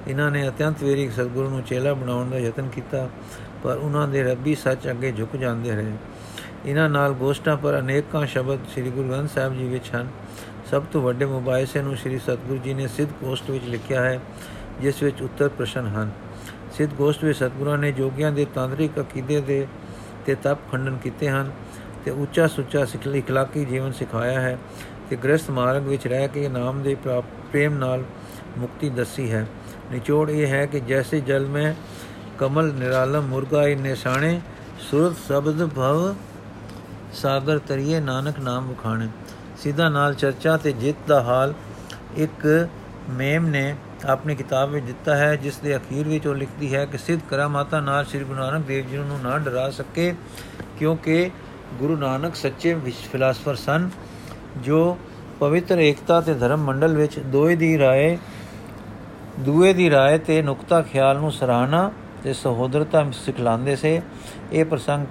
ਇਹਨਾਂ 0.09 0.31
ਨੇ 0.31 0.49
ਅਤਿਅੰਤ 0.49 0.83
ਵੇਰੀ 0.83 1.09
ਸਤਿਗੁਰੂ 1.11 1.49
ਨੂੰ 1.51 1.63
ਚੇਲਾ 1.63 1.95
ਬਣਾਉਣ 1.95 2.31
ਦਾ 2.31 2.39
ਯਤਨ 2.39 2.69
ਕੀਤਾ, 2.69 3.09
ਪਰ 3.65 3.77
ਉਹਨਾਂ 3.77 4.09
ਦੇ 4.09 4.23
ਰੱਬੀ 4.23 4.55
ਸੱਚ 4.55 4.91
ਅੱਗੇ 4.91 5.13
ਝੁਕ 5.13 5.37
ਜਾਂਦੇ 5.37 5.71
ਰਹੇ। 5.71 5.93
ਇਹਨਾਂ 6.67 6.89
ਨਾਲ 6.91 7.13
ਗੋਸ਼ਟਾਂ 7.13 7.57
ਪਰ 7.57 7.79
ਅਨੇਕਾਂ 7.79 8.27
ਸ਼ਬਦ 8.27 8.59
ਸ੍ਰੀ 8.73 8.91
ਗੁਰੂ 8.91 9.09
ਗ੍ਰੰਥ 9.09 9.31
ਸਾਹਿਬ 9.31 9.59
ਜੀ 9.59 9.67
ਵਿੱਚ 9.69 9.91
ਹਨ। 9.97 10.09
ਸਭ 10.71 10.83
ਤੋਂ 10.93 11.03
ਵੱਡੇ 11.03 11.25
ਮੁਬਾਇਸੇ 11.25 11.83
ਨੂੰ 11.83 11.97
ਸ੍ਰੀ 11.97 12.19
ਸਤਿਗੁਰੂ 12.19 12.59
ਜੀ 12.59 12.75
ਨੇ 12.75 12.89
ਸਿੱਧ 12.89 13.11
ਗੋਸ਼ਟ 13.23 13.51
ਵਿੱਚ 13.51 13.65
ਲਿਖਿਆ 13.65 14.03
ਹੈ 14.05 14.21
ਜਿਸ 14.81 15.03
ਵਿੱਚ 15.03 15.23
ਉੱਤਰ 15.23 15.49
ਪ੍ਰਸ਼ਨ 15.49 15.87
ਹਨ। 15.87 16.11
ਸਿੱਧ 16.73 16.93
ਗੋਸ਼ਟ 16.95 17.25
ਵਿੱਚ 17.25 17.39
ਸਤਿਗੁਰਾਂ 17.39 17.79
ਨੇ 17.79 17.93
ਜੋਗੀਆਂ 17.93 18.33
ਦੇ 18.33 18.45
ਤਾਂਤਰਿਕ 18.55 19.01
ਅਕੀਦੇ 19.01 19.41
ਦੇ 19.41 19.67
ਤੇ 20.27 20.35
ਤਪ 20.35 20.71
ਖੰਡਨ 20.73 20.97
ਕੀਤੇ 20.97 21.29
ਹਨ 21.29 21.51
ਤੇ 22.05 22.11
ਉੱਚਾ 22.11 22.47
ਸੁੱਚਾ 22.47 22.85
ਸਿਖਲੀ, 22.85 23.19
ਇਖਲਾਕੀ 23.19 23.65
ਜੀਵਨ 23.65 23.93
ਸਿਖਾਇਆ 23.93 24.41
ਹੈ 24.41 24.59
ਤੇ 25.11 25.17
ਗ੍ਰਸਥ 25.17 25.51
ਮਾਰਗ 25.51 25.83
ਵਿੱਚ 25.83 26.07
ਰਹਿ 26.07 26.29
ਕੇ 26.29 26.49
ਨਾਮ 26.49 26.83
ਦੇ 26.83 26.95
ਪ੍ਰੇਮ 27.05 27.75
ਨਾਲ 27.75 28.05
ਮੁਕਤੀ 28.59 28.91
ਦੱਸੀ 28.91 29.31
ਹੈ। 29.33 29.47
ਨਿਚੋੜ 29.93 30.31
ਇਹ 30.31 30.47
ਹੈ 30.47 30.65
ਕਿ 30.67 30.81
ਜੈਸੇ 30.81 31.21
ਜਲ 31.21 31.47
ਮੈਂ 31.47 31.75
ਕਮਲ 32.39 32.73
ਨਿਰਾਲਮ 32.73 33.27
ਮੁਰਗਾ 33.27 33.67
ਇਹ 33.69 33.77
ਨਿਸ਼ਾਨੇ 33.77 34.41
ਸੁਰਤ 34.81 35.17
ਸ਼ਬਦ 35.27 35.67
ਭਵ 35.67 36.15
ਸਾਗਰ 37.13 37.59
ਤਰੀਏ 37.59 38.01
ਨਾਨਕ 38.01 38.39
ਨਾਮ 38.39 38.69
ਵਖਾਣੇ। 38.69 39.09
ਸਿੱਧਾ 39.59 39.89
ਨਾਲ 39.89 40.15
ਚਰਚਾ 40.15 40.57
ਤੇ 40.57 40.73
ਜਿੱਤ 40.73 41.09
ਦਾ 41.09 41.23
ਹਾਲ 41.23 41.55
ਇੱਕ 42.17 42.69
ਮੇਮ 43.11 43.47
ਨੇ 43.47 43.75
ਆਪਣੀ 44.05 44.35
ਕਿਤਾਬ 44.35 44.71
ਵਿੱਚ 44.71 44.87
ਦਿੱਤਾ 44.87 45.17
ਹੈ, 45.17 45.35
ਜਿਸ 45.37 45.57
ਦੇ 45.57 45.77
ਅਖੀਰ 45.77 46.09
ਵਿੱਚ 46.09 46.27
ਉਹ 46.27 46.35
ਲਿਖਦੀ 46.35 46.75
ਹੈ 46.75 46.85
ਕਿ 46.87 46.99
ਸਿੱਧ 46.99 47.21
ਕਰਾਮਾਤਾ 47.31 47.81
ਨਾਲ 47.81 48.05
ਸ੍ਰੀ 48.05 48.25
ਗੁਰੂ 48.25 48.39
ਨਾਨਕ 48.39 48.67
ਦੇਵ 48.67 48.87
ਜੀ 48.87 48.97
ਨੂੰ 48.97 49.19
ਨਾ 49.23 49.37
ਡਰਾ 49.39 49.69
ਸਕੇ, 49.71 50.15
ਕਿਉਂਕਿ 50.79 51.31
ਗੁਰੂ 51.79 51.97
ਨਾਨਕ 51.97 52.35
ਸੱਚੇ 52.35 52.75
ਫਿਲਾਸਫਰ 53.13 53.55
ਸਨ, 53.55 53.89
ਜੋ 54.59 54.97
ਪਵਿੱਤਰ 55.41 55.79
ਏਕਤਾ 55.79 56.21
ਤੇ 56.21 56.35
ਧਰਮ 56.35 56.65
ਮੰਡਲ 56.65 56.97
ਵਿੱਚ 56.97 57.19
ਦੋਏ 57.19 57.57
ਦੀ 57.57 57.79
ਰਾਏ, 57.79 58.17
ਦੂਏ 59.41 59.73
ਦੀ 59.73 59.91
ਰਾਏ 59.91 60.19
ਤੇ 60.19 60.41
ਨੁਕਤਾ 60.43 60.81
ਖਿਆਲ 60.83 61.19
ਨੂੰ 61.19 61.33
ਸਰਾਹਣਾ 61.33 61.91
ਤੇ 62.25 62.33
ਸਹੋਦਰਤਾ 62.33 63.05
ਸਿਖਲਾਉਂਦੇ 63.15 63.77
ਸੇ, 63.77 64.01
ਇਹ 64.53 64.65
ਪ੍ਰਸੰਗ 64.65 65.07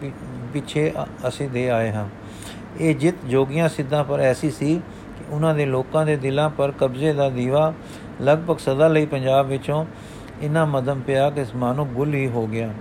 ਪਿੱਛੇ 0.54 0.92
ਅਸੀਂ 1.28 1.50
ਦੇ 1.50 1.70
ਆਏ 1.70 1.92
ਹਾਂ। 1.92 2.08
ਇਹ 2.80 2.96
ਜਿੱਤ 2.96 3.26
ਜੋਗੀਆਂ 3.26 3.70
ਸਿੱਧਾਂ 3.70 4.04
ਪਰ 4.04 4.20
ਐਸੀ 4.20 4.52
ਸੀ 4.52 4.76
ਕਿ 5.18 5.24
ਉਹਨਾਂ 5.30 5.54
ਦੇ 5.56 5.66
ਲੋਕਾਂ 5.66 6.06
ਦੇ 6.06 6.16
ਦਿਲਾਂ 6.16 6.50
ਪਰ 6.50 6.72
ਕਬਜ਼ੇ 6.72 7.14
ਦਾ 7.14 7.30
ਦੀਵਾ 7.30 7.74
ਲਗਭਗ 8.22 8.58
ਸਦਾ 8.58 8.88
ਲਈ 8.88 9.06
ਪੰਜਾਬ 9.06 9.48
ਵਿੱਚੋਂ 9.48 9.86
ਇਨਾ 10.42 10.66
ਮਦਮ 10.66 11.02
ਪਿਆ 11.02 11.30
ਕਿ 11.30 11.46
ਮਾਨੋ 11.56 11.86
ਗੁੱਲ 11.86 12.14
ਹੀ 12.14 12.28
ਹੋ 12.28 12.48
ਗਿਆ। 12.48 12.74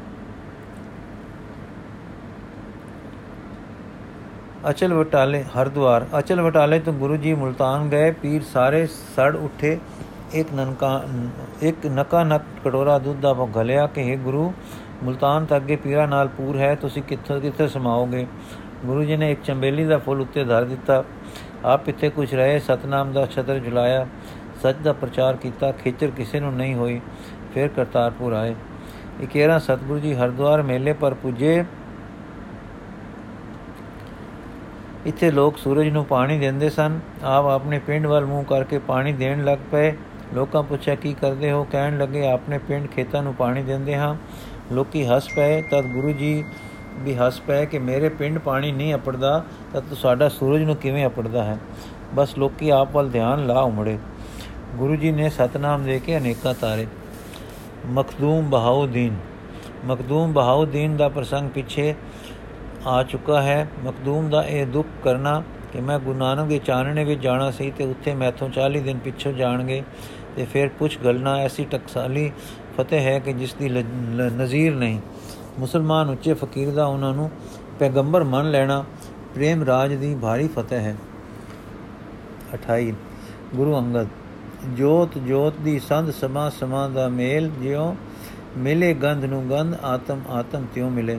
ਅਚਲ 4.71 4.95
ਵਟਾਲੇ 4.95 5.43
ਹਰਦੁਆਰ। 5.43 6.07
ਅਚਲ 6.19 6.41
ਵਟਾਲੇ 6.41 6.81
ਤੋਂ 6.81 6.93
ਗੁਰੂ 6.93 7.17
ਜੀ 7.17 7.35
ਮੁਲਤਾਨ 7.35 7.89
ਗਏ, 7.89 8.11
ਪੀਰ 8.11 8.43
ਸਾਰੇ 8.43 8.87
ਸੜ 8.87 9.37
ਉੱਠੇ। 9.37 9.79
ਇੱਕ 10.33 10.49
ਨਨਕਾ, 10.55 11.05
ਇੱਕ 11.63 11.87
ਨਕਾ 11.87 12.25
ਨਕ 12.25 12.43
ਕਟੋਰਾ 12.65 12.99
ਦੁੱਧ 12.99 13.21
ਦਾ 13.21 13.33
ਗਲਿਆ 13.33 13.87
ਕਿ 13.87 14.15
हे 14.15 14.19
ਗੁਰੂ, 14.19 14.53
ਮੁਲਤਾਨ 15.03 15.45
ਤੱਕ 15.45 15.57
ਅੱਗੇ 15.57 15.77
ਪੀਰਾ 15.77 16.07
ਨਾਲ 16.07 16.29
ਪੂਰ 16.29 16.59
ਹੈ, 16.59 16.75
ਤੁਸੀਂ 16.75 17.03
ਕਿੱਥੇ 17.03 17.41
ਕਿੱਥੇ 17.41 17.69
ਸਮਾਓਗੇ? 17.69 18.27
ਗੁਰੂ 18.87 19.05
ਜੀ 19.05 19.17
ਨੇ 19.17 19.33
ਇੱਕ 19.33 19.43
ਚੰਬੇਲੀ 19.43 19.85
ਦਾ 19.85 19.99
ਫੁੱਲ 19.99 20.21
ਉੱਤੇ 20.21 20.45
ਧਰ 20.45 20.65
ਦਿੱਤਾ। 20.65 21.05
ਆਪ 21.65 21.89
ਇੱਥੇ 21.89 22.09
ਕੁਝ 22.09 22.35
ਰਹੇ, 22.35 22.59
ਸਤਨਾਮ 22.59 23.13
ਦਾ 23.13 23.27
ਛਤਰ 23.27 23.59
ਜੁਲਾਇਆ। 23.59 24.07
ਸੱਚ 24.63 24.77
ਦਾ 24.77 24.93
ਪ੍ਰਚਾਰ 24.93 25.37
ਕੀਤਾ 25.37 25.73
ਖੇਚਰ 25.73 26.11
ਕਿਸੇ 26.11 26.41
ਨੂੰ 26.41 26.55
ਨਹੀਂ 26.55 26.75
ਹੋਈ। 26.75 27.01
ਫਿਰ 27.55 27.69
ਕਰਤਾਰਪੁਰ 27.69 28.33
ਆਏ। 28.33 28.55
11 29.23 29.59
ਸਤਗੁਰੂ 29.59 29.99
ਜੀ 29.99 30.15
ਹਰਦੁਆਰ 30.15 30.63
ਮੇਲੇ 30.63 30.93
ਪਰ 30.93 31.15
ਪੁੱਜੇ। 31.15 31.65
ਇੱਥੇ 35.07 35.31
ਲੋਕ 35.31 35.59
ਸੂਰਜ 35.59 35.89
ਨੂੰ 35.89 36.05
ਪਾਣੀ 36.05 36.39
ਦਿੰਦੇ 36.39 36.71
ਸਨ। 36.71 37.01
ਆਪ 37.25 37.45
ਆਪਣੇ 37.45 37.79
ਪਿੰਡ 37.79 38.07
ਵੱਲ 38.07 38.27
ਮੂੰਹ 38.27 38.45
ਕਰਕੇ 38.45 38.79
ਪਾਣੀ 38.79 39.13
ਦੇਣ 39.13 39.45
ਲੱਗ 39.45 39.59
ਪਏ। 39.71 39.97
ਲੋਕਾਂ 40.35 40.63
ਪੁੱਛਿਆ, 40.63 40.95
ਕੀ 40.95 41.15
ਕਰਦੇ 41.15 41.51
ਹੋ? 41.51 41.67
ਕਹਿਣ 41.73 41.99
ਲੱਗੇ, 41.99 42.31
ਆਪਣੇ 42.31 42.59
ਪਿੰਡ 42.59 42.89
ਖੇਤਾਂ 42.89 43.23
ਨੂੰ 43.23 43.35
ਪਾਣੀ 43.35 43.63
ਦਿੰਦੇ 43.63 43.97
ਹਾਂ। 43.97 44.17
ਲੋਕੀ 44.73 45.07
ਹੱਸ 45.07 45.29
ਪਏ। 45.37 45.63
ਤਦ 45.63 45.85
ਗੁਰੂ 45.85 46.13
ਜੀ 46.13 46.45
ਵੀ 46.99 47.15
ਹੱਸ 47.15 47.41
ਪਏ 47.41 47.67
ਕਿ 47.67 47.79
ਮੇਰੇ 47.79 48.09
ਪਿੰਡ 48.09 48.39
ਪਾਣੀ 48.39 48.73
ਨਹੀਂ 48.73 48.95
ਅਪੜਦਾ, 48.95 49.45
ਤਾਂ 49.73 49.83
ਸਾਡਾ 49.95 50.29
ਸੂਰਜ 50.29 50.63
ਨੂੰ 50.63 50.77
ਕਿਵੇਂ 50.77 51.07
ਅਪੜਦਾ 51.07 51.45
ਹੈ? 51.45 51.59
ਬਸ 52.15 52.39
ਲੋਕੀ 52.39 52.71
ਆਪ 52.71 52.89
ਵੱਲ 52.93 53.11
ਧਿਆਨ 53.11 53.47
ਲਾ 53.47 53.61
ਉਮੜੇ। 53.61 53.99
ਗੁਰੂ 54.75 54.97
ਜੀ 54.97 55.11
ਨੇ 55.13 55.29
ਸਤਨਾਮ 55.31 55.85
ਦੇ 55.85 55.99
ਕੇ 55.99 56.17
ਅਨੇਕਾਂ 56.19 56.55
ਤਾਰੇ। 56.55 56.87
ਮਖਦੂਮ 57.87 58.51
ਬਹਾਉਦੀਨ। 58.51 59.17
ਮਖਦੂਮ 59.87 60.33
ਬਹਾਉਦੀਨ 60.33 60.97
ਦਾ 60.97 61.09
ਪ੍ਰਸੰਗ 61.09 61.51
ਪਿੱਛੇ 61.51 61.95
ਆ 62.87 63.03
ਚੁੱਕਾ 63.03 63.43
ਹੈ। 63.43 63.69
ਮਖਦੂਮ 63.85 64.29
ਦਾ 64.31 64.43
ਇਹ 64.43 64.67
ਦੁੱਖ 64.67 64.89
ਕਰਨਾ 65.05 65.43
ਕਿ 65.73 65.81
ਮੈਂ 65.81 65.99
ਗੁਰੂ 65.99 66.19
ਨਾਨਕ 66.19 66.49
ਦੇ 66.49 66.59
ਚਾਨਣੇ 66.59 67.05
ਵਿੱਚ 67.05 67.21
ਜਾਣਾ 67.21 67.51
ਸੀ 67.51 67.71
ਤੇ 67.71 67.85
ਉੱਥੇ 67.85 68.15
ਮੈਥੋਂ 68.15 68.49
40 68.49 68.81
ਦਿਨ 68.81 68.99
ਪਿੱਛੋਂ 68.99 69.33
ਜਾਣਗੇ 69.33 69.83
ਤੇ 70.37 70.45
ਫਿਰ 70.45 70.69
ਪੁੱਛ 70.69 70.99
ਗਲਣਾ 70.99 71.37
ਐਸੀ 71.37 71.65
ਟਕਸਾਲੀ 71.65 72.31
ਫਤਿਹ 72.77 73.01
ਹੈ 73.01 73.19
ਕਿ 73.19 73.33
ਜਿਸ 73.33 73.55
ਦੀ 73.55 73.69
ਨਜ਼ੀਰ 74.37 74.75
ਨਹੀਂ। 74.75 75.01
ਮੁਸਲਮਾਨ 75.59 76.09
ਉੱਚੇ 76.09 76.35
ਫਕੀਰ 76.35 76.71
ਦਾ 76.71 76.87
ਉਹਨਾਂ 76.87 77.15
ਨੂੰ 77.15 77.31
ਪੈਗੰਬਰ 77.79 78.25
ਮੰਨ 78.25 78.51
ਲੈਣਾ 78.51 78.85
ਪ੍ਰੇਮ 79.35 79.63
ਰਾਜ 79.63 79.95
ਦੀ 79.95 80.15
ਭਾਰੀ 80.15 80.49
ਫਤਿਹ 80.49 80.79
ਹੈ। 80.79 80.97
28 82.55 82.93
ਗੁਰੂ 83.55 83.79
ਅੰਗਦ 83.79 84.07
ਜੋਤ 84.79 85.19
ਜੋਤ 85.19 85.55
ਦੀ 85.61 85.79
ਸੰਧ 85.79 86.11
ਸਮਾ 86.11 86.49
ਸਮਾ 86.51 86.87
ਦਾ 86.89 87.09
ਮੇਲ 87.09 87.51
ਜਿਉ 87.61 87.95
ਮਿਲੇ 88.59 88.93
ਗੰਧ 88.95 89.25
ਨੂੰ 89.25 89.49
ਗੰਧ, 89.51 89.75
ਆਤਮ 89.85 90.21
ਆਤਮ 90.31 90.65
ਤਿਉ 90.75 90.89
ਮਿਲੇ। 90.91 91.19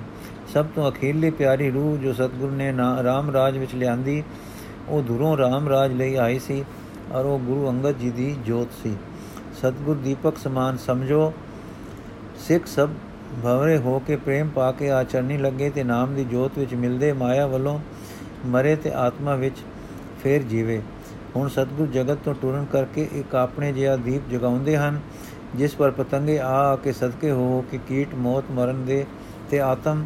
ਸਭ 0.53 0.65
ਤੋਂ 0.75 0.89
ਅਖੀਰਲੀ 0.89 1.29
ਪਿਆਰੀ 1.29 1.69
ਰੂਹ 1.71 1.97
ਜੋ 1.97 2.13
ਸਤਗੁਰ 2.13 2.51
ਨੇ 2.51 2.71
ਰਾਮ 3.03 3.29
ਰਾਜ 3.31 3.57
ਵਿੱਚ 3.57 3.75
ਲਿਆਂਦੀ, 3.75 4.23
ਉਹ 4.89 5.01
ਦੁਰੋਂ 5.03 5.37
ਰਾਮ 5.37 5.69
ਰਾਜ 5.69 5.93
ਲਈ 5.93 6.15
ਆਈ 6.15 6.39
ਸੀ 6.39 6.63
ਔਰ 7.11 7.25
ਉਹ 7.25 7.39
ਗੁਰੂ 7.39 7.69
ਅੰਗਦ 7.69 7.97
ਜੀ 7.97 8.09
ਦੀ 8.11 8.35
ਜੋਤ 8.45 8.67
ਸੀ। 8.83 8.95
ਸਤਗੁਰ 9.61 9.95
ਦੀਪਕ 9.95 10.37
ਸਮਾਨ 10.37 10.77
ਸਮਝੋ, 10.77 11.31
ਸਿੱਖ 12.47 12.67
ਸਭ 12.67 12.89
ਭਵਰੇ 13.43 13.77
ਹੋ 13.77 13.99
ਕੇ 13.99 14.15
ਪ੍ਰੇਮ 14.15 14.49
ਪਾ 14.49 14.71
ਕੇ 14.71 14.89
ਆਚਰਨੀ 14.91 15.37
ਲੱਗੇ 15.37 15.69
ਤੇ 15.69 15.83
ਨਾਮ 15.83 16.15
ਦੀ 16.15 16.23
ਜੋਤ 16.23 16.57
ਵਿੱਚ 16.57 16.73
ਮਿਲਦੇ 16.73 17.11
ਮਾਇਆ 17.13 17.47
ਵੱਲੋਂ 17.47 17.79
ਮਰੇ 18.45 18.75
ਤੇ 18.75 18.91
ਆਤਮਾ 18.97 19.35
ਵਿੱਚ 19.35 19.57
ਫੇਰ 20.23 20.43
ਜੀਵੇ। 20.43 20.81
ਹੁਣ 21.35 21.47
ਸਤਗੁਰ 21.47 21.87
ਜਗਤ 21.87 22.17
ਤੋਂ 22.25 22.33
ਟੁਰਨ 22.33 22.65
ਕਰਕੇ 22.65 23.07
ਇੱਕ 23.13 23.35
ਆਪਣੇ 23.35 23.71
ਜਿਹਾ 23.73 23.95
ਦੀਪ 23.95 24.29
ਜਗਾਉਂਦੇ 24.29 24.77
ਹਨ, 24.77 24.99
ਜਿਸ 25.55 25.75
ਪਰ 25.75 25.91
ਪਤੰਗੇ 25.91 26.39
ਆ 26.39 26.75
ਕੇ 26.75 26.91
ਸਦਕੇ 26.91 27.31
ਹੋ 27.31 27.63
ਕਿ 27.71 27.79
ਕੀਟ 27.87 28.15
ਮੌਤ 28.15 28.51
ਮਰਨ 28.51 28.83
ਦੇ 28.85 29.05
ਤੇ 29.51 29.59
ਆਤਮ 29.59 30.05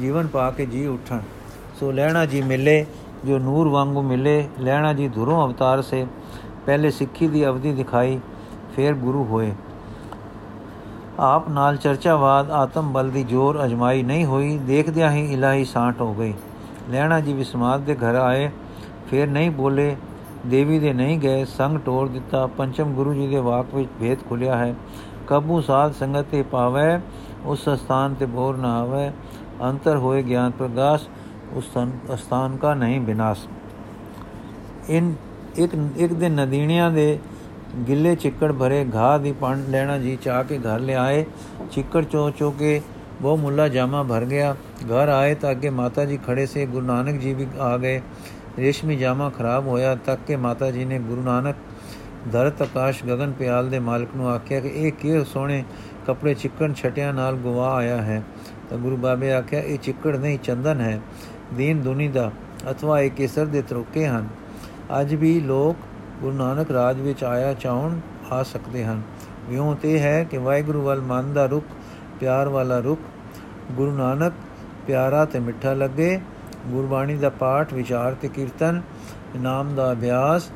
ਜੀਵਨ 0.00 0.26
ਪਾ 0.26 0.50
ਕੇ 0.50 0.66
ਜੀ 0.66 0.86
ਉਠਣ। 0.86 1.20
ਸੋ 1.80 1.90
ਲੈਣਾ 1.92 2.24
ਜੀ 2.26 2.42
ਮਿਲੇ, 2.42 2.86
ਜੋ 3.24 3.38
ਨੂਰ 3.38 3.68
ਵਾਂਗੂ 3.68 4.02
ਮਿਲੇ, 4.02 4.48
ਲੈਣਾ 4.60 4.92
ਜੀ 4.92 5.08
ਧੁਰੋਂ 5.08 5.46
ਅਵਤਾਰ 5.46 5.82
ਸੇ। 5.82 6.06
ਪਹਿਲੇ 6.66 6.90
ਸਿੱਖੀ 6.90 7.28
ਦੀ 7.28 7.46
ਅਵਧੀ 7.46 7.72
ਦਿਖਾਈ, 7.72 8.18
ਫਿਰ 8.76 8.94
ਗੁਰੂ 8.94 9.24
ਹੋਏ। 9.24 9.52
ਆਪ 11.18 11.48
ਨਾਲ 11.48 11.76
ਚਰਚਾਵਾਦ, 11.76 12.50
ਆਤਮ 12.50 12.92
ਬਲ 12.92 13.10
ਦੀ 13.10 13.22
ਜੋਰ 13.24 13.64
ਅਜਮਾਈ 13.64 14.02
ਨਹੀਂ 14.02 14.24
ਹੋਈ, 14.26 14.56
ਦੇਖਦਿਆਂ 14.58 15.10
ਹੀ 15.12 15.32
ਇਲਾਹੀ 15.32 15.64
ਸਾਂਟ 15.64 16.00
ਹੋ 16.00 16.14
ਗਈ। 16.14 16.34
ਲੈਣਾ 16.90 17.20
ਜੀ 17.20 17.32
ਵਿਸਮਾਦ 17.32 17.80
ਦੇ 17.80 17.94
ਘਰ 17.94 18.14
ਆਏ, 18.14 18.50
ਫਿਰ 19.10 19.28
ਨਹੀਂ 19.28 19.50
ਬੋਲੇ 19.50 19.96
ਦੇਵੀ 20.46 20.78
ਦੇ 20.78 20.92
ਨਹੀਂ 20.92 21.18
ਗਏ, 21.18 21.44
ਸੰਗ 21.46 21.78
ਟੋੜ 21.78 22.08
ਦਿੱਤਾ। 22.08 22.46
ਪੰਚਮ 22.46 22.92
ਗੁਰੂ 22.94 23.14
ਜੀ 23.14 23.26
ਦੇ 23.26 23.40
ਵਾਕ 23.40 23.74
ਵਿੱਚ 23.74 23.88
ਭੇਦ 24.00 24.18
ਖੁੱਲਿਆ 24.28 24.56
ਹੈ, 24.56 24.74
ਕਬੂ 25.26 25.60
ਸਾਧ 25.60 25.92
ਸੰਗਤ 25.92 26.26
ਤੇ 26.30 26.42
ਪਾਵੇ, 26.42 26.98
ਉਸ 27.44 27.68
ਸਥਾਨ 27.68 28.14
ਤੇ 28.14 28.26
ਬੋਰ 28.26 28.56
ਨਾ 28.56 28.78
ਆਵੇ। 28.80 29.10
ਅੰਤਰ 29.62 29.96
ਹੋਏ 29.96 30.22
ਗਿਆਨ 30.22 30.50
ਪ੍ਰਗਾਸ, 30.50 31.08
ਉਸ 31.52 31.70
ਸਥਾਨ 32.16 32.56
ਕਾ 32.56 32.74
ਨਹੀਂ 32.74 33.00
ਬਿਨਾਸ਼। 33.00 33.46
ਇਨ, 34.88 35.14
ਇੱਕ 35.56 35.74
ਇੱਕ 35.96 36.12
ਦਿਨ 36.12 36.32
ਨਦੀਣਿਆਂ 36.34 36.90
ਦੇ 36.90 37.18
ਗਿੱਲੇ 37.88 38.14
ਚਿੱਕੜ 38.16 38.52
ਭਰੇ 38.52 38.84
ਘਾਹ 38.94 39.18
ਦੀ 39.18 39.32
ਪੰਡ 39.32 39.68
ਲੈਣਾ 39.68 39.98
ਜੀ 39.98 40.16
ਚਾਹ 40.16 40.42
ਕੇ 40.44 40.58
ਘਰ 40.58 40.80
ਲਿਆਏ। 40.80 41.24
ਚਿੱਕੜ 41.72 42.04
ਚੋ 42.04 42.30
ਚੋ 42.30 42.50
ਕੇ 42.50 42.80
ਉਹ 43.22 43.36
ਮੁੱਲਾ 43.36 43.66
ਜਾਮਾ 43.68 44.02
ਭਰ 44.02 44.24
ਗਿਆ। 44.24 44.54
ਘਰ 44.84 45.08
ਆਏ 45.08 45.34
ਤਾਂ 45.34 45.50
ਅੱਗੇ 45.50 45.70
ਮਾਤਾ 45.70 46.04
ਜੀ 46.04 46.18
ਖੜੇ 46.26 46.46
ਸੇ, 46.46 46.66
ਗੁਰੂ 46.66 46.86
ਨਾਨਕ 46.86 47.20
ਜੀ 47.20 47.34
ਵੀ 47.34 47.46
ਆ 47.60 47.76
ਗਏ। 47.78 48.00
ਰੇਸ਼ਮੀ 48.58 48.96
ਜਾਮਾ 48.96 49.30
ਖਰਾਬ 49.30 49.66
ਹੋਇਆ 49.66 49.94
ਤੱਕ 49.94 50.20
ਕੇ 50.26 50.36
ਮਾਤਾ 50.36 50.70
ਜੀ 50.70 50.84
ਨੇ 50.84 50.98
ਗੁਰੂ 50.98 51.22
ਨਾਨਕ 51.22 51.56
ਧਰਤ 52.32 52.62
ਆਕਾਸ਼ 52.62 53.04
ਗगन 53.04 53.32
ਪਿਆਲ 53.38 53.70
ਦੇ 53.70 53.78
ਮਾਲਕ 53.78 54.08
ਨੂੰ 54.16 54.28
ਆਖਿਆ 54.28 54.60
ਕਿ 54.60 54.68
ਇਹ 54.68 54.92
ਕਿਹ 54.92 55.24
ਸੋਹਣੇ 55.24 55.64
ਕੱਪੜੇ 56.06 56.34
ਚਿੱਕਣ 56.34 56.72
ਛਟਿਆਂ 56.72 57.14
ਨਾਲ 57.14 57.36
ਗਵਾ 57.36 57.74
ਆਇਆ 57.74 58.02
ਹੈ। 58.02 58.22
ਤਾਂ 58.70 58.78
ਗੁਰੂ 58.78 58.96
ਬਾਬੇ 58.96 59.32
ਆਖਿਆ, 59.32 59.60
ਇਹ 59.60 59.78
ਚਿੱਕੜ 59.78 60.16
ਨਹੀਂ, 60.16 60.38
ਚੰਦਨ 60.38 60.80
ਹੈ। 60.80 61.00
ਦੀਨ 61.54 61.80
ਦੁਨੀ 61.80 62.08
ਦਾ 62.08 62.30
ਅਥਵਾ 62.70 63.00
ਇਹ 63.00 63.10
ਕੇਸਰ 63.10 63.46
ਦੇ 63.46 63.62
ਤਰੋਕੇ 63.62 64.06
ਹਨ। 64.06 64.28
ਅੱਜ 65.00 65.14
ਵੀ 65.14 65.40
ਲੋਕ 65.40 65.76
ਗੁਰੂ 66.20 66.36
ਨਾਨਕ 66.36 66.70
ਰਾਜ 66.70 67.00
ਵਿੱਚ 67.00 67.24
ਆਇਆ 67.24 67.54
ਚਾਹਣ 67.54 68.00
ਆ 68.32 68.42
ਸਕਦੇ 68.42 68.84
ਹਨ। 68.84 69.02
ਵਿਉਂ 69.50 69.76
ਤੇ 69.76 70.00
ਹੈ 70.00 70.24
ਕਿ 70.24 70.38
ਵਾਹਿਗੁਰੂ 70.38 70.82
ਵੱਲ 70.82 71.00
ਮਨ 71.00 71.32
ਦਾ 71.32 71.46
ਰੁਖ, 71.46 71.64
ਪਿਆਰ 72.20 72.48
ਵਾਲਾ 72.48 72.78
ਰੁਖ, 72.78 73.00
ਗੁਰੂ 73.72 73.90
ਨਾਨਕ 73.90 74.32
ਪਿਆਰਾ 74.86 75.24
ਤੇ 75.24 75.38
ਮਿੱਠਾ 75.38 75.72
ਲੱਗੇ। 75.72 76.20
ਗੁਰਬਾਣੀ 76.70 77.16
ਦਾ 77.16 77.28
ਪਾਠ, 77.30 77.72
ਵਿਚਾਰ 77.74 78.14
ਤੇ 78.14 78.28
ਕੀਰਤਨ, 78.28 78.80
ਨਾਮ 79.36 79.74
ਦਾ 79.74 79.90
ਅਭਿਆਸ, 79.92 80.50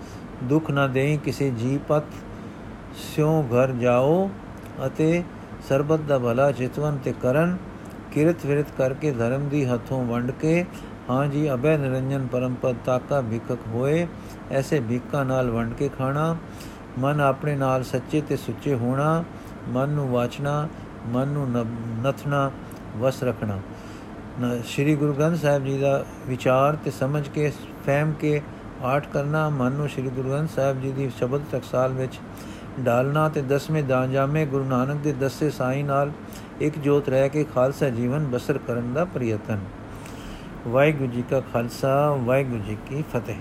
ਦੁੱਖ 0.45 0.71
ਨਾ 0.71 0.87
ਦੇਈ 0.87 1.17
ਕਿਸੇ 1.17 1.51
ਜੀਪਤ 1.51 2.05
ਸਿਉ 2.97 3.43
ਘਰ 3.45 3.73
ਜਾਓ 3.73 4.29
ਅਤੇ 4.87 5.23
ਸਰਬਤ 5.69 6.01
ਦਾ 6.01 6.19
ਭਲਾ 6.19 6.51
ਚਿਤਵਨ 6.53 6.97
ਤੇ 6.97 7.13
ਕਰਨ, 7.23 7.57
ਕਿਰਤ 8.13 8.45
ਵਿਰਤ 8.47 8.67
ਕਰਕੇ 8.79 9.11
ਧਰਮ 9.13 9.49
ਦੀ 9.49 9.65
ਹੱਥੋਂ 9.65 10.05
ਵੰਡ 10.05 10.31
ਕੇ, 10.31 10.65
ਹਾਂ 11.11 11.27
ਜੀ 11.27 11.51
ਅਬੈ 11.53 11.77
ਨਿਰੰਜਨ 11.77 12.27
ਪਰਮਪਦ 12.27 12.77
ਤਾਕਾ 12.85 13.21
ਭਿਕਕ 13.21 13.67
ਹੋਏ, 13.67 14.07
ਐਸੇ 14.51 14.81
ਭਿੱਕਾ 14.81 15.23
ਨਾਲ 15.25 15.51
ਵੰਡ 15.51 15.75
ਕੇ 15.75 15.89
ਖਾਣਾ, 15.89 16.37
ਮਨ 16.99 17.21
ਆਪਣੇ 17.21 17.57
ਨਾਲ 17.57 17.83
ਸੱਚੇ 17.85 18.21
ਤੇ 18.21 18.37
ਸੁੱਚੇ 18.37 18.75
ਹੋਣਾ, 18.75 19.25
ਮਨ 19.69 19.89
ਨੂੰ 19.89 20.09
ਵਾਚਣਾ, 20.09 20.69
ਮਨ 21.07 21.29
ਨੂੰ 21.29 21.49
ਨਥਣਾ, 22.03 22.51
ਵਸ 22.97 23.23
ਰੱਖਣਾ। 23.23 23.59
ਸ੍ਰੀ 24.39 24.95
ਗੁਰੂ 24.95 25.13
ਗ੍ਰੰਥ 25.13 25.37
ਸਾਹਿਬ 25.37 25.65
ਜੀ 25.65 25.79
ਦਾ 25.79 26.05
ਵਿਚਾਰ 26.27 26.77
ਤੇ 26.77 26.91
ਸਮਝ 26.91 27.29
ਕੇ 27.29 27.51
ਫਹਿਮ 27.87 28.13
ਕੇ 28.13 28.41
ਪਾਠ 28.83 29.07
ਕਰਨਾ, 29.07 29.49
ਮਨ 29.49 29.73
ਨੂੰ 29.73 29.89
ਸ੍ਰੀ 29.89 30.03
ਗੁਰੂ 30.03 30.29
ਗ੍ਰੰਥ 30.31 30.51
ਸਾਹਿਬ 30.51 30.81
ਜੀ 30.83 30.93
ਦੀ 30.93 31.11
ਸ਼ਬਦ 31.19 31.43
ਟਕਸਾਲ 31.53 31.93
ਵਿੱਚ 31.93 32.19
ਡਾਲਣਾ 32.81 33.29
ਤੇ 33.29 33.43
ਦਸਵੇਂ 33.43 33.83
ਦਾਨਜਾਮੇ 33.83 34.47
ਗੁਰੂ 34.47 34.65
ਨਾਨਕ 34.65 35.01
ਦੇ 35.01 35.13
ਦਸੇ 35.13 35.51
ਸਾਈ 35.51 35.83
ਨਾਲ 35.83 36.13
ਇੱਕ 36.61 36.79
ਜੋਤ 36.79 37.09
ਰਹਿ 37.09 37.29
ਕੇ 37.29 37.45
ਖਾਲਸਾ 37.45 37.89
ਜੀਵਨ 37.89 38.27
ਬਸਰ 38.27 38.59
ਕਰਨ 38.59 38.95
ਦਾ 38.95 39.05
ਪ੍ਰਯਤਨ। 39.05 39.59
ਵਾਹਿਗੁਰੂ 40.69 41.11
ਜੀ 41.13 41.25
ਕਾ 41.31 41.41
ਖਾਲਸਾ, 41.53 42.11
ਵਾਹਿਗੁਰੂ 42.15 42.63
ਜੀ 42.63 42.77
ਕੀ 42.87 43.05
ਫਤਿਹ। 43.13 43.37